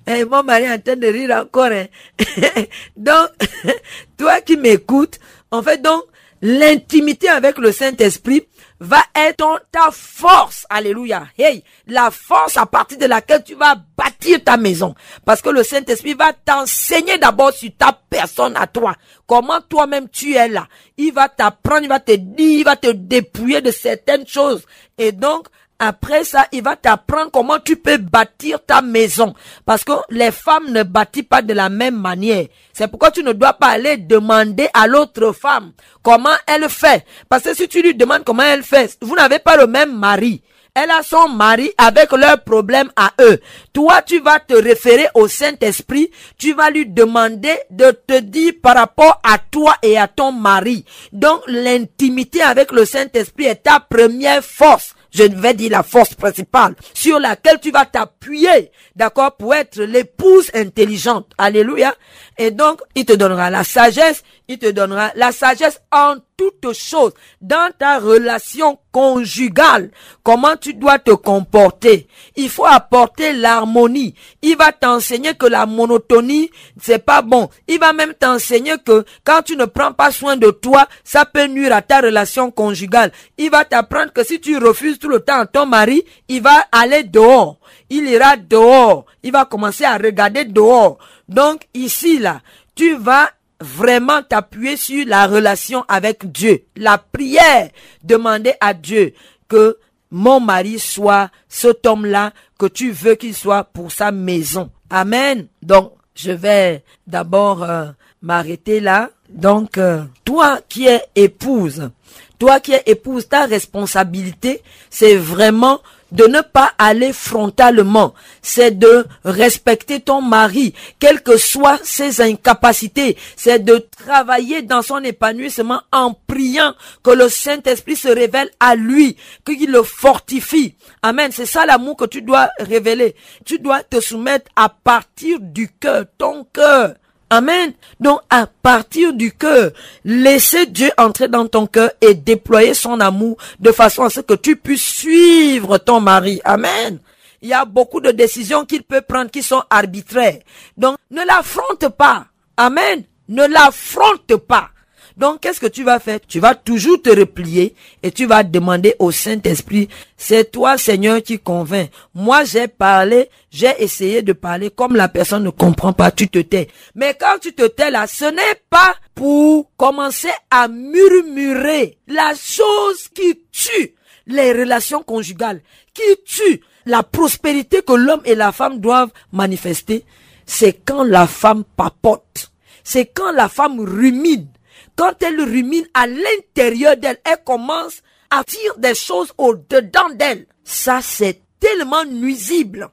Eh, 0.07 0.25
Mon 0.25 0.43
mari 0.43 0.65
est 0.65 0.73
en 0.73 0.79
train 0.79 0.97
de 0.97 1.07
rire 1.07 1.37
encore. 1.37 1.67
Hein. 1.67 1.85
donc, 2.97 3.29
toi 4.17 4.41
qui 4.41 4.57
m'écoutes, 4.57 5.19
en 5.51 5.63
fait, 5.63 5.83
donc, 5.83 6.05
l'intimité 6.41 7.29
avec 7.29 7.59
le 7.59 7.71
Saint-Esprit 7.71 8.47
va 8.85 9.03
être 9.15 9.63
ta 9.73 9.91
force. 9.91 10.67
Alléluia. 10.69 11.27
Hey, 11.39 11.65
la 11.87 12.11
force 12.11 12.57
à 12.57 12.67
partir 12.67 12.99
de 12.99 13.07
laquelle 13.07 13.43
tu 13.43 13.55
vas 13.55 13.77
bâtir 13.97 14.43
ta 14.45 14.57
maison. 14.57 14.95
Parce 15.25 15.43
que 15.43 15.51
le 15.51 15.63
Saint-Esprit 15.63 16.15
va 16.15 16.33
t'enseigner 16.33 17.19
d'abord 17.19 17.53
sur 17.53 17.71
ta 17.77 17.99
personne 18.09 18.57
à 18.57 18.67
toi. 18.67 18.95
Comment 19.27 19.61
toi-même 19.61 20.09
tu 20.09 20.35
es 20.35 20.49
là. 20.49 20.69
Il 20.97 21.13
va 21.13 21.29
t'apprendre, 21.29 21.83
il 21.83 21.89
va 21.89 22.01
te 22.01 22.13
dire, 22.13 22.59
il 22.61 22.65
va 22.65 22.77
te 22.77 22.91
dépouiller 22.91 23.61
de 23.61 23.71
certaines 23.71 24.27
choses. 24.27 24.65
Et 24.99 25.13
donc, 25.13 25.49
après 25.79 26.25
ça, 26.25 26.47
il 26.53 26.63
va 26.63 26.77
t'apprendre 26.77 27.31
comment 27.33 27.59
tu 27.59 27.77
peux 27.77 27.99
bâtir 27.99 28.59
ta 28.65 28.81
maison. 28.81 29.35
Parce 29.67 29.85
que 29.85 29.93
les 30.11 30.31
femmes 30.31 30.71
ne 30.71 30.83
bâtissent 30.83 31.25
pas 31.25 31.43
de 31.43 31.53
la 31.53 31.69
même 31.69 32.01
manière. 32.01 32.47
C'est 32.73 32.89
pourquoi 32.89 33.11
tu 33.11 33.23
ne 33.23 33.33
dois 33.33 33.55
pas 33.55 33.69
aller 33.69 33.97
demander 33.97 34.69
à 34.73 34.87
l'autre 34.87 35.33
femme 35.33 35.73
comment 36.03 36.31
elle 36.47 36.69
fait. 36.69 37.05
Parce 37.29 37.43
que 37.43 37.55
si 37.55 37.69
tu 37.69 37.83
lui 37.83 37.95
demandes 37.95 38.25
comment 38.25 38.43
elle 38.43 38.63
fait, 38.63 38.97
vous 39.03 39.17
n'avez 39.17 39.41
pas 39.41 39.57
le 39.57 39.67
même 39.67 39.97
mari. 39.97 40.43
Elle 40.77 40.91
a 40.91 41.05
son 41.05 41.29
mari 41.29 41.71
avec 41.79 42.11
leurs 42.11 42.43
problèmes 42.43 42.91
à 42.97 43.13
eux. 43.21 43.39
Toi, 43.73 44.03
tu 44.03 44.19
vas 44.19 44.41
te 44.41 44.55
référer 44.55 45.07
au 45.15 45.29
Saint-Esprit. 45.29 46.11
Tu 46.37 46.53
vas 46.53 46.69
lui 46.71 46.87
demander 46.87 47.55
de 47.71 47.93
te 47.93 48.19
dire 48.19 48.55
par 48.61 48.75
rapport 48.75 49.21
à 49.23 49.39
toi 49.39 49.77
et 49.83 49.97
à 49.97 50.09
ton 50.09 50.33
mari. 50.33 50.85
Donc, 51.13 51.43
l'intimité 51.47 52.43
avec 52.43 52.73
le 52.73 52.85
Saint-Esprit 52.85 53.45
est 53.45 53.63
ta 53.63 53.79
première 53.79 54.43
force 54.43 54.97
je 55.15 55.23
vais 55.23 55.55
dire 55.55 55.71
la 55.71 55.83
force 55.83 56.15
principale 56.15 56.75
sur 56.93 57.19
laquelle 57.19 57.61
tu 57.61 57.71
vas 57.71 57.87
t'appuyer, 57.87 58.71
d'accord, 58.97 59.37
pour 59.37 59.55
être 59.55 59.81
l'épouse 59.81 60.51
intelligente. 60.55 61.31
Alléluia. 61.39 61.95
Et 62.39 62.51
donc, 62.51 62.81
il 62.95 63.05
te 63.05 63.13
donnera 63.13 63.51
la 63.51 63.65
sagesse, 63.65 64.23
il 64.49 64.59
te 64.59 64.71
donnera 64.71 65.13
la 65.15 65.33
sagesse 65.33 65.81
en 65.93 66.17
toutes 66.37 66.73
choses 66.73 67.13
dans 67.41 67.71
ta 67.79 67.99
relation 67.99 68.79
conjugale. 68.93 69.91
Comment 70.23 70.57
tu 70.57 70.75
dois 70.75 70.99
te 70.99 71.13
comporter? 71.13 72.09
Il 72.37 72.49
faut 72.49 72.67
apporter 72.67 73.33
l'harmonie. 73.33 74.15
Il 74.43 74.57
va 74.57 74.73
t'enseigner 74.73 75.35
que 75.35 75.47
la 75.47 75.67
monotonie, 75.67 76.51
c'est 76.81 77.05
pas 77.05 77.23
bon. 77.23 77.49
Il 77.69 77.79
va 77.79 77.93
même 77.93 78.15
t'enseigner 78.15 78.75
que 78.85 79.05
quand 79.25 79.43
tu 79.43 79.57
ne 79.57 79.65
prends 79.65 79.93
pas 79.93 80.11
soin 80.11 80.37
de 80.37 80.51
toi, 80.51 80.87
ça 81.05 81.25
peut 81.25 81.47
nuire 81.47 81.75
à 81.75 81.83
ta 81.83 82.01
relation 82.01 82.51
conjugale. 82.51 83.13
Il 83.39 83.51
va 83.51 83.65
t'apprendre 83.65 84.13
que 84.13 84.25
si 84.25 84.41
tu 84.41 84.59
refuses 84.59 84.99
tout 84.99 85.09
le 85.09 85.21
temps 85.21 85.47
ton 85.47 85.67
mari, 85.67 86.05
il 86.29 86.43
va 86.43 86.65
aller 86.73 87.05
dehors. 87.05 87.59
Il 87.95 88.09
ira 88.09 88.37
dehors. 88.37 89.07
Il 89.23 89.31
va 89.31 89.45
commencer 89.45 89.85
à 89.85 89.97
regarder 89.97 90.45
dehors. 90.45 90.99
Donc 91.29 91.69
ici, 91.75 92.19
là, 92.19 92.41
tu 92.75 92.97
vas 92.97 93.31
vraiment 93.61 94.21
t'appuyer 94.23 94.77
sur 94.77 95.07
la 95.07 95.29
relation 95.29 95.85
avec 95.87 96.31
Dieu. 96.33 96.65
La 96.77 96.99
prière, 96.99 97.71
demander 98.03 98.55
à 98.61 98.75
Dieu 98.75 99.15
que 99.49 99.79
mon 100.11 100.41
mari 100.41 100.81
soit 100.81 101.31
cet 101.49 101.87
homme-là 101.87 102.33
que 102.59 102.67
tu 102.67 102.91
veux 102.91 103.15
qu'il 103.15 103.35
soit 103.35 103.63
pour 103.63 103.93
sa 103.93 104.11
maison. 104.11 104.71
Amen. 104.91 105.47
Donc, 105.63 105.93
je 106.17 106.33
vais 106.33 106.83
d'abord 107.07 107.63
euh, 107.63 107.87
m'arrêter 108.23 108.81
là. 108.81 109.11
Donc, 109.29 109.79
euh, 109.79 110.03
toi 110.25 110.61
qui 110.69 110.87
es 110.87 111.03
épouse, 111.15 111.91
toi 112.39 112.59
qui 112.59 112.73
es 112.73 112.83
épouse, 112.87 113.29
ta 113.29 113.47
responsabilité, 113.47 114.63
c'est 114.91 115.17
vraiment 115.17 115.81
de 116.15 116.27
ne 116.27 116.41
pas 116.41 116.73
aller 116.79 117.13
frontalement, 117.13 118.15
c'est 118.41 118.79
de 118.79 119.05
respecter 119.25 120.01
ton 120.01 120.23
mari, 120.23 120.73
quelles 120.99 121.23
que 121.23 121.37
soient 121.37 121.79
ses 121.83 122.21
incapacités, 122.21 123.17
c'est 123.37 123.59
de 123.59 123.87
travailler 123.99 124.63
dans 124.63 124.83
son 124.83 125.03
épanouissement 125.03 125.83
en 125.93 126.15
priant 126.27 126.75
que 127.03 127.11
le 127.11 127.29
Saint-Esprit 127.29 127.97
se 127.97 128.09
révèle 128.09 128.51
à 128.61 128.77
lui, 128.77 129.17
qu'il 129.45 129.71
le 129.71 129.83
fortifie. 129.83 130.77
Amen. 131.03 131.31
C'est 131.33 131.47
ça 131.47 131.67
l'amour 131.67 131.97
que 131.97 132.05
tu 132.05 132.23
dois 132.23 132.49
révéler. 132.59 133.17
Tu 133.45 133.59
dois 133.59 133.83
te 133.83 134.01
soumettre 134.01 134.51
à 134.55 134.69
partir 134.69 135.39
du 135.41 135.69
cœur, 135.69 136.05
ton 136.17 136.45
cœur. 136.45 136.95
Amen. 137.35 137.73
Donc, 137.99 138.21
à 138.31 138.47
partir 138.47 139.13
du 139.13 139.33
cœur, 139.33 139.73
laissez 140.05 140.67
Dieu 140.67 140.93
entrer 140.97 141.27
dans 141.27 141.49
ton 141.49 141.67
cœur 141.67 141.91
et 142.01 142.15
déployer 142.15 142.75
son 142.75 143.01
amour 143.01 143.37
de 143.59 143.73
façon 143.73 144.05
à 144.05 144.11
ce 144.11 144.21
que 144.21 144.35
tu 144.35 144.55
puisses 144.55 144.85
suivre 144.85 145.79
ton 145.79 145.99
mari. 145.99 146.41
Amen. 146.45 147.01
Il 147.43 147.49
y 147.49 147.53
a 147.53 147.65
beaucoup 147.65 148.01
de 148.01 148.13
décisions 148.13 148.65
qu'il 148.65 148.85
peut 148.85 149.01
prendre 149.01 149.33
qui 149.33 149.43
sont 149.43 149.65
arbitraires. 149.69 150.39
Donc, 150.77 150.97
ne 151.11 151.27
l'affronte 151.27 151.89
pas. 151.89 152.27
Amen. 152.57 153.03
Ne 153.29 153.47
l'affronte 153.49 154.37
pas. 154.37 154.71
Donc, 155.17 155.41
qu'est-ce 155.41 155.61
que 155.61 155.67
tu 155.67 155.85
vas 155.85 156.01
faire? 156.01 156.19
Tu 156.27 156.41
vas 156.41 156.55
toujours 156.55 157.01
te 157.01 157.11
replier 157.11 157.75
et 158.03 158.11
tu 158.11 158.27
vas 158.27 158.43
demander 158.43 158.97
au 158.99 159.13
Saint-Esprit, 159.13 159.89
c'est 160.17 160.51
toi, 160.51 160.77
Seigneur, 160.77 161.23
qui 161.23 161.39
convainc. 161.39 161.91
Moi, 162.15 162.45
j'ai 162.45 162.67
parlé, 162.67 163.31
j'ai 163.51 163.73
essayé 163.79 164.23
de 164.23 164.33
parler, 164.33 164.71
comme 164.71 164.97
la 164.97 165.09
personne 165.09 165.45
ne 165.45 165.51
comprend 165.51 165.93
pas, 165.93 166.11
tu 166.11 166.29
te 166.29 166.41
tais. 166.41 166.69
Mais 166.97 167.15
quand 167.19 167.39
tu 167.41 167.53
te 167.53 167.67
tais 167.67 167.93
là, 167.93 168.09
ce 168.09 168.25
n'est 168.25 168.61
pas 168.69 168.97
pour 169.15 169.71
commencer 169.77 170.31
à 170.51 170.67
murmurer 170.67 171.99
la 172.09 172.35
chose 172.35 173.09
qui 173.15 173.41
tue 173.53 173.95
les 174.27 174.53
relations 174.53 175.03
conjugales, 175.03 175.61
qui 175.93 176.03
tue 176.25 176.61
la 176.87 177.03
prospérité 177.03 177.83
que 177.83 177.93
l'homme 177.93 178.23
et 178.25 178.35
la 178.35 178.51
femme 178.51 178.81
doivent 178.81 179.13
manifester. 179.33 180.05
C'est 180.45 180.73
quand 180.85 181.05
la 181.05 181.27
femme 181.27 181.65
papote. 181.77 182.51
C'est 182.83 183.07
quand 183.07 183.33
la 183.33 183.49
femme 183.49 183.81
rumine 183.81 184.49
quand 184.97 185.23
elle 185.23 185.41
rumine 185.41 185.87
à 185.95 186.07
l'intérieur 186.07 186.97
d'elle, 186.97 187.21
elle 187.25 187.43
commence 187.45 188.03
à 188.31 188.45
tirer 188.45 188.79
des 188.79 188.95
choses 188.95 189.33
au-dedans 189.39 190.11
d'elle. 190.15 190.47
Ça, 190.65 191.01
c'est 191.03 191.43
tellement 191.61 192.05
nuisible 192.05 192.89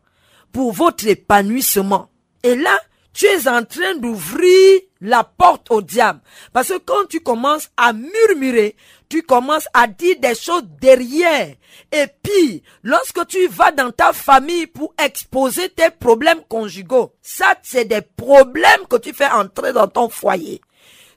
pour 0.51 0.71
votre 0.73 1.07
épanouissement. 1.07 2.09
Et 2.43 2.55
là, 2.55 2.77
tu 3.13 3.25
es 3.25 3.47
en 3.47 3.63
train 3.63 3.95
d'ouvrir 3.95 4.81
la 5.01 5.23
porte 5.23 5.71
au 5.71 5.81
diable. 5.81 6.21
Parce 6.53 6.69
que 6.69 6.77
quand 6.77 7.07
tu 7.09 7.19
commences 7.19 7.69
à 7.75 7.93
murmurer, 7.93 8.75
tu 9.09 9.23
commences 9.23 9.67
à 9.73 9.87
dire 9.87 10.15
des 10.19 10.35
choses 10.35 10.63
derrière. 10.79 11.55
Et 11.91 12.05
puis, 12.23 12.63
lorsque 12.83 13.27
tu 13.27 13.47
vas 13.47 13.71
dans 13.71 13.91
ta 13.91 14.13
famille 14.13 14.67
pour 14.67 14.93
exposer 15.03 15.69
tes 15.69 15.89
problèmes 15.89 16.41
conjugaux, 16.47 17.13
ça, 17.21 17.55
c'est 17.63 17.85
des 17.85 18.01
problèmes 18.01 18.87
que 18.89 18.97
tu 18.97 19.13
fais 19.13 19.29
entrer 19.29 19.73
dans 19.73 19.87
ton 19.87 20.07
foyer 20.07 20.61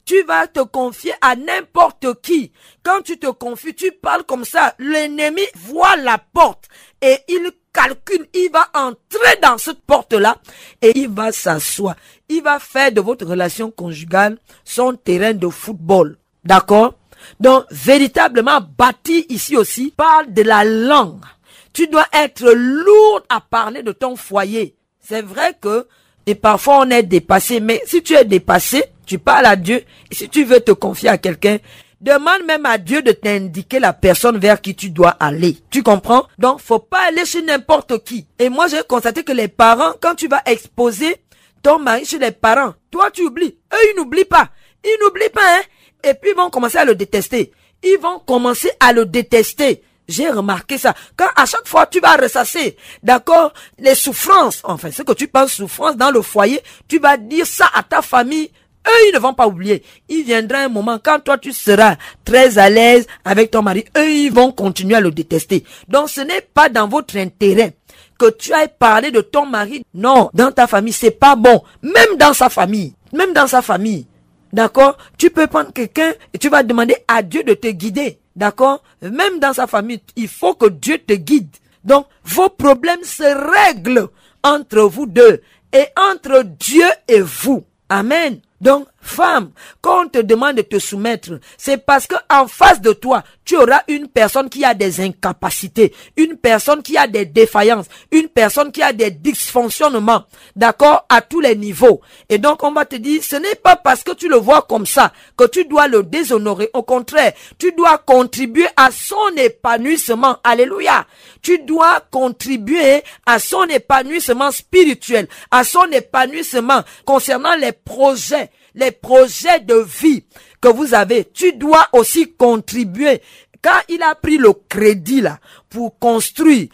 tu 0.04 0.22
vas 0.24 0.46
te 0.46 0.60
confier 0.60 1.12
à 1.20 1.36
n'importe 1.36 2.20
qui. 2.20 2.52
Quand 2.82 3.02
tu 3.02 3.18
te 3.18 3.30
confies, 3.30 3.74
tu 3.74 3.92
parles 3.92 4.24
comme 4.24 4.44
ça. 4.44 4.74
L'ennemi 4.78 5.42
voit 5.54 5.96
la 5.96 6.18
porte 6.18 6.68
et 7.00 7.18
il 7.28 7.50
calcule, 7.72 8.26
il 8.34 8.50
va 8.52 8.68
entrer 8.74 9.38
dans 9.42 9.58
cette 9.58 9.80
porte-là 9.82 10.36
et 10.80 10.98
il 10.98 11.08
va 11.08 11.32
s'asseoir. 11.32 11.96
Il 12.28 12.42
va 12.42 12.58
faire 12.58 12.92
de 12.92 13.00
votre 13.00 13.26
relation 13.26 13.70
conjugale 13.70 14.38
son 14.64 14.94
terrain 14.94 15.34
de 15.34 15.48
football. 15.48 16.16
D'accord? 16.44 16.94
Donc, 17.40 17.64
véritablement 17.70 18.60
bâti 18.60 19.26
ici 19.28 19.56
aussi, 19.56 19.92
parle 19.96 20.32
de 20.32 20.42
la 20.42 20.64
langue. 20.64 21.24
Tu 21.72 21.88
dois 21.88 22.06
être 22.12 22.52
lourd 22.52 23.22
à 23.28 23.40
parler 23.40 23.82
de 23.82 23.92
ton 23.92 24.14
foyer. 24.14 24.76
C'est 25.00 25.22
vrai 25.22 25.56
que, 25.60 25.86
et 26.26 26.34
parfois 26.34 26.80
on 26.80 26.90
est 26.90 27.02
dépassé, 27.02 27.60
mais 27.60 27.82
si 27.86 28.02
tu 28.02 28.14
es 28.14 28.24
dépassé, 28.24 28.84
tu 29.04 29.18
parles 29.18 29.46
à 29.46 29.56
Dieu. 29.56 29.82
Et 30.10 30.14
si 30.14 30.28
tu 30.28 30.44
veux 30.44 30.60
te 30.60 30.72
confier 30.72 31.08
à 31.08 31.18
quelqu'un, 31.18 31.58
demande 32.00 32.44
même 32.46 32.66
à 32.66 32.78
Dieu 32.78 33.02
de 33.02 33.12
t'indiquer 33.12 33.80
la 33.80 33.92
personne 33.92 34.38
vers 34.38 34.60
qui 34.60 34.74
tu 34.74 34.90
dois 34.90 35.10
aller. 35.10 35.56
Tu 35.70 35.82
comprends? 35.82 36.26
Donc, 36.38 36.60
faut 36.60 36.78
pas 36.78 37.08
aller 37.08 37.24
chez 37.24 37.42
n'importe 37.42 38.04
qui. 38.04 38.26
Et 38.38 38.48
moi, 38.48 38.68
j'ai 38.68 38.82
constaté 38.88 39.24
que 39.24 39.32
les 39.32 39.48
parents, 39.48 39.94
quand 40.00 40.14
tu 40.14 40.28
vas 40.28 40.42
exposer 40.46 41.16
ton 41.62 41.78
mari 41.78 42.04
chez 42.04 42.18
les 42.18 42.32
parents, 42.32 42.74
toi, 42.90 43.10
tu 43.10 43.22
oublies. 43.22 43.56
Eux, 43.72 43.78
ils 43.92 43.96
n'oublient 43.96 44.26
pas. 44.26 44.50
Ils 44.84 44.98
n'oublient 45.02 45.32
pas, 45.32 45.40
hein. 45.42 45.62
Et 46.02 46.14
puis, 46.14 46.30
ils 46.30 46.36
vont 46.36 46.50
commencer 46.50 46.78
à 46.78 46.84
le 46.84 46.94
détester. 46.94 47.52
Ils 47.82 47.98
vont 48.00 48.18
commencer 48.18 48.70
à 48.80 48.92
le 48.92 49.06
détester. 49.06 49.82
J'ai 50.06 50.28
remarqué 50.28 50.76
ça. 50.76 50.94
Quand 51.16 51.28
à 51.34 51.46
chaque 51.46 51.66
fois 51.66 51.86
tu 51.86 52.00
vas 52.00 52.16
ressasser, 52.16 52.76
d'accord, 53.02 53.52
les 53.78 53.94
souffrances, 53.94 54.60
enfin, 54.64 54.90
ce 54.90 55.02
que 55.02 55.12
tu 55.12 55.28
penses 55.28 55.52
souffrance 55.52 55.96
dans 55.96 56.10
le 56.10 56.20
foyer, 56.20 56.60
tu 56.88 56.98
vas 56.98 57.16
dire 57.16 57.46
ça 57.46 57.70
à 57.74 57.82
ta 57.82 58.02
famille, 58.02 58.50
eux, 58.86 59.08
ils 59.08 59.14
ne 59.14 59.18
vont 59.18 59.34
pas 59.34 59.46
oublier. 59.46 59.82
Il 60.08 60.24
viendra 60.24 60.58
un 60.58 60.68
moment 60.68 60.98
quand 61.02 61.20
toi 61.20 61.38
tu 61.38 61.52
seras 61.52 61.96
très 62.24 62.58
à 62.58 62.68
l'aise 62.68 63.06
avec 63.24 63.50
ton 63.50 63.62
mari. 63.62 63.84
Eux, 63.96 64.10
ils 64.10 64.32
vont 64.32 64.52
continuer 64.52 64.96
à 64.96 65.00
le 65.00 65.10
détester. 65.10 65.64
Donc 65.88 66.10
ce 66.10 66.20
n'est 66.20 66.40
pas 66.40 66.68
dans 66.68 66.88
votre 66.88 67.16
intérêt 67.16 67.74
que 68.18 68.30
tu 68.30 68.52
ailles 68.52 68.72
parler 68.78 69.10
de 69.10 69.20
ton 69.20 69.46
mari. 69.46 69.84
Non, 69.94 70.30
dans 70.34 70.52
ta 70.52 70.66
famille, 70.66 70.92
c'est 70.92 71.10
pas 71.10 71.36
bon. 71.36 71.62
Même 71.82 72.16
dans 72.18 72.32
sa 72.32 72.48
famille. 72.48 72.94
Même 73.12 73.32
dans 73.32 73.46
sa 73.46 73.62
famille. 73.62 74.06
D'accord? 74.52 74.96
Tu 75.18 75.30
peux 75.30 75.46
prendre 75.46 75.72
quelqu'un 75.72 76.12
et 76.32 76.38
tu 76.38 76.48
vas 76.48 76.62
demander 76.62 76.96
à 77.08 77.22
Dieu 77.22 77.42
de 77.42 77.54
te 77.54 77.68
guider. 77.68 78.20
D'accord? 78.36 78.82
Même 79.02 79.40
dans 79.40 79.52
sa 79.52 79.66
famille, 79.66 80.00
il 80.16 80.28
faut 80.28 80.54
que 80.54 80.68
Dieu 80.68 80.98
te 80.98 81.14
guide. 81.14 81.56
Donc, 81.84 82.06
vos 82.24 82.48
problèmes 82.48 83.04
se 83.04 83.22
règlent 83.22 84.08
entre 84.42 84.80
vous 84.82 85.06
deux 85.06 85.42
et 85.72 85.86
entre 85.96 86.44
Dieu 86.44 86.86
et 87.08 87.20
vous. 87.20 87.64
Amen. 87.88 88.40
Donc, 88.60 88.86
femme, 89.04 89.50
quand 89.80 90.04
on 90.04 90.08
te 90.08 90.18
demande 90.18 90.56
de 90.56 90.62
te 90.62 90.78
soumettre, 90.78 91.38
c'est 91.56 91.78
parce 91.78 92.06
que 92.06 92.14
en 92.30 92.46
face 92.48 92.80
de 92.80 92.92
toi, 92.92 93.22
tu 93.44 93.56
auras 93.56 93.82
une 93.88 94.08
personne 94.08 94.48
qui 94.48 94.64
a 94.64 94.74
des 94.74 95.00
incapacités, 95.00 95.94
une 96.16 96.36
personne 96.36 96.82
qui 96.82 96.96
a 96.96 97.06
des 97.06 97.26
défaillances, 97.26 97.86
une 98.10 98.28
personne 98.28 98.72
qui 98.72 98.82
a 98.82 98.92
des 98.92 99.10
dysfonctionnements, 99.10 100.24
d'accord, 100.56 101.04
à 101.08 101.20
tous 101.20 101.40
les 101.40 101.54
niveaux. 101.54 102.00
Et 102.28 102.38
donc, 102.38 102.62
on 102.62 102.72
va 102.72 102.84
te 102.84 102.96
dire, 102.96 103.22
ce 103.22 103.36
n'est 103.36 103.54
pas 103.54 103.76
parce 103.76 104.02
que 104.02 104.12
tu 104.12 104.28
le 104.28 104.36
vois 104.36 104.62
comme 104.62 104.86
ça 104.86 105.12
que 105.36 105.44
tu 105.44 105.64
dois 105.64 105.88
le 105.88 106.02
déshonorer. 106.02 106.70
Au 106.72 106.82
contraire, 106.82 107.32
tu 107.58 107.72
dois 107.72 107.98
contribuer 107.98 108.66
à 108.76 108.90
son 108.90 109.36
épanouissement. 109.36 110.38
Alléluia. 110.42 111.06
Tu 111.42 111.58
dois 111.58 112.00
contribuer 112.10 113.02
à 113.26 113.38
son 113.38 113.64
épanouissement 113.64 114.50
spirituel, 114.50 115.28
à 115.50 115.64
son 115.64 115.84
épanouissement 115.92 116.82
concernant 117.04 117.54
les 117.56 117.72
projets 117.72 118.50
les 118.74 118.90
projets 118.90 119.60
de 119.60 119.74
vie 119.74 120.24
que 120.60 120.68
vous 120.68 120.94
avez, 120.94 121.24
tu 121.32 121.52
dois 121.52 121.86
aussi 121.92 122.32
contribuer. 122.32 123.20
Quand 123.62 123.80
il 123.88 124.02
a 124.02 124.14
pris 124.14 124.36
le 124.36 124.52
crédit 124.68 125.20
là 125.20 125.38
pour 125.70 125.98
construire, 125.98 126.68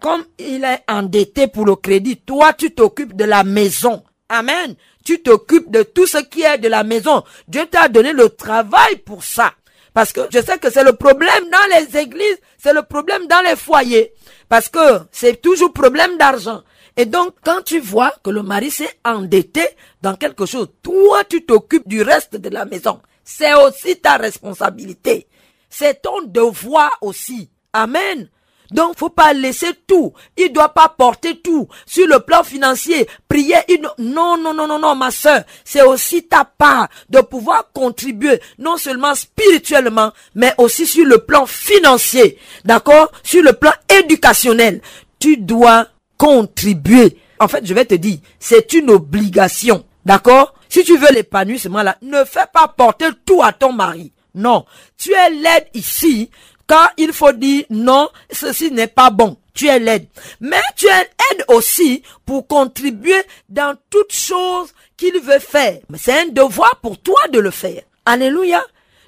comme 0.00 0.24
il 0.38 0.64
est 0.64 0.82
endetté 0.88 1.48
pour 1.48 1.64
le 1.64 1.76
crédit, 1.76 2.18
toi 2.18 2.52
tu 2.52 2.70
t'occupes 2.72 3.16
de 3.16 3.24
la 3.24 3.44
maison. 3.44 4.02
Amen. 4.28 4.74
Tu 5.04 5.22
t'occupes 5.22 5.70
de 5.70 5.82
tout 5.82 6.06
ce 6.06 6.18
qui 6.18 6.42
est 6.42 6.58
de 6.58 6.68
la 6.68 6.84
maison. 6.84 7.22
Dieu 7.48 7.66
t'a 7.66 7.88
donné 7.88 8.12
le 8.12 8.28
travail 8.28 8.96
pour 9.04 9.24
ça. 9.24 9.52
Parce 9.94 10.12
que 10.12 10.20
je 10.30 10.40
sais 10.40 10.58
que 10.58 10.70
c'est 10.70 10.84
le 10.84 10.92
problème 10.92 11.48
dans 11.50 11.78
les 11.78 11.96
églises, 11.98 12.38
c'est 12.58 12.74
le 12.74 12.82
problème 12.82 13.26
dans 13.28 13.40
les 13.40 13.56
foyers. 13.56 14.12
Parce 14.48 14.68
que 14.68 15.00
c'est 15.10 15.40
toujours 15.40 15.72
problème 15.72 16.18
d'argent. 16.18 16.62
Et 16.96 17.04
donc, 17.04 17.34
quand 17.44 17.62
tu 17.62 17.78
vois 17.78 18.12
que 18.22 18.30
le 18.30 18.42
mari 18.42 18.70
s'est 18.70 18.98
endetté 19.04 19.66
dans 20.02 20.16
quelque 20.16 20.46
chose, 20.46 20.68
toi, 20.82 21.24
tu 21.24 21.44
t'occupes 21.44 21.86
du 21.86 22.02
reste 22.02 22.36
de 22.36 22.48
la 22.48 22.64
maison. 22.64 23.00
C'est 23.22 23.54
aussi 23.54 23.96
ta 23.96 24.16
responsabilité. 24.16 25.26
C'est 25.68 26.00
ton 26.00 26.22
devoir 26.22 26.96
aussi. 27.02 27.50
Amen. 27.72 28.28
Donc, 28.70 28.98
faut 28.98 29.10
pas 29.10 29.32
laisser 29.32 29.72
tout. 29.86 30.12
Il 30.36 30.52
doit 30.52 30.70
pas 30.70 30.88
porter 30.88 31.38
tout. 31.40 31.68
Sur 31.84 32.06
le 32.06 32.20
plan 32.20 32.42
financier, 32.42 33.06
prier. 33.28 33.56
Non, 33.98 34.36
non, 34.38 34.54
non, 34.54 34.66
non, 34.66 34.78
non, 34.78 34.94
ma 34.94 35.10
soeur. 35.10 35.42
C'est 35.64 35.82
aussi 35.82 36.26
ta 36.26 36.44
part 36.44 36.88
de 37.08 37.20
pouvoir 37.20 37.70
contribuer, 37.72 38.40
non 38.58 38.76
seulement 38.76 39.14
spirituellement, 39.14 40.12
mais 40.34 40.52
aussi 40.58 40.86
sur 40.86 41.04
le 41.04 41.18
plan 41.18 41.46
financier. 41.46 42.38
D'accord? 42.64 43.12
Sur 43.22 43.42
le 43.42 43.52
plan 43.52 43.72
éducationnel. 43.88 44.80
Tu 45.18 45.36
dois 45.36 45.86
contribuer. 46.16 47.18
En 47.38 47.48
fait, 47.48 47.66
je 47.66 47.74
vais 47.74 47.84
te 47.84 47.94
dire, 47.94 48.18
c'est 48.38 48.72
une 48.72 48.90
obligation. 48.90 49.84
D'accord? 50.04 50.54
Si 50.68 50.84
tu 50.84 50.96
veux 50.96 51.12
l'épanouissement 51.12 51.82
là, 51.82 51.96
ne 52.02 52.24
fais 52.24 52.46
pas 52.52 52.68
porter 52.68 53.08
tout 53.24 53.42
à 53.42 53.52
ton 53.52 53.72
mari. 53.72 54.12
Non. 54.34 54.64
Tu 54.98 55.12
es 55.12 55.30
l'aide 55.30 55.68
ici 55.74 56.30
quand 56.66 56.88
il 56.96 57.12
faut 57.12 57.32
dire 57.32 57.64
non, 57.70 58.08
ceci 58.30 58.70
n'est 58.70 58.86
pas 58.88 59.10
bon. 59.10 59.36
Tu 59.54 59.68
es 59.68 59.78
l'aide. 59.78 60.08
Mais 60.40 60.60
tu 60.76 60.86
es 60.86 60.90
l'aide 60.90 61.44
aussi 61.48 62.02
pour 62.26 62.46
contribuer 62.46 63.22
dans 63.48 63.76
toutes 63.88 64.12
choses 64.12 64.74
qu'il 64.96 65.18
veut 65.20 65.38
faire. 65.38 65.78
Mais 65.88 65.98
c'est 65.98 66.20
un 66.20 66.26
devoir 66.26 66.76
pour 66.82 66.98
toi 67.00 67.20
de 67.32 67.38
le 67.38 67.50
faire. 67.50 67.82
Alléluia. 68.04 68.62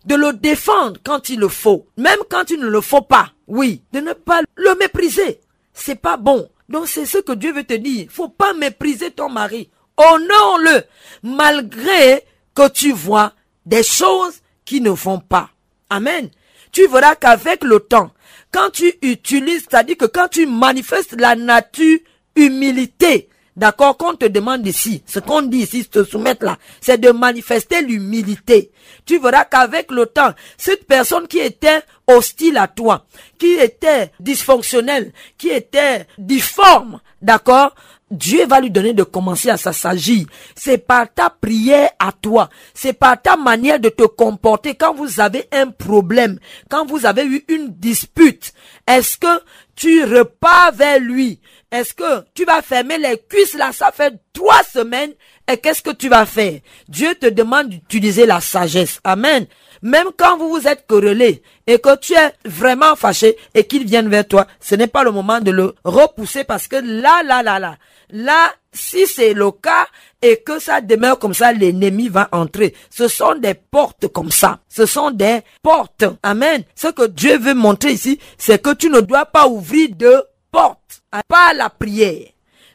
De 0.07 0.15
le 0.15 0.33
défendre 0.33 0.99
quand 1.05 1.29
il 1.29 1.41
le 1.41 1.49
faut. 1.49 1.87
Même 1.99 2.21
quand 2.31 2.51
il 2.51 2.61
ne 2.61 2.69
le 2.69 2.81
faut 2.81 3.03
pas. 3.03 3.33
Oui. 3.47 3.83
De 3.93 4.01
ne 4.01 4.15
pas 4.15 4.41
le 4.55 4.75
mépriser. 4.77 5.41
C'est 5.75 6.01
pas 6.01 6.17
bon. 6.17 6.49
Donc 6.69 6.89
c'est 6.89 7.07
ce 7.07 7.19
que 7.19 7.33
Dieu 7.33 7.53
veut 7.53 7.65
te 7.65 7.75
dire. 7.75 8.09
Faut 8.11 8.29
pas 8.29 8.55
mépriser 8.55 9.11
ton 9.11 9.29
mari. 9.29 9.71
Honore-le. 9.97 10.83
Malgré 11.23 12.25
que 12.55 12.69
tu 12.69 12.93
vois 12.93 13.33
des 13.67 13.83
choses 13.83 14.41
qui 14.65 14.81
ne 14.81 14.91
vont 14.91 15.21
pas. 15.21 15.51
Amen 15.91 16.31
tu 16.73 16.87
verras 16.87 17.15
qu'avec 17.15 17.65
le 17.65 17.81
temps, 17.81 18.11
quand 18.53 18.71
tu 18.71 18.93
utilises, 19.03 19.67
c'est-à-dire 19.69 19.97
que 19.97 20.07
quand 20.07 20.29
tu 20.29 20.47
manifestes 20.47 21.19
la 21.19 21.35
nature 21.35 21.99
humilité, 22.37 23.29
d'accord, 23.57 23.97
qu'on 23.97 24.15
te 24.15 24.27
demande 24.27 24.67
ici, 24.67 25.03
ce 25.07 25.19
qu'on 25.19 25.43
dit 25.43 25.59
ici, 25.59 25.85
te 25.87 26.05
soumettre 26.05 26.45
là, 26.45 26.59
c'est 26.81 26.99
de 26.99 27.11
manifester 27.11 27.83
l'humilité. 27.83 28.71
Tu 29.05 29.19
verras 29.19 29.45
qu'avec 29.45 29.91
le 29.91 30.07
temps, 30.07 30.33
cette 30.57 30.87
personne 30.87 31.27
qui 31.27 31.39
était 31.39 31.83
hostile 32.09 32.57
à 32.57 32.67
toi, 32.67 33.07
qui 33.39 33.53
était 33.53 34.11
dysfonctionnelle, 34.19 35.13
qui 35.37 35.51
était 35.51 36.07
difforme, 36.19 37.01
d'accord, 37.23 37.75
Dieu 38.11 38.47
va 38.47 38.61
lui 38.61 38.71
donner 38.71 38.95
de 38.95 39.03
commencer 39.03 39.51
à 39.51 39.59
s'assagir. 39.59 40.27
C'est 40.55 40.79
par 40.79 41.13
ta 41.13 41.29
prière 41.29 41.91
à 41.99 42.11
toi. 42.13 42.49
C'est 42.73 42.95
par 42.95 43.21
ta 43.21 43.37
manière 43.37 43.79
de 43.79 43.91
te 43.91 44.05
comporter 44.05 44.75
quand 44.75 44.95
vous 44.95 45.21
avez 45.21 45.47
un 45.53 45.67
problème, 45.67 46.39
quand 46.71 46.87
vous 46.87 47.05
avez 47.05 47.25
eu 47.25 47.45
une 47.49 47.69
dispute. 47.69 48.53
Est-ce 48.87 49.19
que 49.19 49.43
tu 49.77 50.05
repars 50.05 50.73
vers 50.73 51.01
lui? 51.01 51.41
Est-ce 51.71 51.93
que 51.93 52.25
tu 52.33 52.47
vas 52.47 52.63
fermer 52.63 52.97
les 52.97 53.19
cuisses 53.29 53.55
là? 53.55 53.73
Ça 53.73 53.93
fait 53.93 54.15
trois 54.33 54.63
semaines. 54.63 55.13
Et 55.51 55.59
qu'est-ce 55.59 55.83
que 55.83 55.91
tu 55.91 56.09
vas 56.09 56.25
faire? 56.27 56.61
Dieu 56.89 57.15
te 57.15 57.27
demande 57.27 57.69
d'utiliser 57.69 58.25
la 58.25 58.41
sagesse. 58.41 59.01
Amen. 59.05 59.47
Même 59.83 60.09
quand 60.17 60.37
vous 60.39 60.51
vous 60.51 60.67
êtes 60.67 60.87
querellé 60.87 61.43
et 61.67 61.79
que 61.79 61.97
tu 61.99 62.15
es 62.15 62.33
vraiment 62.45 62.97
fâché 62.97 63.37
et 63.55 63.65
qu'il 63.65 63.87
vienne 63.87 64.09
vers 64.09 64.27
toi, 64.27 64.47
ce 64.61 64.75
n'est 64.75 64.87
pas 64.87 65.05
le 65.05 65.11
moment 65.11 65.41
de 65.41 65.51
le 65.51 65.75
repousser 65.85 66.45
parce 66.45 66.69
que 66.69 66.77
là, 66.77 67.23
là, 67.23 67.43
là, 67.43 67.59
là, 67.59 67.77
là, 68.11 68.51
si 68.73 69.07
c'est 69.07 69.35
le 69.35 69.51
cas 69.51 69.87
et 70.23 70.39
que 70.39 70.59
ça 70.59 70.81
demeure 70.81 71.19
comme 71.19 71.35
ça, 71.35 71.53
l'ennemi 71.53 72.09
va 72.09 72.29
entrer. 72.33 72.75
Ce 72.91 73.09
sont 73.09 73.35
des 73.35 73.55
portes 73.55 74.09
comme 74.09 74.31
ça. 74.31 74.61
Ce 74.69 74.87
sont 74.87 75.11
des 75.11 75.41
portes. 75.63 76.05
Amen. 76.23 76.65
Ce 76.75 76.89
que 76.89 77.07
Dieu 77.07 77.39
veut 77.39 77.55
montrer 77.55 77.93
ici, 77.93 78.19
c'est 78.37 78.63
que 78.63 78.75
tu 78.75 78.91
ne 78.91 79.01
dois 79.01 79.27
pas 79.27 79.47
ouvrir 79.47 79.91
de 79.95 80.25
portes. 80.51 81.03
Pas 81.29 81.55
la 81.55 81.71
prière. 81.71 82.29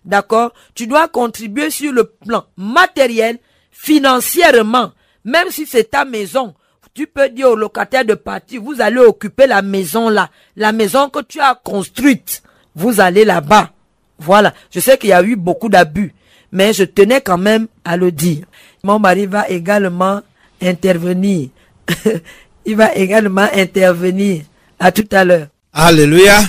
D'accord? 0.05 0.51
Tu 0.75 0.87
dois 0.87 1.07
contribuer 1.07 1.69
sur 1.69 1.91
le 1.93 2.05
plan 2.05 2.45
matériel, 2.57 3.39
financièrement, 3.71 4.91
même 5.23 5.49
si 5.49 5.65
c'est 5.65 5.91
ta 5.91 6.03
maison, 6.05 6.53
tu 6.93 7.07
peux 7.07 7.29
dire 7.29 7.49
au 7.49 7.55
locataire 7.55 8.05
de 8.05 8.13
partir, 8.13 8.61
vous 8.61 8.79
allez 8.79 8.99
occuper 8.99 9.47
la 9.47 9.61
maison 9.61 10.09
là, 10.09 10.29
la 10.55 10.71
maison 10.71 11.09
que 11.09 11.19
tu 11.23 11.39
as 11.39 11.55
construite. 11.55 12.43
Vous 12.75 12.99
allez 12.99 13.25
là-bas. 13.25 13.71
Voilà. 14.19 14.53
Je 14.71 14.79
sais 14.79 14.97
qu'il 14.97 15.09
y 15.09 15.13
a 15.13 15.23
eu 15.23 15.35
beaucoup 15.35 15.69
d'abus, 15.69 16.13
mais 16.51 16.73
je 16.73 16.83
tenais 16.83 17.21
quand 17.21 17.37
même 17.37 17.67
à 17.83 17.97
le 17.97 18.11
dire. 18.11 18.45
Mon 18.83 18.99
mari 18.99 19.25
va 19.25 19.47
également 19.49 20.21
intervenir. 20.61 21.49
Il 22.65 22.75
va 22.75 22.93
également 22.95 23.47
intervenir. 23.53 24.43
À 24.79 24.91
tout 24.91 25.07
à 25.11 25.23
l'heure. 25.23 25.47
Alléluia. 25.71 26.41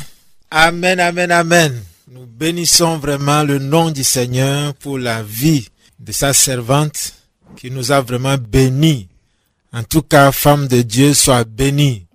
Amen, 0.50 1.00
amen, 1.00 1.30
amen. 1.30 1.82
Nous 2.10 2.26
bénissons 2.26 2.98
vraiment 2.98 3.42
le 3.42 3.58
nom 3.58 3.90
du 3.90 4.04
Seigneur 4.04 4.74
pour 4.74 4.98
la 4.98 5.22
vie 5.22 5.68
de 5.98 6.12
sa 6.12 6.32
servante 6.32 7.14
qui 7.56 7.70
nous 7.70 7.92
a 7.92 8.00
vraiment 8.00 8.36
bénis 8.36 9.08
en 9.74 9.82
tout 9.82 10.02
cas, 10.02 10.30
femme 10.30 10.68
de 10.68 10.82
Dieu, 10.82 11.14
sois 11.14 11.42
bénie, 11.42 12.06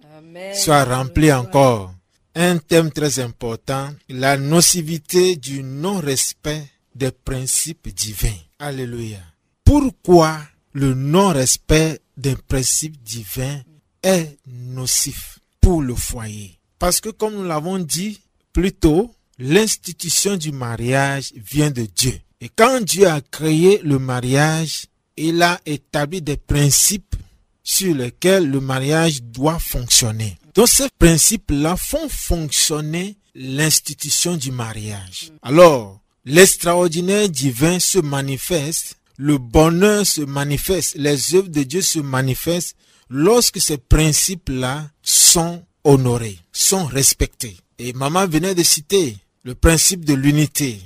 sois 0.53 0.85
remplie 0.85 1.33
encore. 1.33 1.93
Un 2.33 2.57
thème 2.57 2.89
très 2.89 3.19
important, 3.19 3.89
la 4.07 4.37
nocivité 4.37 5.35
du 5.35 5.61
non-respect 5.61 6.63
des 6.95 7.11
principes 7.11 7.93
divins. 7.93 8.39
Alléluia. 8.59 9.19
Pourquoi 9.65 10.39
le 10.71 10.93
non-respect 10.93 11.99
des 12.15 12.37
principes 12.37 13.01
divins 13.03 13.59
est 14.03 14.37
nocif 14.47 15.39
pour 15.59 15.81
le 15.81 15.95
foyer? 15.95 16.57
Parce 16.77 17.01
que 17.01 17.09
comme 17.09 17.33
nous 17.33 17.43
l'avons 17.43 17.79
dit 17.79 18.21
plus 18.53 18.71
tôt, 18.71 19.13
l'institution 19.37 20.37
du 20.37 20.53
mariage 20.53 21.33
vient 21.35 21.71
de 21.71 21.85
Dieu. 21.93 22.17
Et 22.39 22.47
quand 22.47 22.79
Dieu 22.81 23.07
a 23.07 23.19
créé 23.19 23.81
le 23.83 23.99
mariage, 23.99 24.85
il 25.17 25.41
a 25.41 25.59
établi 25.65 26.21
des 26.21 26.37
principes 26.37 27.17
sur 27.63 27.95
lesquels 27.95 28.49
le 28.49 28.59
mariage 28.59 29.21
doit 29.23 29.59
fonctionner. 29.59 30.37
Donc 30.55 30.67
ces 30.67 30.87
principes-là 30.97 31.75
font 31.75 32.09
fonctionner 32.09 33.17
l'institution 33.35 34.35
du 34.35 34.51
mariage. 34.51 35.31
Alors, 35.41 35.99
l'extraordinaire 36.25 37.29
divin 37.29 37.79
se 37.79 37.99
manifeste, 37.99 38.97
le 39.17 39.37
bonheur 39.37 40.05
se 40.05 40.21
manifeste, 40.21 40.95
les 40.95 41.35
œuvres 41.35 41.49
de 41.49 41.63
Dieu 41.63 41.81
se 41.81 41.99
manifestent 41.99 42.75
lorsque 43.09 43.59
ces 43.59 43.77
principes-là 43.77 44.89
sont 45.01 45.63
honorés, 45.83 46.37
sont 46.51 46.85
respectés. 46.85 47.57
Et 47.77 47.93
maman 47.93 48.27
venait 48.27 48.55
de 48.55 48.63
citer 48.63 49.17
le 49.43 49.55
principe 49.55 50.05
de 50.05 50.13
l'unité, 50.13 50.79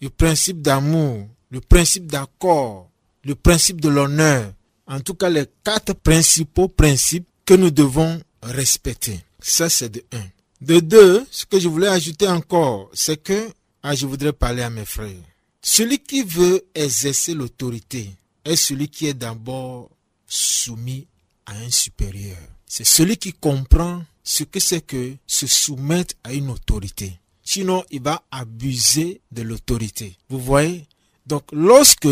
le 0.00 0.10
principe 0.10 0.62
d'amour, 0.62 1.26
le 1.50 1.60
principe 1.60 2.06
d'accord, 2.06 2.90
le 3.24 3.34
principe 3.34 3.80
de 3.80 3.88
l'honneur, 3.88 4.52
en 4.86 5.00
tout 5.00 5.14
cas 5.14 5.28
les 5.28 5.46
quatre 5.64 5.94
principaux 5.94 6.68
principes 6.68 7.28
que 7.44 7.54
nous 7.54 7.70
devons 7.70 8.20
respecter. 8.42 9.20
Ça, 9.40 9.68
c'est 9.68 9.88
de 9.88 10.04
un. 10.12 10.24
De 10.60 10.80
deux, 10.80 11.26
ce 11.30 11.44
que 11.44 11.60
je 11.60 11.68
voulais 11.68 11.88
ajouter 11.88 12.28
encore, 12.28 12.90
c'est 12.94 13.22
que, 13.22 13.50
ah, 13.82 13.94
je 13.94 14.06
voudrais 14.06 14.32
parler 14.32 14.62
à 14.62 14.70
mes 14.70 14.84
frères. 14.84 15.12
Celui 15.60 15.98
qui 15.98 16.22
veut 16.22 16.64
exercer 16.74 17.34
l'autorité 17.34 18.10
est 18.44 18.56
celui 18.56 18.88
qui 18.88 19.06
est 19.06 19.14
d'abord 19.14 19.90
soumis 20.26 21.06
à 21.44 21.56
un 21.56 21.70
supérieur. 21.70 22.38
C'est 22.66 22.84
celui 22.84 23.16
qui 23.16 23.32
comprend 23.32 24.02
ce 24.24 24.44
que 24.44 24.60
c'est 24.60 24.80
que 24.80 25.14
se 25.26 25.46
soumettre 25.46 26.14
à 26.24 26.32
une 26.32 26.50
autorité. 26.50 27.18
Sinon, 27.42 27.84
il 27.90 28.02
va 28.02 28.24
abuser 28.30 29.20
de 29.30 29.42
l'autorité. 29.42 30.16
Vous 30.28 30.40
voyez? 30.40 30.86
Donc, 31.26 31.44
lorsque 31.52 32.08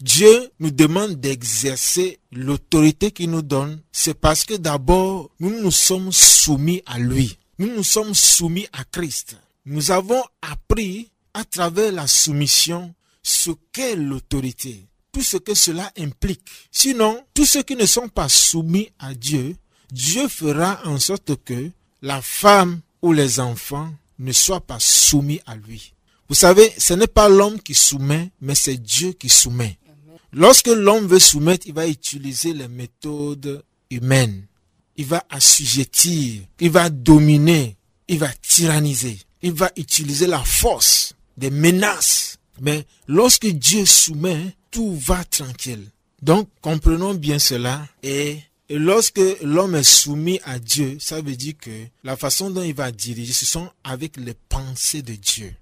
Dieu 0.00 0.50
nous 0.60 0.70
demande 0.70 1.14
d'exercer 1.14 2.18
l'autorité 2.30 3.10
qu'il 3.10 3.30
nous 3.30 3.42
donne, 3.42 3.80
c'est 3.92 4.14
parce 4.18 4.44
que 4.44 4.54
d'abord, 4.54 5.30
nous 5.40 5.62
nous 5.62 5.70
sommes 5.70 6.12
soumis 6.12 6.82
à 6.84 6.98
lui. 6.98 7.38
Nous 7.58 7.74
nous 7.74 7.82
sommes 7.82 8.14
soumis 8.14 8.66
à 8.74 8.84
Christ. 8.84 9.36
Nous 9.64 9.90
avons 9.90 10.22
appris 10.42 11.10
à 11.32 11.44
travers 11.44 11.92
la 11.92 12.06
soumission 12.06 12.94
ce 13.22 13.50
qu'est 13.72 13.96
l'autorité, 13.96 14.86
tout 15.12 15.22
ce 15.22 15.38
que 15.38 15.54
cela 15.54 15.90
implique. 15.98 16.46
Sinon, 16.70 17.24
tous 17.32 17.46
ceux 17.46 17.62
qui 17.62 17.74
ne 17.74 17.86
sont 17.86 18.08
pas 18.08 18.28
soumis 18.28 18.90
à 18.98 19.14
Dieu, 19.14 19.56
Dieu 19.90 20.28
fera 20.28 20.80
en 20.84 20.98
sorte 20.98 21.42
que 21.42 21.70
la 22.02 22.20
femme 22.20 22.80
ou 23.00 23.12
les 23.14 23.40
enfants 23.40 23.90
ne 24.18 24.32
soient 24.32 24.60
pas 24.60 24.78
soumis 24.78 25.40
à 25.46 25.56
lui. 25.56 25.94
Vous 26.28 26.34
savez, 26.34 26.70
ce 26.76 26.92
n'est 26.92 27.06
pas 27.06 27.28
l'homme 27.30 27.60
qui 27.60 27.74
soumet, 27.74 28.30
mais 28.42 28.54
c'est 28.54 28.76
Dieu 28.76 29.12
qui 29.12 29.28
soumet. 29.30 29.78
Lorsque 30.38 30.66
l'homme 30.68 31.06
veut 31.06 31.18
soumettre, 31.18 31.66
il 31.66 31.72
va 31.72 31.88
utiliser 31.88 32.52
les 32.52 32.68
méthodes 32.68 33.64
humaines. 33.90 34.44
Il 34.98 35.06
va 35.06 35.24
assujettir, 35.30 36.42
il 36.60 36.70
va 36.70 36.90
dominer, 36.90 37.74
il 38.06 38.18
va 38.18 38.28
tyranniser, 38.42 39.18
il 39.40 39.52
va 39.52 39.72
utiliser 39.76 40.26
la 40.26 40.44
force. 40.44 41.14
des 41.38 41.50
menaces. 41.50 42.36
Mais 42.60 42.84
lorsque 43.08 43.46
Dieu 43.46 43.86
soumet, 43.86 44.54
tout 44.70 44.94
va 44.94 45.24
tranquille. 45.24 45.88
Donc, 46.22 46.48
comprenons 46.60 47.14
bien 47.14 47.38
cela 47.38 47.86
et 48.02 48.38
lorsque 48.70 49.20
l'homme 49.42 49.74
est 49.74 49.82
soumis 49.82 50.40
à 50.44 50.58
Dieu, 50.58 50.98
ça 51.00 51.20
veut 51.20 51.36
dire 51.36 51.54
que 51.58 51.86
la 52.04 52.16
façon 52.16 52.50
dont 52.50 52.62
il 52.62 52.74
va 52.74 52.92
diriger, 52.92 53.32
ce 53.32 53.46
sont 53.46 53.70
avec 53.84 54.16
les 54.18 54.34
pensées 54.48 55.02
de 55.02 55.14
Dieu. 55.14 55.54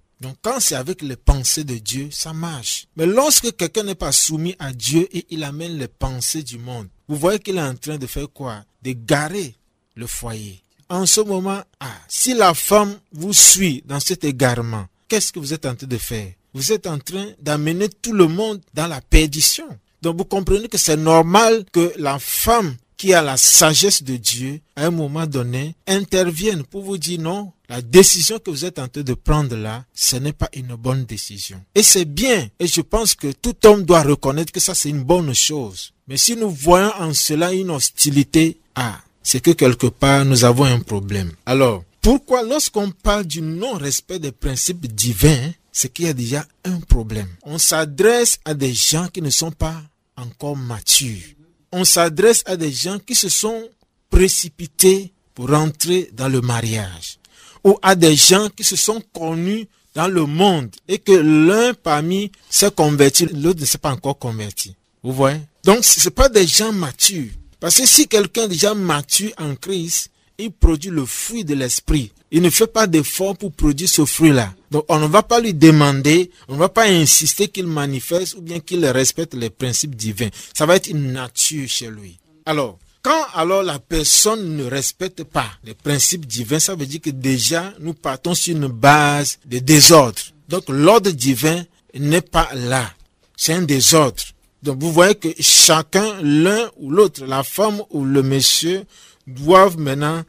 Quand 0.42 0.60
c'est 0.60 0.74
avec 0.74 1.02
les 1.02 1.16
pensées 1.16 1.64
de 1.64 1.76
Dieu, 1.76 2.08
ça 2.10 2.32
marche. 2.32 2.86
Mais 2.96 3.06
lorsque 3.06 3.56
quelqu'un 3.56 3.82
n'est 3.82 3.94
pas 3.94 4.12
soumis 4.12 4.54
à 4.58 4.72
Dieu 4.72 5.08
et 5.16 5.26
il 5.30 5.44
amène 5.44 5.76
les 5.78 5.88
pensées 5.88 6.42
du 6.42 6.58
monde, 6.58 6.88
vous 7.08 7.16
voyez 7.16 7.38
qu'il 7.38 7.56
est 7.56 7.62
en 7.62 7.74
train 7.74 7.98
de 7.98 8.06
faire 8.06 8.28
quoi? 8.32 8.64
De 8.82 8.92
garer 8.92 9.54
le 9.94 10.06
foyer. 10.06 10.62
En 10.88 11.06
ce 11.06 11.20
moment, 11.20 11.62
ah, 11.80 11.94
si 12.08 12.34
la 12.34 12.54
femme 12.54 12.98
vous 13.12 13.32
suit 13.32 13.82
dans 13.86 14.00
cet 14.00 14.24
égarement, 14.24 14.86
qu'est-ce 15.08 15.32
que 15.32 15.38
vous 15.38 15.52
êtes 15.52 15.66
en 15.66 15.74
train 15.74 15.86
de 15.86 15.98
faire? 15.98 16.32
Vous 16.52 16.72
êtes 16.72 16.86
en 16.86 16.98
train 16.98 17.26
d'amener 17.40 17.88
tout 17.88 18.12
le 18.12 18.28
monde 18.28 18.60
dans 18.74 18.86
la 18.86 19.00
perdition. 19.00 19.66
Donc 20.02 20.18
vous 20.18 20.24
comprenez 20.24 20.68
que 20.68 20.78
c'est 20.78 20.96
normal 20.96 21.64
que 21.72 21.92
la 21.96 22.18
femme 22.18 22.76
qui 22.97 23.14
a 23.14 23.22
la 23.22 23.36
sagesse 23.36 24.03
de 24.03 24.16
Dieu, 24.16 24.61
à 24.76 24.86
un 24.86 24.90
moment 24.90 25.26
donné, 25.26 25.74
interviennent 25.86 26.64
pour 26.64 26.82
vous 26.82 26.99
dire 26.99 27.20
non, 27.20 27.53
la 27.68 27.82
décision 27.82 28.38
que 28.38 28.51
vous 28.51 28.64
êtes 28.64 28.78
en 28.78 28.88
train 28.88 29.03
de 29.03 29.14
prendre 29.14 29.57
là, 29.57 29.84
ce 29.95 30.16
n'est 30.16 30.32
pas 30.32 30.49
une 30.55 30.74
bonne 30.76 31.05
décision. 31.05 31.61
Et 31.74 31.82
c'est 31.82 32.05
bien, 32.05 32.49
et 32.59 32.66
je 32.66 32.80
pense 32.80 33.14
que 33.14 33.32
tout 33.32 33.55
homme 33.64 33.84
doit 33.84 34.03
reconnaître 34.03 34.53
que 34.53 34.61
ça 34.61 34.74
c'est 34.74 34.90
une 34.90 35.03
bonne 35.05 35.34
chose. 35.34 35.92
Mais 36.09 36.16
si 36.16 36.36
nous 36.36 36.51
voyons 36.51 36.92
en 36.99 37.14
cela 37.14 37.53
une 37.53 37.70
hostilité, 37.70 38.59
ah, 38.74 39.01
c'est 39.22 39.40
que 39.40 39.53
quelque 39.53 39.86
part 39.86 40.24
nous 40.24 40.45
avons 40.45 40.64
un 40.64 40.80
problème. 40.80 41.32
Alors, 41.47 41.82
pourquoi 42.03 42.42
lorsqu'on 42.42 42.90
parle 42.90 43.24
du 43.24 43.40
non-respect 43.40 44.18
des 44.18 44.32
principes 44.32 44.86
divins, 44.86 45.53
c'est 45.72 45.92
qu'il 45.92 46.05
y 46.05 46.09
a 46.09 46.12
déjà 46.12 46.47
un 46.64 46.78
problème? 46.80 47.28
On 47.42 47.57
s'adresse 47.59 48.38
à 48.45 48.53
des 48.53 48.74
gens 48.74 49.09
qui 49.09 49.22
ne 49.22 49.30
sont 49.30 49.51
pas 49.51 49.82
encore 50.16 50.57
matures 50.57 51.34
on 51.74 51.84
s'adresse 51.84 52.42
à 52.46 52.56
des 52.56 52.70
gens 52.70 52.98
qui 53.00 53.16
se 53.16 53.28
sont 53.28 53.68
précipités 54.08 55.12
pour 55.34 55.52
entrer 55.52 56.08
dans 56.12 56.28
le 56.28 56.40
mariage, 56.40 57.18
ou 57.64 57.76
à 57.82 57.96
des 57.96 58.14
gens 58.14 58.48
qui 58.48 58.62
se 58.62 58.76
sont 58.76 59.02
connus 59.12 59.66
dans 59.94 60.06
le 60.06 60.24
monde 60.24 60.70
et 60.86 60.98
que 60.98 61.12
l'un 61.12 61.74
parmi 61.74 62.30
s'est 62.48 62.70
converti, 62.70 63.26
l'autre 63.26 63.60
ne 63.60 63.64
s'est 63.66 63.78
pas 63.78 63.90
encore 63.90 64.18
converti. 64.18 64.76
Vous 65.02 65.12
voyez? 65.12 65.40
Donc, 65.64 65.84
ce 65.84 66.08
pas 66.08 66.28
des 66.28 66.46
gens 66.46 66.72
matures. 66.72 67.32
Parce 67.58 67.76
que 67.76 67.86
si 67.86 68.06
quelqu'un 68.06 68.44
est 68.44 68.48
déjà 68.48 68.74
mature 68.74 69.32
en 69.38 69.56
Christ, 69.56 70.10
il 70.39 70.51
produit 70.51 70.91
le 70.91 71.05
fruit 71.05 71.45
de 71.45 71.55
l'esprit. 71.55 72.12
Il 72.30 72.43
ne 72.43 72.51
fait 72.51 72.66
pas 72.66 72.87
d'effort 72.87 73.37
pour 73.37 73.53
produire 73.53 73.89
ce 73.89 74.05
fruit-là. 74.05 74.53
Donc 74.70 74.85
on 74.89 74.99
ne 74.99 75.07
va 75.07 75.22
pas 75.22 75.41
lui 75.41 75.55
demander, 75.55 76.30
on 76.49 76.55
ne 76.55 76.59
va 76.59 76.68
pas 76.68 76.87
insister 76.89 77.49
qu'il 77.49 77.66
manifeste 77.66 78.35
ou 78.35 78.41
bien 78.41 78.59
qu'il 78.61 78.85
respecte 78.87 79.35
les 79.35 79.51
principes 79.51 79.95
divins. 79.95 80.30
Ça 80.53 80.66
va 80.66 80.76
être 80.76 80.89
une 80.89 81.12
nature 81.12 81.68
chez 81.68 81.89
lui. 81.89 82.18
Alors, 82.47 82.78
quand 83.03 83.26
alors 83.35 83.62
la 83.62 83.78
personne 83.78 84.57
ne 84.57 84.64
respecte 84.64 85.24
pas 85.24 85.51
les 85.62 85.74
principes 85.74 86.26
divins, 86.26 86.59
ça 86.59 86.74
veut 86.74 86.87
dire 86.87 87.03
que 87.03 87.11
déjà 87.11 87.72
nous 87.78 87.95
partons 87.95 88.35
sur 88.35 88.57
une 88.57 88.66
base 88.66 89.39
de 89.45 89.59
désordre. 89.59 90.20
Donc 90.49 90.64
l'ordre 90.68 91.11
divin 91.11 91.64
n'est 91.95 92.20
pas 92.22 92.49
là. 92.55 92.91
C'est 93.37 93.53
un 93.53 93.62
désordre. 93.62 94.22
Donc 94.62 94.78
vous 94.80 94.91
voyez 94.91 95.14
que 95.14 95.28
chacun, 95.39 96.14
l'un 96.22 96.70
ou 96.78 96.91
l'autre, 96.91 97.26
la 97.26 97.45
femme 97.45 97.82
ou 97.91 98.05
le 98.05 98.22
monsieur, 98.22 98.85
doivent 99.26 99.78
maintenant 99.78 100.22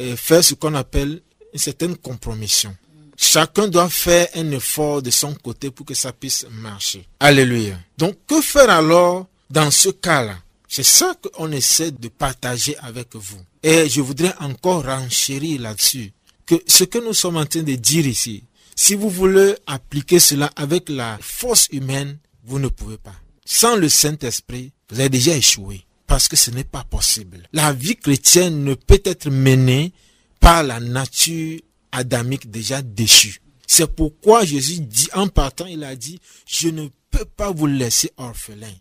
euh, 0.00 0.16
faire 0.16 0.44
ce 0.44 0.54
qu'on 0.54 0.74
appelle 0.74 1.20
une 1.52 1.58
certaine 1.58 1.96
compromission. 1.96 2.74
Chacun 3.16 3.66
doit 3.68 3.88
faire 3.88 4.28
un 4.34 4.50
effort 4.50 5.00
de 5.00 5.10
son 5.10 5.34
côté 5.34 5.70
pour 5.70 5.86
que 5.86 5.94
ça 5.94 6.12
puisse 6.12 6.46
marcher. 6.50 7.06
Alléluia. 7.18 7.78
Donc, 7.96 8.16
que 8.26 8.42
faire 8.42 8.68
alors 8.68 9.26
dans 9.48 9.70
ce 9.70 9.88
cas-là? 9.88 10.36
C'est 10.68 10.82
ça 10.82 11.14
qu'on 11.14 11.50
essaie 11.52 11.92
de 11.92 12.08
partager 12.08 12.76
avec 12.78 13.14
vous. 13.14 13.40
Et 13.62 13.88
je 13.88 14.00
voudrais 14.00 14.34
encore 14.40 14.84
renchérir 14.84 15.62
là-dessus. 15.62 16.12
Que 16.44 16.56
ce 16.66 16.84
que 16.84 16.98
nous 16.98 17.14
sommes 17.14 17.38
en 17.38 17.46
train 17.46 17.62
de 17.62 17.74
dire 17.74 18.06
ici, 18.06 18.44
si 18.74 18.94
vous 18.94 19.08
voulez 19.08 19.54
appliquer 19.66 20.18
cela 20.18 20.50
avec 20.54 20.88
la 20.90 21.18
force 21.22 21.68
humaine, 21.72 22.18
vous 22.44 22.58
ne 22.58 22.68
pouvez 22.68 22.98
pas. 22.98 23.14
Sans 23.44 23.76
le 23.76 23.88
Saint-Esprit, 23.88 24.72
vous 24.90 25.00
avez 25.00 25.08
déjà 25.08 25.34
échoué 25.34 25.85
parce 26.06 26.28
que 26.28 26.36
ce 26.36 26.50
n'est 26.50 26.64
pas 26.64 26.84
possible. 26.84 27.48
La 27.52 27.72
vie 27.72 27.96
chrétienne 27.96 28.64
ne 28.64 28.74
peut 28.74 29.02
être 29.04 29.30
menée 29.30 29.92
par 30.40 30.62
la 30.62 30.80
nature 30.80 31.60
adamique 31.92 32.50
déjà 32.50 32.82
déchue. 32.82 33.40
C'est 33.66 33.86
pourquoi 33.94 34.44
Jésus 34.44 34.80
dit, 34.80 35.08
en 35.12 35.28
partant, 35.28 35.66
il 35.66 35.82
a 35.82 35.96
dit, 35.96 36.20
je 36.46 36.68
ne 36.68 36.88
peux 37.10 37.24
pas 37.24 37.50
vous 37.50 37.66
laisser 37.66 38.12
orphelin. 38.16 38.72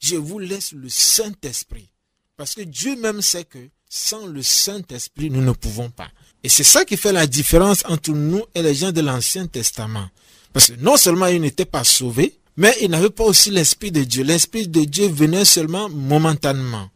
Je 0.00 0.16
vous 0.16 0.40
laisse 0.40 0.72
le 0.72 0.88
Saint-Esprit. 0.88 1.88
Parce 2.36 2.54
que 2.54 2.62
Dieu 2.62 2.96
même 2.96 3.22
sait 3.22 3.44
que 3.44 3.58
sans 3.88 4.26
le 4.26 4.42
Saint-Esprit, 4.42 5.30
nous 5.30 5.42
ne 5.42 5.52
pouvons 5.52 5.90
pas. 5.90 6.08
Et 6.42 6.48
c'est 6.48 6.64
ça 6.64 6.84
qui 6.84 6.96
fait 6.96 7.12
la 7.12 7.26
différence 7.26 7.84
entre 7.86 8.10
nous 8.10 8.42
et 8.54 8.62
les 8.62 8.74
gens 8.74 8.90
de 8.90 9.00
l'Ancien 9.00 9.46
Testament. 9.46 10.08
Parce 10.52 10.68
que 10.68 10.72
non 10.80 10.96
seulement 10.96 11.26
ils 11.26 11.40
n'étaient 11.40 11.64
pas 11.64 11.84
sauvés, 11.84 12.40
mais 12.62 12.76
il 12.80 12.90
n'avait 12.90 13.10
pas 13.10 13.24
aussi 13.24 13.50
l'Esprit 13.50 13.90
de 13.90 14.04
Dieu. 14.04 14.22
L'Esprit 14.22 14.68
de 14.68 14.84
Dieu 14.84 15.08
venait 15.08 15.44
seulement 15.44 15.88
momentanément. 15.88 16.88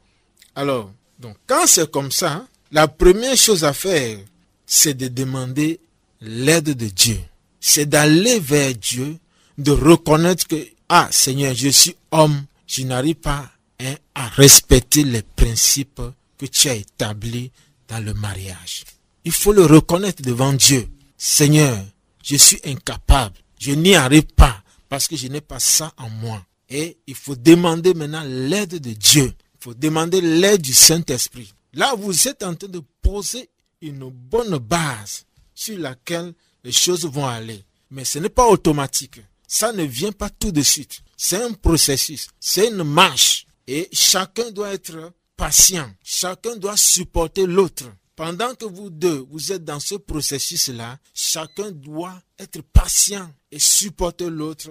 Alors, 0.54 0.92
donc, 1.18 1.36
quand 1.48 1.66
c'est 1.66 1.90
comme 1.90 2.12
ça, 2.12 2.46
la 2.70 2.86
première 2.86 3.36
chose 3.36 3.64
à 3.64 3.72
faire, 3.72 4.16
c'est 4.64 4.94
de 4.94 5.08
demander 5.08 5.80
l'aide 6.20 6.70
de 6.76 6.86
Dieu. 6.86 7.18
C'est 7.58 7.86
d'aller 7.86 8.38
vers 8.38 8.76
Dieu, 8.76 9.16
de 9.58 9.72
reconnaître 9.72 10.46
que, 10.46 10.68
ah 10.88 11.08
Seigneur, 11.10 11.52
je 11.52 11.70
suis 11.70 11.96
homme, 12.12 12.44
je 12.68 12.84
n'arrive 12.84 13.16
pas 13.16 13.50
hein, 13.80 13.96
à 14.14 14.28
respecter 14.28 15.02
les 15.02 15.22
principes 15.22 16.00
que 16.38 16.46
tu 16.46 16.68
as 16.68 16.76
établis 16.76 17.50
dans 17.88 17.98
le 17.98 18.14
mariage. 18.14 18.84
Il 19.24 19.32
faut 19.32 19.52
le 19.52 19.66
reconnaître 19.66 20.22
devant 20.22 20.52
Dieu. 20.52 20.86
Seigneur, 21.18 21.76
je 22.22 22.36
suis 22.36 22.60
incapable, 22.64 23.34
je 23.58 23.72
n'y 23.72 23.96
arrive 23.96 24.26
pas 24.36 24.62
parce 24.88 25.08
que 25.08 25.16
je 25.16 25.28
n'ai 25.28 25.40
pas 25.40 25.60
ça 25.60 25.92
en 25.96 26.08
moi. 26.08 26.44
Et 26.68 26.98
il 27.06 27.14
faut 27.14 27.36
demander 27.36 27.94
maintenant 27.94 28.22
l'aide 28.24 28.78
de 28.78 28.92
Dieu. 28.92 29.32
Il 29.54 29.64
faut 29.64 29.74
demander 29.74 30.20
l'aide 30.20 30.62
du 30.62 30.74
Saint-Esprit. 30.74 31.52
Là, 31.72 31.94
vous 31.96 32.28
êtes 32.28 32.42
en 32.42 32.54
train 32.54 32.68
de 32.68 32.80
poser 33.02 33.48
une 33.82 34.10
bonne 34.10 34.58
base 34.58 35.24
sur 35.54 35.78
laquelle 35.78 36.32
les 36.64 36.72
choses 36.72 37.04
vont 37.04 37.26
aller. 37.26 37.64
Mais 37.90 38.04
ce 38.04 38.18
n'est 38.18 38.28
pas 38.28 38.46
automatique. 38.48 39.20
Ça 39.46 39.72
ne 39.72 39.84
vient 39.84 40.12
pas 40.12 40.30
tout 40.30 40.50
de 40.50 40.62
suite. 40.62 41.00
C'est 41.16 41.42
un 41.42 41.52
processus. 41.52 42.28
C'est 42.40 42.68
une 42.68 42.82
marche. 42.82 43.46
Et 43.66 43.88
chacun 43.92 44.50
doit 44.50 44.72
être 44.72 45.12
patient. 45.36 45.90
Chacun 46.02 46.56
doit 46.56 46.76
supporter 46.76 47.46
l'autre. 47.46 47.84
Pendant 48.16 48.54
que 48.54 48.64
vous 48.64 48.88
deux, 48.88 49.26
vous 49.30 49.52
êtes 49.52 49.64
dans 49.64 49.78
ce 49.78 49.94
processus-là, 49.94 50.98
chacun 51.12 51.70
doit 51.70 52.18
être 52.38 52.62
patient 52.62 53.30
et 53.52 53.58
supporter 53.58 54.30
l'autre. 54.30 54.70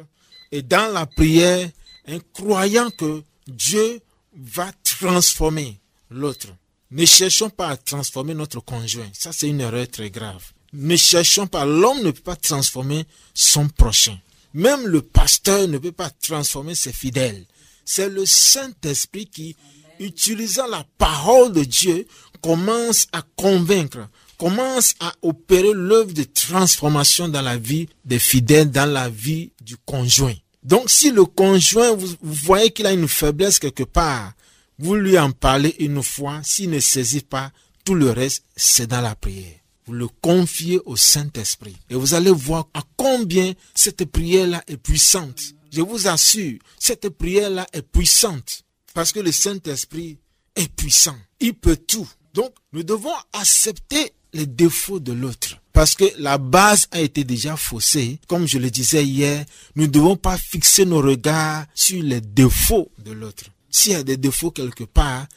Et 0.52 0.64
dans 0.64 0.92
la 0.92 1.06
prière, 1.06 1.70
en 2.08 2.18
croyant 2.34 2.90
que 2.90 3.24
Dieu 3.48 4.02
va 4.36 4.72
transformer 4.84 5.80
l'autre. 6.10 6.48
Ne 6.92 7.06
cherchons 7.06 7.50
pas 7.50 7.70
à 7.70 7.78
transformer 7.78 8.34
notre 8.34 8.60
conjoint. 8.60 9.10
Ça, 9.14 9.32
c'est 9.32 9.48
une 9.48 9.62
erreur 9.62 9.88
très 9.90 10.10
grave. 10.10 10.44
Ne 10.74 10.96
cherchons 10.96 11.48
pas. 11.48 11.66
L'homme 11.66 12.04
ne 12.04 12.12
peut 12.12 12.22
pas 12.22 12.36
transformer 12.36 13.06
son 13.34 13.68
prochain. 13.70 14.18
Même 14.54 14.88
le 14.88 15.02
pasteur 15.02 15.68
ne 15.68 15.78
peut 15.78 15.92
pas 15.92 16.10
transformer 16.10 16.76
ses 16.76 16.94
fidèles. 16.94 17.46
C'est 17.86 18.10
le 18.10 18.26
Saint-Esprit 18.26 19.28
qui, 19.28 19.56
utilisant 20.00 20.68
la 20.68 20.86
parole 20.98 21.52
de 21.52 21.64
Dieu, 21.64 22.08
commence 22.42 23.08
à 23.12 23.24
convaincre, 23.36 24.08
commence 24.38 24.94
à 25.00 25.14
opérer 25.22 25.74
l'œuvre 25.74 26.14
de 26.14 26.24
transformation 26.24 27.28
dans 27.28 27.42
la 27.42 27.58
vie 27.58 27.88
des 28.04 28.20
fidèles, 28.20 28.70
dans 28.70 28.92
la 28.92 29.10
vie 29.10 29.52
du 29.62 29.78
conjoint. 29.78 30.36
Donc 30.64 30.90
si 30.90 31.12
le 31.12 31.26
conjoint, 31.26 31.96
vous, 31.96 32.16
voyez 32.22 32.72
qu'il 32.72 32.86
a 32.86 32.94
une 32.94 33.08
faiblesse 33.08 33.60
quelque 33.60 33.84
part, 33.84 34.34
vous 34.78 34.96
lui 34.96 35.18
en 35.18 35.32
parlez 35.32 35.76
une 35.80 36.04
fois, 36.04 36.42
s'il 36.44 36.70
ne 36.70 36.80
saisit 36.80 37.22
pas, 37.22 37.52
tout 37.84 37.96
le 37.96 38.10
reste, 38.12 38.44
c'est 38.56 38.88
dans 38.88 39.02
la 39.02 39.16
prière. 39.16 39.60
Vous 39.86 39.94
le 39.94 40.08
confiez 40.08 40.80
au 40.86 40.96
Saint-Esprit. 40.96 41.78
Et 41.90 41.96
vous 41.96 42.16
allez 42.16 42.32
voir 42.32 42.68
à 42.74 42.82
combien 42.98 43.54
cette 43.76 44.06
prière-là 44.06 44.64
est 44.68 44.78
puissante. 44.78 45.40
Je 45.72 45.82
vous 45.82 46.08
assure, 46.08 46.58
cette 46.80 47.10
prière-là 47.10 47.68
est 47.72 47.84
puissante. 47.84 48.65
Parce 48.96 49.12
que 49.12 49.20
le 49.20 49.34
Saint-Esprit 49.34 50.18
est 50.56 50.74
puissant. 50.74 51.18
Il 51.42 51.54
peut 51.54 51.76
tout. 51.76 52.10
Donc, 52.34 52.54
nous 52.72 52.82
devons 52.82 53.14
accepter 53.34 54.14
les 54.32 54.46
défauts 54.46 55.02
de 55.02 55.12
l'autre. 55.12 55.62
Parce 55.74 55.96
que 55.96 56.06
la 56.18 56.38
base 56.38 56.88
a 56.92 57.02
été 57.02 57.26
déjà 57.26 57.58
faussée. 57.58 58.22
Comme 58.28 58.48
je 58.48 58.58
le 58.58 58.72
disais 58.72 59.06
hier, 59.06 59.44
nous 59.76 59.84
ne 59.84 59.92
devons 59.92 60.16
pas 60.16 60.38
fixer 60.38 60.86
nos 60.86 61.02
regards 61.02 61.66
sur 61.76 62.02
les 62.02 62.22
défauts 62.22 62.90
de 63.00 63.12
l'autre. 63.12 63.44
S'il 63.70 63.92
y 63.92 63.96
a 63.96 64.04
des 64.04 64.16
défauts 64.16 64.52
quelque 64.52 64.86
part, 64.86 65.28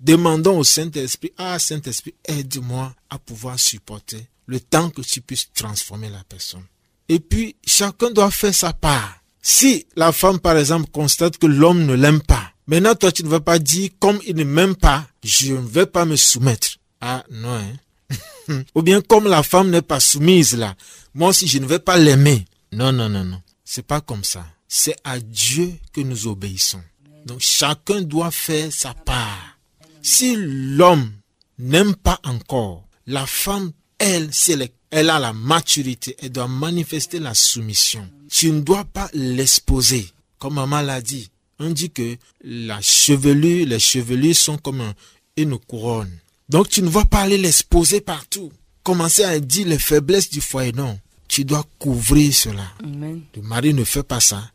demandons 0.00 0.58
au 0.58 0.64
Saint-Esprit, 0.64 1.32
ah 1.38 1.60
Saint-Esprit, 1.60 2.14
aide-moi 2.24 2.92
à 3.10 3.20
pouvoir 3.20 3.60
supporter 3.60 4.26
le 4.46 4.58
temps 4.58 4.90
que 4.90 5.02
tu 5.02 5.20
puisses 5.20 5.52
transformer 5.54 6.10
la 6.10 6.24
personne. 6.24 6.64
Et 7.08 7.20
puis, 7.20 7.54
chacun 7.64 8.10
doit 8.10 8.32
faire 8.32 8.54
sa 8.54 8.72
part. 8.72 9.20
Si 9.40 9.86
la 9.94 10.10
femme, 10.10 10.40
par 10.40 10.56
exemple, 10.56 10.90
constate 10.90 11.38
que 11.38 11.46
l'homme 11.46 11.86
ne 11.86 11.94
l'aime 11.94 12.20
pas, 12.22 12.53
maintenant 12.66 12.94
toi, 12.94 13.12
tu 13.12 13.24
ne 13.24 13.28
vas 13.28 13.40
pas 13.40 13.58
dire, 13.58 13.90
comme 13.98 14.20
il 14.26 14.36
ne 14.36 14.44
m'aime 14.44 14.76
pas, 14.76 15.06
je 15.22 15.54
ne 15.54 15.66
vais 15.66 15.86
pas 15.86 16.04
me 16.04 16.16
soumettre. 16.16 16.76
Ah, 17.00 17.24
non, 17.30 17.54
hein? 17.54 18.62
Ou 18.74 18.82
bien, 18.82 19.00
comme 19.00 19.26
la 19.26 19.42
femme 19.42 19.70
n'est 19.70 19.82
pas 19.82 20.00
soumise 20.00 20.56
là, 20.56 20.74
moi 21.14 21.30
aussi, 21.30 21.46
je 21.46 21.58
ne 21.58 21.66
vais 21.66 21.78
pas 21.78 21.96
l'aimer. 21.96 22.44
Non, 22.72 22.92
non, 22.92 23.08
non, 23.08 23.24
non. 23.24 23.40
C'est 23.64 23.86
pas 23.86 24.00
comme 24.00 24.24
ça. 24.24 24.46
C'est 24.68 24.96
à 25.04 25.20
Dieu 25.20 25.72
que 25.92 26.00
nous 26.00 26.26
obéissons. 26.26 26.82
Donc, 27.24 27.40
chacun 27.40 28.02
doit 28.02 28.30
faire 28.30 28.72
sa 28.72 28.92
part. 28.92 29.58
Si 30.02 30.36
l'homme 30.36 31.12
n'aime 31.58 31.94
pas 31.94 32.20
encore, 32.24 32.84
la 33.06 33.26
femme, 33.26 33.72
elle, 33.98 34.30
elle, 34.48 34.68
elle 34.90 35.10
a 35.10 35.18
la 35.18 35.32
maturité, 35.32 36.16
elle 36.20 36.32
doit 36.32 36.48
manifester 36.48 37.18
la 37.18 37.34
soumission. 37.34 38.08
Tu 38.30 38.50
ne 38.50 38.60
dois 38.60 38.84
pas 38.84 39.08
l'exposer. 39.14 40.08
Comme 40.38 40.54
maman 40.54 40.82
l'a 40.82 41.00
dit, 41.00 41.30
on 41.58 41.70
dit 41.70 41.90
que 41.90 42.16
la 42.42 42.80
chevelure, 42.80 43.66
les 43.66 43.78
chevelures 43.78 44.36
sont 44.36 44.58
comme 44.58 44.92
une 45.36 45.58
couronne. 45.58 46.10
Donc 46.48 46.68
tu 46.68 46.82
ne 46.82 46.88
vas 46.88 47.04
pas 47.04 47.20
aller 47.20 47.38
l'exposer 47.38 48.00
partout. 48.00 48.52
Commencer 48.82 49.24
à 49.24 49.38
dire 49.40 49.66
les 49.66 49.78
faiblesses 49.78 50.30
du 50.30 50.40
foyer. 50.40 50.72
Non, 50.72 50.98
tu 51.28 51.44
dois 51.44 51.64
couvrir 51.78 52.34
cela. 52.34 52.66
Le 52.82 53.42
mari 53.42 53.72
ne 53.72 53.84
fait 53.84 54.02
pas 54.02 54.20
ça. 54.20 54.50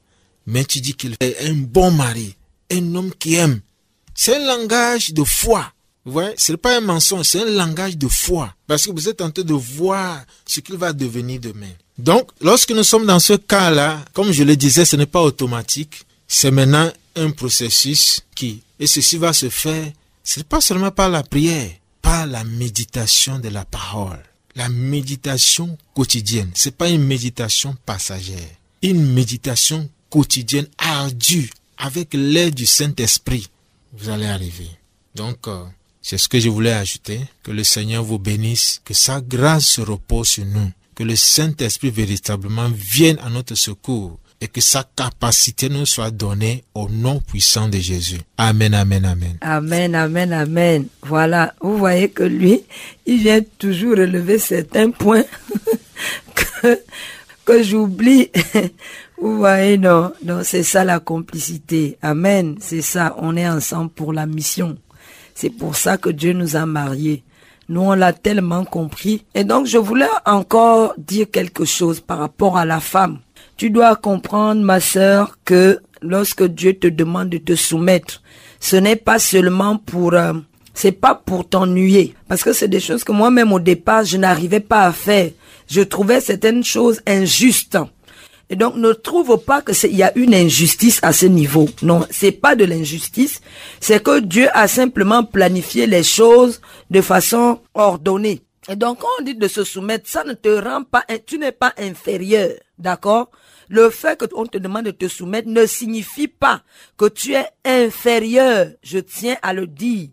Mais 0.45 0.65
tu 0.65 0.81
dis 0.81 0.93
qu'il 0.93 1.15
est 1.19 1.47
un 1.47 1.53
bon 1.53 1.91
mari, 1.91 2.35
un 2.71 2.95
homme 2.95 3.11
qui 3.17 3.35
aime. 3.35 3.61
C'est 4.13 4.35
un 4.35 4.45
langage 4.45 5.13
de 5.13 5.23
foi. 5.23 5.71
Vous 6.05 6.13
voyez, 6.13 6.33
ce 6.37 6.51
n'est 6.51 6.57
pas 6.57 6.77
un 6.77 6.81
mensonge, 6.81 7.25
c'est 7.25 7.41
un 7.41 7.51
langage 7.51 7.97
de 7.97 8.07
foi. 8.07 8.53
Parce 8.67 8.85
que 8.85 8.91
vous 8.91 9.09
êtes 9.09 9.21
en 9.21 9.29
train 9.31 9.43
de 9.43 9.53
voir 9.53 10.23
ce 10.45 10.59
qu'il 10.59 10.77
va 10.77 10.93
devenir 10.93 11.39
demain. 11.39 11.71
Donc, 11.97 12.29
lorsque 12.41 12.71
nous 12.71 12.83
sommes 12.83 13.05
dans 13.05 13.19
ce 13.19 13.33
cas-là, 13.33 14.03
comme 14.13 14.31
je 14.31 14.43
le 14.43 14.55
disais, 14.55 14.85
ce 14.85 14.95
n'est 14.95 15.05
pas 15.05 15.21
automatique. 15.21 16.05
C'est 16.31 16.51
maintenant 16.51 16.91
un 17.15 17.31
processus 17.31 18.21
qui, 18.35 18.61
et 18.79 18.85
ceci 18.85 19.17
va 19.17 19.33
se 19.33 19.49
faire, 19.49 19.91
ce 20.23 20.39
n'est 20.39 20.43
pas 20.43 20.61
seulement 20.61 20.91
par 20.91 21.09
la 21.09 21.23
prière, 21.23 21.71
par 22.03 22.27
la 22.27 22.43
méditation 22.43 23.39
de 23.39 23.49
la 23.49 23.65
parole. 23.65 24.23
La 24.55 24.69
méditation 24.69 25.75
quotidienne, 25.95 26.51
c'est 26.53 26.77
pas 26.77 26.89
une 26.89 27.03
méditation 27.03 27.75
passagère. 27.83 28.47
Une 28.83 29.11
méditation 29.11 29.89
quotidienne 30.11 30.67
ardue 30.77 31.49
avec 31.79 32.13
l'aide 32.13 32.53
du 32.53 32.67
Saint-Esprit. 32.67 33.49
Vous 33.93 34.09
allez 34.09 34.27
arriver. 34.27 34.69
Donc, 35.15 35.47
euh, 35.47 35.63
c'est 35.99 36.19
ce 36.19 36.29
que 36.29 36.39
je 36.39 36.49
voulais 36.49 36.73
ajouter. 36.73 37.21
Que 37.41 37.51
le 37.51 37.63
Seigneur 37.63 38.03
vous 38.03 38.19
bénisse, 38.19 38.81
que 38.85 38.93
sa 38.93 39.19
grâce 39.19 39.65
se 39.65 39.81
repose 39.81 40.27
sur 40.29 40.45
nous, 40.45 40.71
que 40.93 41.03
le 41.03 41.15
Saint-Esprit 41.15 41.89
véritablement 41.89 42.69
vienne 42.69 43.17
à 43.23 43.31
notre 43.31 43.55
secours 43.55 44.19
et 44.41 44.47
que 44.47 44.61
sa 44.61 44.85
capacité 44.95 45.69
nous 45.69 45.85
soit 45.85 46.11
donnée 46.11 46.63
au 46.73 46.87
nom 46.89 47.19
puissant 47.19 47.67
de 47.67 47.77
Jésus. 47.77 48.19
Amen, 48.37 48.73
amen, 48.73 49.05
amen. 49.05 49.37
Amen, 49.41 49.95
amen, 49.95 50.31
amen. 50.33 50.87
Voilà, 51.03 51.53
vous 51.61 51.77
voyez 51.77 52.09
que 52.09 52.23
lui, 52.23 52.63
il 53.05 53.17
vient 53.19 53.41
toujours 53.57 53.97
relever 53.97 54.39
certains 54.39 54.91
points 54.91 55.25
que, 56.35 56.79
que 57.45 57.63
j'oublie. 57.63 58.29
Vous 59.21 59.37
voyez, 59.37 59.77
non, 59.77 60.13
non, 60.23 60.43
c'est 60.43 60.63
ça 60.63 60.85
la 60.85 61.01
complicité. 61.01 61.97
Amen, 62.01 62.55
c'est 62.61 62.81
ça, 62.81 63.15
on 63.17 63.35
est 63.35 63.49
ensemble 63.49 63.89
pour 63.89 64.13
la 64.13 64.25
mission. 64.25 64.77
C'est 65.35 65.49
pour 65.49 65.75
ça 65.75 65.97
que 65.97 66.09
Dieu 66.09 66.31
nous 66.31 66.55
a 66.55 66.65
mariés. 66.65 67.23
Nous, 67.67 67.81
on 67.81 67.93
l'a 67.93 68.13
tellement 68.13 68.63
compris. 68.63 69.25
Et 69.35 69.43
donc, 69.43 69.67
je 69.67 69.77
voulais 69.77 70.07
encore 70.25 70.93
dire 70.97 71.29
quelque 71.29 71.65
chose 71.65 71.99
par 71.99 72.19
rapport 72.19 72.57
à 72.57 72.65
la 72.65 72.79
femme. 72.79 73.19
Tu 73.59 73.71
dois 73.71 73.97
comprendre, 73.97 74.61
ma 74.61 74.79
sœur, 74.79 75.37
que 75.43 75.81
lorsque 76.01 76.43
Dieu 76.43 76.75
te 76.75 76.87
demande 76.87 77.27
de 77.27 77.39
te 77.39 77.55
soumettre, 77.57 78.23
ce 78.61 78.77
n'est 78.77 78.95
pas 78.95 79.19
seulement 79.19 79.75
pour, 79.75 80.13
euh, 80.13 80.31
c'est 80.73 80.93
pas 80.93 81.13
pour 81.13 81.49
t'ennuyer. 81.49 82.15
Parce 82.29 82.41
que 82.41 82.53
c'est 82.53 82.69
des 82.69 82.79
choses 82.79 83.03
que 83.03 83.11
moi-même 83.11 83.51
au 83.51 83.59
départ, 83.59 84.05
je 84.05 84.15
n'arrivais 84.15 84.61
pas 84.61 84.85
à 84.85 84.93
faire. 84.93 85.31
Je 85.67 85.81
trouvais 85.81 86.21
certaines 86.21 86.63
choses 86.63 87.01
injustes. 87.05 87.77
Et 88.49 88.55
donc, 88.55 88.77
ne 88.77 88.93
trouve 88.93 89.37
pas 89.43 89.61
que 89.61 89.73
il 89.85 89.97
y 89.97 90.03
a 90.03 90.17
une 90.17 90.33
injustice 90.33 90.99
à 91.01 91.11
ce 91.11 91.25
niveau. 91.25 91.67
Non, 91.81 92.05
c'est 92.11 92.31
pas 92.31 92.55
de 92.55 92.63
l'injustice. 92.63 93.41
C'est 93.81 94.01
que 94.01 94.21
Dieu 94.21 94.47
a 94.53 94.69
simplement 94.69 95.25
planifié 95.25 95.85
les 95.85 96.03
choses 96.03 96.61
de 96.91 97.01
façon 97.01 97.59
ordonnée. 97.73 98.41
Et 98.69 98.77
donc, 98.77 98.99
quand 98.99 99.07
on 99.19 99.23
dit 99.23 99.35
de 99.35 99.49
se 99.49 99.65
soumettre, 99.65 100.07
ça 100.07 100.23
ne 100.23 100.31
te 100.31 100.47
rend 100.47 100.83
pas, 100.83 101.03
tu 101.25 101.37
n'es 101.39 101.51
pas 101.51 101.73
inférieur. 101.77 102.51
D'accord? 102.77 103.29
Le 103.69 103.89
fait 103.89 104.19
que 104.19 104.25
on 104.33 104.45
te 104.45 104.57
demande 104.57 104.85
de 104.85 104.91
te 104.91 105.07
soumettre 105.07 105.47
ne 105.47 105.65
signifie 105.65 106.27
pas 106.27 106.61
que 106.97 107.05
tu 107.05 107.33
es 107.33 107.45
inférieur. 107.63 108.67
Je 108.81 108.99
tiens 108.99 109.37
à 109.41 109.53
le 109.53 109.67
dire. 109.67 110.09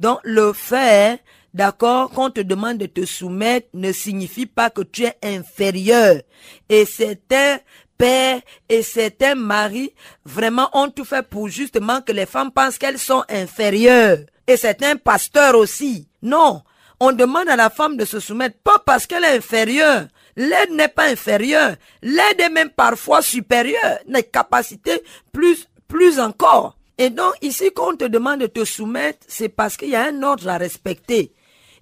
Donc, 0.00 0.18
le 0.24 0.52
fait 0.52 1.22
D'accord 1.56 2.10
Qu'on 2.10 2.28
te 2.28 2.40
demande 2.40 2.76
de 2.76 2.84
te 2.84 3.06
soumettre 3.06 3.68
ne 3.72 3.90
signifie 3.90 4.44
pas 4.44 4.68
que 4.68 4.82
tu 4.82 5.04
es 5.04 5.16
inférieur. 5.22 6.20
Et 6.68 6.84
certains 6.84 7.60
pères 7.96 8.42
et 8.68 8.82
certains 8.82 9.34
maris 9.34 9.94
vraiment 10.26 10.68
ont 10.74 10.90
tout 10.90 11.06
fait 11.06 11.26
pour 11.26 11.48
justement 11.48 12.02
que 12.02 12.12
les 12.12 12.26
femmes 12.26 12.50
pensent 12.50 12.76
qu'elles 12.76 12.98
sont 12.98 13.24
inférieures. 13.30 14.18
Et 14.46 14.58
certains 14.58 14.96
pasteurs 14.96 15.54
aussi. 15.54 16.08
Non. 16.20 16.62
On 17.00 17.12
demande 17.12 17.48
à 17.48 17.56
la 17.56 17.70
femme 17.70 17.96
de 17.96 18.04
se 18.04 18.20
soumettre 18.20 18.58
pas 18.62 18.78
parce 18.84 19.06
qu'elle 19.06 19.24
est 19.24 19.38
inférieure. 19.38 20.08
L'aide 20.36 20.72
n'est 20.72 20.88
pas 20.88 21.10
inférieure. 21.10 21.76
L'aide 22.02 22.40
est 22.40 22.50
même 22.50 22.70
parfois 22.70 23.22
supérieure. 23.22 23.98
Les 24.06 24.22
capacités 24.22 25.02
plus, 25.32 25.68
plus 25.88 26.20
encore. 26.20 26.76
Et 26.98 27.10
donc, 27.10 27.34
ici, 27.42 27.70
quand 27.74 27.92
on 27.92 27.96
te 27.96 28.04
demande 28.04 28.40
de 28.40 28.46
te 28.46 28.64
soumettre, 28.64 29.20
c'est 29.28 29.48
parce 29.48 29.76
qu'il 29.76 29.90
y 29.90 29.96
a 29.96 30.04
un 30.04 30.22
ordre 30.22 30.48
à 30.48 30.56
respecter. 30.58 31.32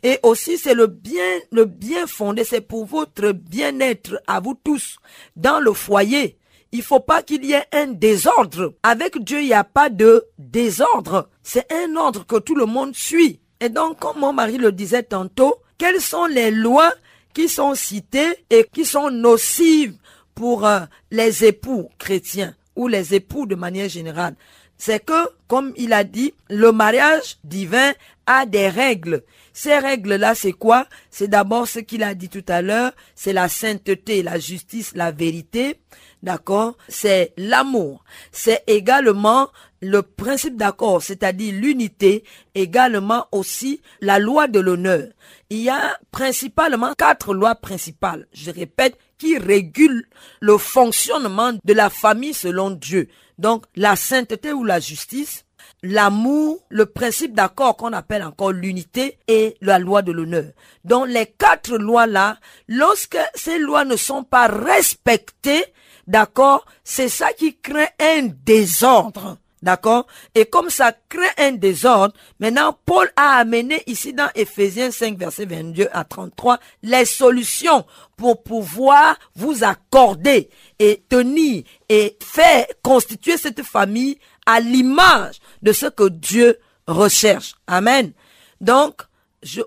Et 0.02 0.18
aussi, 0.22 0.58
c'est 0.58 0.74
le 0.74 0.86
bien, 0.86 1.38
le 1.50 1.64
bien 1.64 2.06
fondé, 2.06 2.44
c'est 2.44 2.60
pour 2.60 2.84
votre 2.84 3.32
bien-être 3.32 4.20
à 4.26 4.40
vous 4.40 4.54
tous 4.62 4.98
dans 5.34 5.60
le 5.60 5.72
foyer. 5.72 6.36
Il 6.72 6.82
faut 6.82 7.00
pas 7.00 7.22
qu'il 7.22 7.44
y 7.44 7.52
ait 7.52 7.66
un 7.72 7.86
désordre. 7.86 8.74
Avec 8.82 9.16
Dieu, 9.22 9.40
il 9.40 9.46
n'y 9.46 9.54
a 9.54 9.64
pas 9.64 9.90
de 9.90 10.26
désordre. 10.38 11.30
C'est 11.42 11.72
un 11.72 11.96
ordre 11.96 12.26
que 12.26 12.36
tout 12.36 12.56
le 12.56 12.66
monde 12.66 12.94
suit. 12.94 13.40
Et 13.60 13.68
donc, 13.68 14.00
comme 14.00 14.18
mon 14.18 14.32
mari 14.32 14.58
le 14.58 14.72
disait 14.72 15.04
tantôt, 15.04 15.54
quelles 15.78 16.00
sont 16.00 16.26
les 16.26 16.50
lois 16.50 16.92
qui 17.34 17.48
sont 17.48 17.74
citées 17.74 18.44
et 18.48 18.66
qui 18.72 18.84
sont 18.84 19.10
nocives 19.10 19.96
pour 20.34 20.66
euh, 20.66 20.80
les 21.10 21.44
époux 21.44 21.90
chrétiens 21.98 22.54
ou 22.74 22.88
les 22.88 23.14
époux 23.14 23.46
de 23.46 23.54
manière 23.54 23.88
générale 23.88 24.34
c'est 24.76 25.04
que, 25.04 25.28
comme 25.48 25.72
il 25.76 25.92
a 25.92 26.04
dit, 26.04 26.34
le 26.50 26.72
mariage 26.72 27.38
divin 27.44 27.92
a 28.26 28.46
des 28.46 28.68
règles. 28.68 29.22
Ces 29.52 29.78
règles-là, 29.78 30.34
c'est 30.34 30.52
quoi? 30.52 30.86
C'est 31.10 31.28
d'abord 31.28 31.68
ce 31.68 31.78
qu'il 31.78 32.02
a 32.02 32.14
dit 32.14 32.28
tout 32.28 32.44
à 32.48 32.60
l'heure, 32.60 32.92
c'est 33.14 33.32
la 33.32 33.48
sainteté, 33.48 34.22
la 34.22 34.38
justice, 34.38 34.92
la 34.94 35.10
vérité. 35.12 35.80
D'accord? 36.24 36.78
C'est 36.88 37.34
l'amour. 37.36 38.02
C'est 38.32 38.64
également 38.66 39.50
le 39.82 40.00
principe 40.00 40.56
d'accord, 40.56 41.02
c'est-à-dire 41.02 41.52
l'unité, 41.52 42.24
également 42.54 43.26
aussi 43.30 43.82
la 44.00 44.18
loi 44.18 44.48
de 44.48 44.58
l'honneur. 44.58 45.08
Il 45.50 45.58
y 45.58 45.68
a 45.68 45.98
principalement 46.10 46.94
quatre 46.96 47.34
lois 47.34 47.54
principales, 47.56 48.26
je 48.32 48.50
répète, 48.50 48.96
qui 49.18 49.36
régulent 49.36 50.06
le 50.40 50.56
fonctionnement 50.56 51.52
de 51.62 51.74
la 51.74 51.90
famille 51.90 52.32
selon 52.32 52.70
Dieu. 52.70 53.08
Donc 53.36 53.66
la 53.76 53.94
sainteté 53.94 54.54
ou 54.54 54.64
la 54.64 54.80
justice, 54.80 55.44
l'amour, 55.82 56.64
le 56.70 56.86
principe 56.86 57.34
d'accord 57.34 57.76
qu'on 57.76 57.92
appelle 57.92 58.22
encore 58.22 58.52
l'unité 58.52 59.18
et 59.28 59.56
la 59.60 59.78
loi 59.78 60.00
de 60.00 60.12
l'honneur. 60.12 60.46
Donc 60.84 61.08
les 61.08 61.26
quatre 61.26 61.76
lois-là, 61.76 62.38
lorsque 62.68 63.18
ces 63.34 63.58
lois 63.58 63.84
ne 63.84 63.96
sont 63.96 64.24
pas 64.24 64.46
respectées, 64.46 65.66
d'accord, 66.06 66.64
c'est 66.82 67.08
ça 67.08 67.32
qui 67.32 67.56
crée 67.56 67.88
un 67.98 68.28
désordre. 68.44 69.38
D'accord? 69.62 70.06
Et 70.34 70.44
comme 70.44 70.68
ça 70.68 70.92
crée 71.08 71.26
un 71.38 71.52
désordre, 71.52 72.12
maintenant 72.38 72.76
Paul 72.84 73.10
a 73.16 73.38
amené 73.38 73.82
ici 73.86 74.12
dans 74.12 74.28
Ephésiens 74.34 74.90
5, 74.90 75.16
verset 75.16 75.46
22 75.46 75.88
à 75.90 76.04
33, 76.04 76.58
les 76.82 77.06
solutions 77.06 77.86
pour 78.18 78.42
pouvoir 78.42 79.16
vous 79.34 79.64
accorder 79.64 80.50
et 80.78 81.02
tenir 81.08 81.64
et 81.88 82.18
faire 82.22 82.66
constituer 82.82 83.38
cette 83.38 83.62
famille 83.62 84.18
à 84.44 84.60
l'image 84.60 85.40
de 85.62 85.72
ce 85.72 85.86
que 85.86 86.10
Dieu 86.10 86.58
recherche. 86.86 87.54
Amen. 87.66 88.12
Donc, 88.60 89.00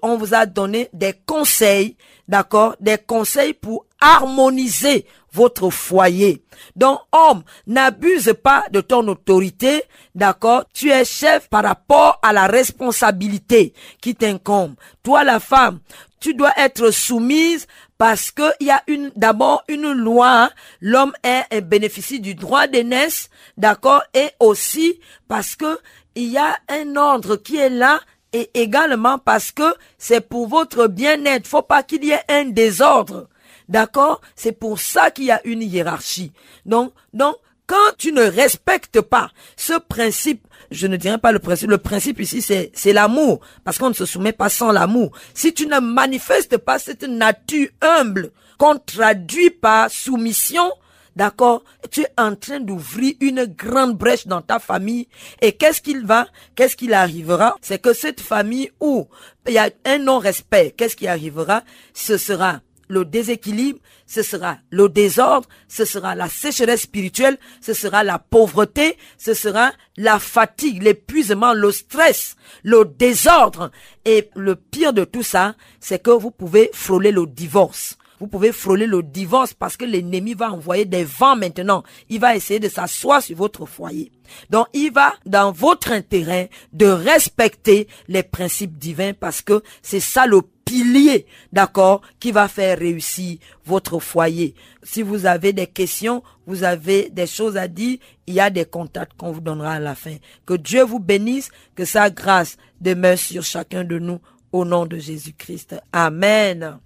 on 0.04 0.18
vous 0.18 0.36
a 0.36 0.46
donné 0.46 0.90
des 0.94 1.14
conseils, 1.26 1.98
d'accord, 2.28 2.76
des 2.80 3.00
conseils 3.00 3.54
pour 3.54 3.86
harmoniser 4.00 5.08
votre 5.34 5.70
foyer. 5.70 6.44
Donc, 6.76 7.00
homme, 7.12 7.44
n'abuse 7.68 8.34
pas 8.42 8.66
de 8.72 8.82
ton 8.82 9.08
autorité, 9.08 9.84
d'accord? 10.16 10.66
Tu 10.74 10.90
es 10.90 11.06
chef 11.06 11.50
par 11.50 11.64
rapport 11.64 12.20
à 12.24 12.34
la 12.34 12.48
responsabilité 12.48 13.74
qui 14.02 14.16
t'incombe. 14.16 14.76
Toi, 15.04 15.24
la 15.24 15.40
femme, 15.40 15.80
tu 16.20 16.34
dois 16.34 16.54
être 16.58 16.92
soumise 16.92 17.68
parce 17.98 18.32
que 18.32 18.44
il 18.60 18.68
y 18.68 18.72
a 18.72 18.84
une 18.88 19.12
d'abord 19.16 19.64
une 19.68 19.92
loi. 19.92 20.44
Hein. 20.44 20.50
L'homme 20.82 21.14
est, 21.24 21.44
est 21.52 21.62
bénéficie 21.62 22.20
du 22.20 22.36
droit 22.36 22.68
d'aînesse, 22.68 23.30
d'accord, 23.58 24.04
et 24.14 24.30
aussi 24.40 25.00
parce 25.28 25.56
que 25.56 25.80
il 26.16 26.30
y 26.32 26.38
a 26.38 26.58
un 26.70 26.96
ordre 26.96 27.36
qui 27.36 27.58
est 27.58 27.70
là 27.70 28.00
et 28.34 28.50
également 28.54 29.18
parce 29.20 29.52
que 29.52 29.76
c'est 29.98 30.22
pour 30.22 30.48
votre 30.48 30.88
bien-être. 30.88 31.48
Faut 31.48 31.62
pas 31.62 31.84
qu'il 31.84 32.04
y 32.04 32.12
ait 32.12 32.24
un 32.30 32.46
désordre. 32.46 33.30
D'accord? 33.70 34.22
C'est 34.36 34.54
pour 34.54 34.80
ça 34.80 35.12
qu'il 35.12 35.26
y 35.26 35.32
a 35.32 35.42
une 35.46 35.62
hiérarchie. 35.62 36.32
Donc, 36.66 36.94
donc, 37.14 37.36
quand 37.66 37.76
tu 37.98 38.14
ne 38.14 38.24
respectes 38.24 39.02
pas 39.02 39.30
ce 39.58 39.74
principe, 39.78 40.48
je 40.72 40.88
ne 40.88 40.96
dirais 40.96 41.18
pas 41.18 41.34
le 41.34 41.40
principe, 41.40 41.70
le 41.70 41.78
principe 41.78 42.22
ici 42.22 42.42
c'est, 42.42 42.72
c'est 42.74 42.94
l'amour, 42.94 43.42
parce 43.66 43.78
qu'on 43.78 43.90
ne 43.90 43.94
se 43.94 44.06
soumet 44.06 44.32
pas 44.32 44.50
sans 44.50 44.72
l'amour. 44.72 45.12
Si 45.34 45.54
tu 45.54 45.68
ne 45.68 45.80
manifestes 45.80 46.58
pas 46.58 46.80
cette 46.80 47.04
nature 47.04 47.68
humble, 47.82 48.32
qu'on 48.58 48.78
traduit 48.78 49.52
par 49.52 49.92
soumission, 49.92 50.72
D'accord 51.18 51.64
Tu 51.90 52.02
es 52.02 52.08
en 52.16 52.36
train 52.36 52.60
d'ouvrir 52.60 53.16
une 53.22 53.46
grande 53.46 53.98
brèche 53.98 54.28
dans 54.28 54.44
ta 54.44 54.60
famille. 54.60 55.08
Et 55.42 55.54
qu'est-ce 55.54 55.82
qu'il 55.82 56.06
va 56.06 56.28
Qu'est-ce 56.56 56.76
qu'il 56.76 56.94
arrivera? 56.94 57.56
C'est 57.60 57.82
que 57.82 57.92
cette 57.94 58.22
famille 58.22 58.70
où 58.80 59.08
il 59.48 59.56
y 59.56 59.58
a 59.58 59.72
un 59.86 59.98
non-respect, 59.98 60.76
qu'est-ce 60.78 60.96
qui 60.96 61.08
arrivera? 61.08 61.64
Ce 61.96 62.18
sera 62.18 62.60
le 62.88 63.06
déséquilibre, 63.06 63.80
ce 64.06 64.22
sera 64.22 64.58
le 64.70 64.90
désordre, 64.90 65.48
ce 65.68 65.86
sera 65.86 66.16
la 66.16 66.30
sécheresse 66.30 66.82
spirituelle, 66.82 67.38
ce 67.62 67.74
sera 67.74 68.04
la 68.04 68.20
pauvreté, 68.20 68.98
ce 69.18 69.34
sera 69.34 69.72
la 69.98 70.20
fatigue, 70.20 70.84
l'épuisement, 70.84 71.54
le 71.54 71.72
stress, 71.72 72.36
le 72.64 72.86
désordre. 72.86 73.72
Et 74.06 74.30
le 74.36 74.56
pire 74.56 74.94
de 74.94 75.04
tout 75.04 75.24
ça, 75.24 75.56
c'est 75.80 76.02
que 76.02 76.12
vous 76.12 76.32
pouvez 76.32 76.70
frôler 76.74 77.12
le 77.12 77.26
divorce. 77.26 77.98
Vous 78.20 78.28
pouvez 78.28 78.52
frôler 78.52 78.88
le 78.88 79.04
divorce 79.04 79.54
parce 79.54 79.78
que 79.78 79.86
l'ennemi 79.86 80.34
va 80.34 80.52
envoyer 80.52 80.86
des 80.86 81.04
vents 81.04 81.36
maintenant. 81.36 81.84
Il 82.10 82.20
va 82.20 82.36
essayer 82.36 82.60
de 82.60 82.70
s'asseoir 82.70 83.22
sur 83.22 83.38
votre 83.38 83.66
foyer. 83.68 84.12
Donc, 84.50 84.68
il 84.74 84.92
va 84.92 85.14
dans 85.26 85.52
votre 85.52 85.92
intérêt 85.92 86.50
de 86.74 86.88
respecter 86.88 87.88
les 88.08 88.24
principes 88.24 88.78
divins 88.78 89.14
parce 89.14 89.42
que 89.42 89.62
c'est 89.84 90.00
ça 90.00 90.26
le 90.26 90.42
pilier, 90.68 91.26
d'accord, 91.52 92.02
qui 92.20 92.32
va 92.32 92.48
faire 92.48 92.78
réussir 92.78 93.38
votre 93.66 94.00
foyer. 94.00 94.54
Si 94.84 95.02
vous 95.02 95.26
avez 95.26 95.54
des 95.54 95.68
questions, 95.68 96.22
vous 96.46 96.64
avez 96.64 97.10
des 97.10 97.26
choses 97.28 97.58
à 97.58 97.68
dire, 97.68 97.98
il 98.28 98.34
y 98.36 98.40
a 98.40 98.50
des 98.50 98.66
contacts 98.66 99.14
qu'on 99.18 99.32
vous 99.32 99.42
donnera 99.42 99.74
à 99.74 99.80
la 99.80 99.96
fin. 99.96 100.16
Que 100.46 100.54
Dieu 100.56 100.84
vous 100.84 101.00
bénisse, 101.00 101.50
que 101.76 101.86
sa 101.86 102.10
grâce 102.10 102.58
demeure 102.82 103.18
sur 103.18 103.44
chacun 103.44 103.84
de 103.84 103.98
nous 103.98 104.20
au 104.52 104.66
nom 104.66 104.86
de 104.86 104.98
Jésus-Christ. 104.98 105.76
Amen. 105.92 106.78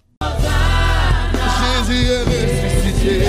Jésus 1.84 2.06
est 2.08 2.24
ressuscité. 2.24 3.26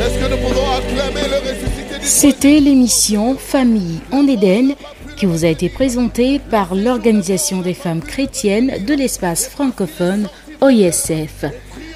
Est-ce 0.00 0.18
que 0.18 0.30
nous 0.30 0.36
pouvons 0.48 0.70
acclamer 0.72 1.28
le 1.28 1.38
ressuscité 1.50 1.94
C'était 2.00 2.58
l'émission 2.60 3.36
Famille 3.36 4.00
en 4.12 4.26
Éden 4.26 4.74
qui 5.20 5.26
vous 5.26 5.44
a 5.44 5.48
été 5.48 5.68
présentée 5.68 6.38
par 6.38 6.74
l'Organisation 6.74 7.60
des 7.60 7.74
femmes 7.74 8.00
chrétiennes 8.00 8.82
de 8.86 8.94
l'espace 8.94 9.48
francophone 9.48 10.30
OISF. 10.62 11.44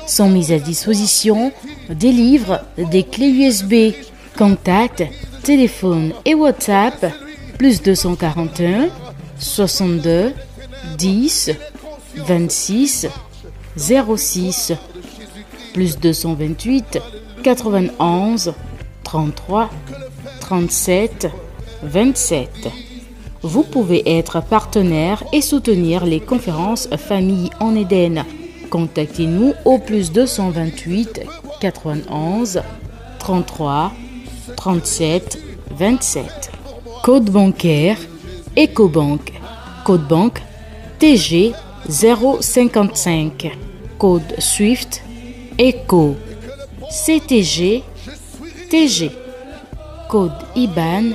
Sont 0.06 0.28
mises 0.28 0.52
à 0.52 0.58
disposition 0.58 1.50
des 1.88 2.12
livres, 2.12 2.60
des 2.76 3.02
clés 3.02 3.30
USB, 3.30 3.94
contacts, 4.36 5.04
téléphone 5.42 6.12
et 6.26 6.34
WhatsApp, 6.34 7.14
plus 7.56 7.80
241 7.80 8.90
62 9.38 10.34
10 10.98 11.52
26 12.16 13.06
06 13.78 14.72
plus 15.72 15.98
228 15.98 16.98
91 17.42 18.52
33 19.02 19.70
37 20.40 21.28
27. 21.84 22.93
Vous 23.44 23.62
pouvez 23.62 24.02
être 24.06 24.42
partenaire 24.42 25.22
et 25.30 25.42
soutenir 25.42 26.06
les 26.06 26.18
conférences 26.18 26.88
Famille 26.96 27.50
en 27.60 27.76
Éden. 27.76 28.24
Contactez-nous 28.70 29.52
au 29.66 29.76
plus 29.76 30.10
228 30.10 31.20
91 31.60 32.62
33 33.18 33.92
37 34.56 35.38
27. 35.76 36.52
Code 37.02 37.28
bancaire 37.28 37.98
EcoBank. 38.56 39.34
Code 39.84 40.08
banque 40.08 40.40
TG 40.98 41.52
055. 41.90 43.58
Code 43.98 44.22
SWIFT 44.38 45.02
ECHO 45.58 46.16
CTG 46.88 47.82
TG. 48.70 49.10
Code 50.08 50.32
IBAN 50.56 51.10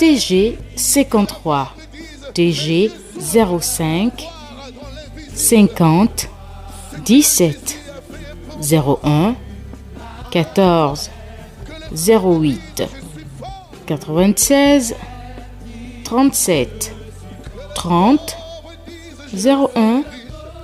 TG 0.00 0.56
53 0.76 1.74
TG 2.32 2.90
05 3.20 4.30
50 5.34 6.30
17 7.04 7.78
01 8.62 9.34
14 10.30 11.10
08 11.92 12.82
96 13.84 14.94
37 16.04 16.94
30 17.74 18.36
01 19.34 20.02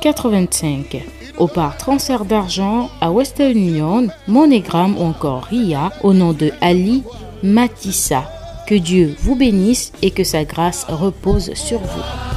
85 0.01 1.05
ou 1.39 1.47
par 1.47 1.77
transfert 1.77 2.25
d'argent 2.25 2.89
à 3.03 3.11
Western 3.11 3.51
Union, 3.51 4.09
MoneyGram 4.29 4.97
ou 4.97 5.03
encore 5.03 5.43
RIA 5.43 5.93
au 6.03 6.15
nom 6.15 6.33
de 6.33 6.53
Ali 6.63 7.03
Matissa. 7.43 8.36
Que 8.67 8.75
Dieu 8.75 9.15
vous 9.21 9.37
bénisse 9.37 9.93
et 10.03 10.11
que 10.11 10.25
sa 10.25 10.45
grâce 10.45 10.87
repose 10.89 11.55
sur 11.55 11.79
vous. 11.79 12.36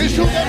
Séjour 0.00 0.39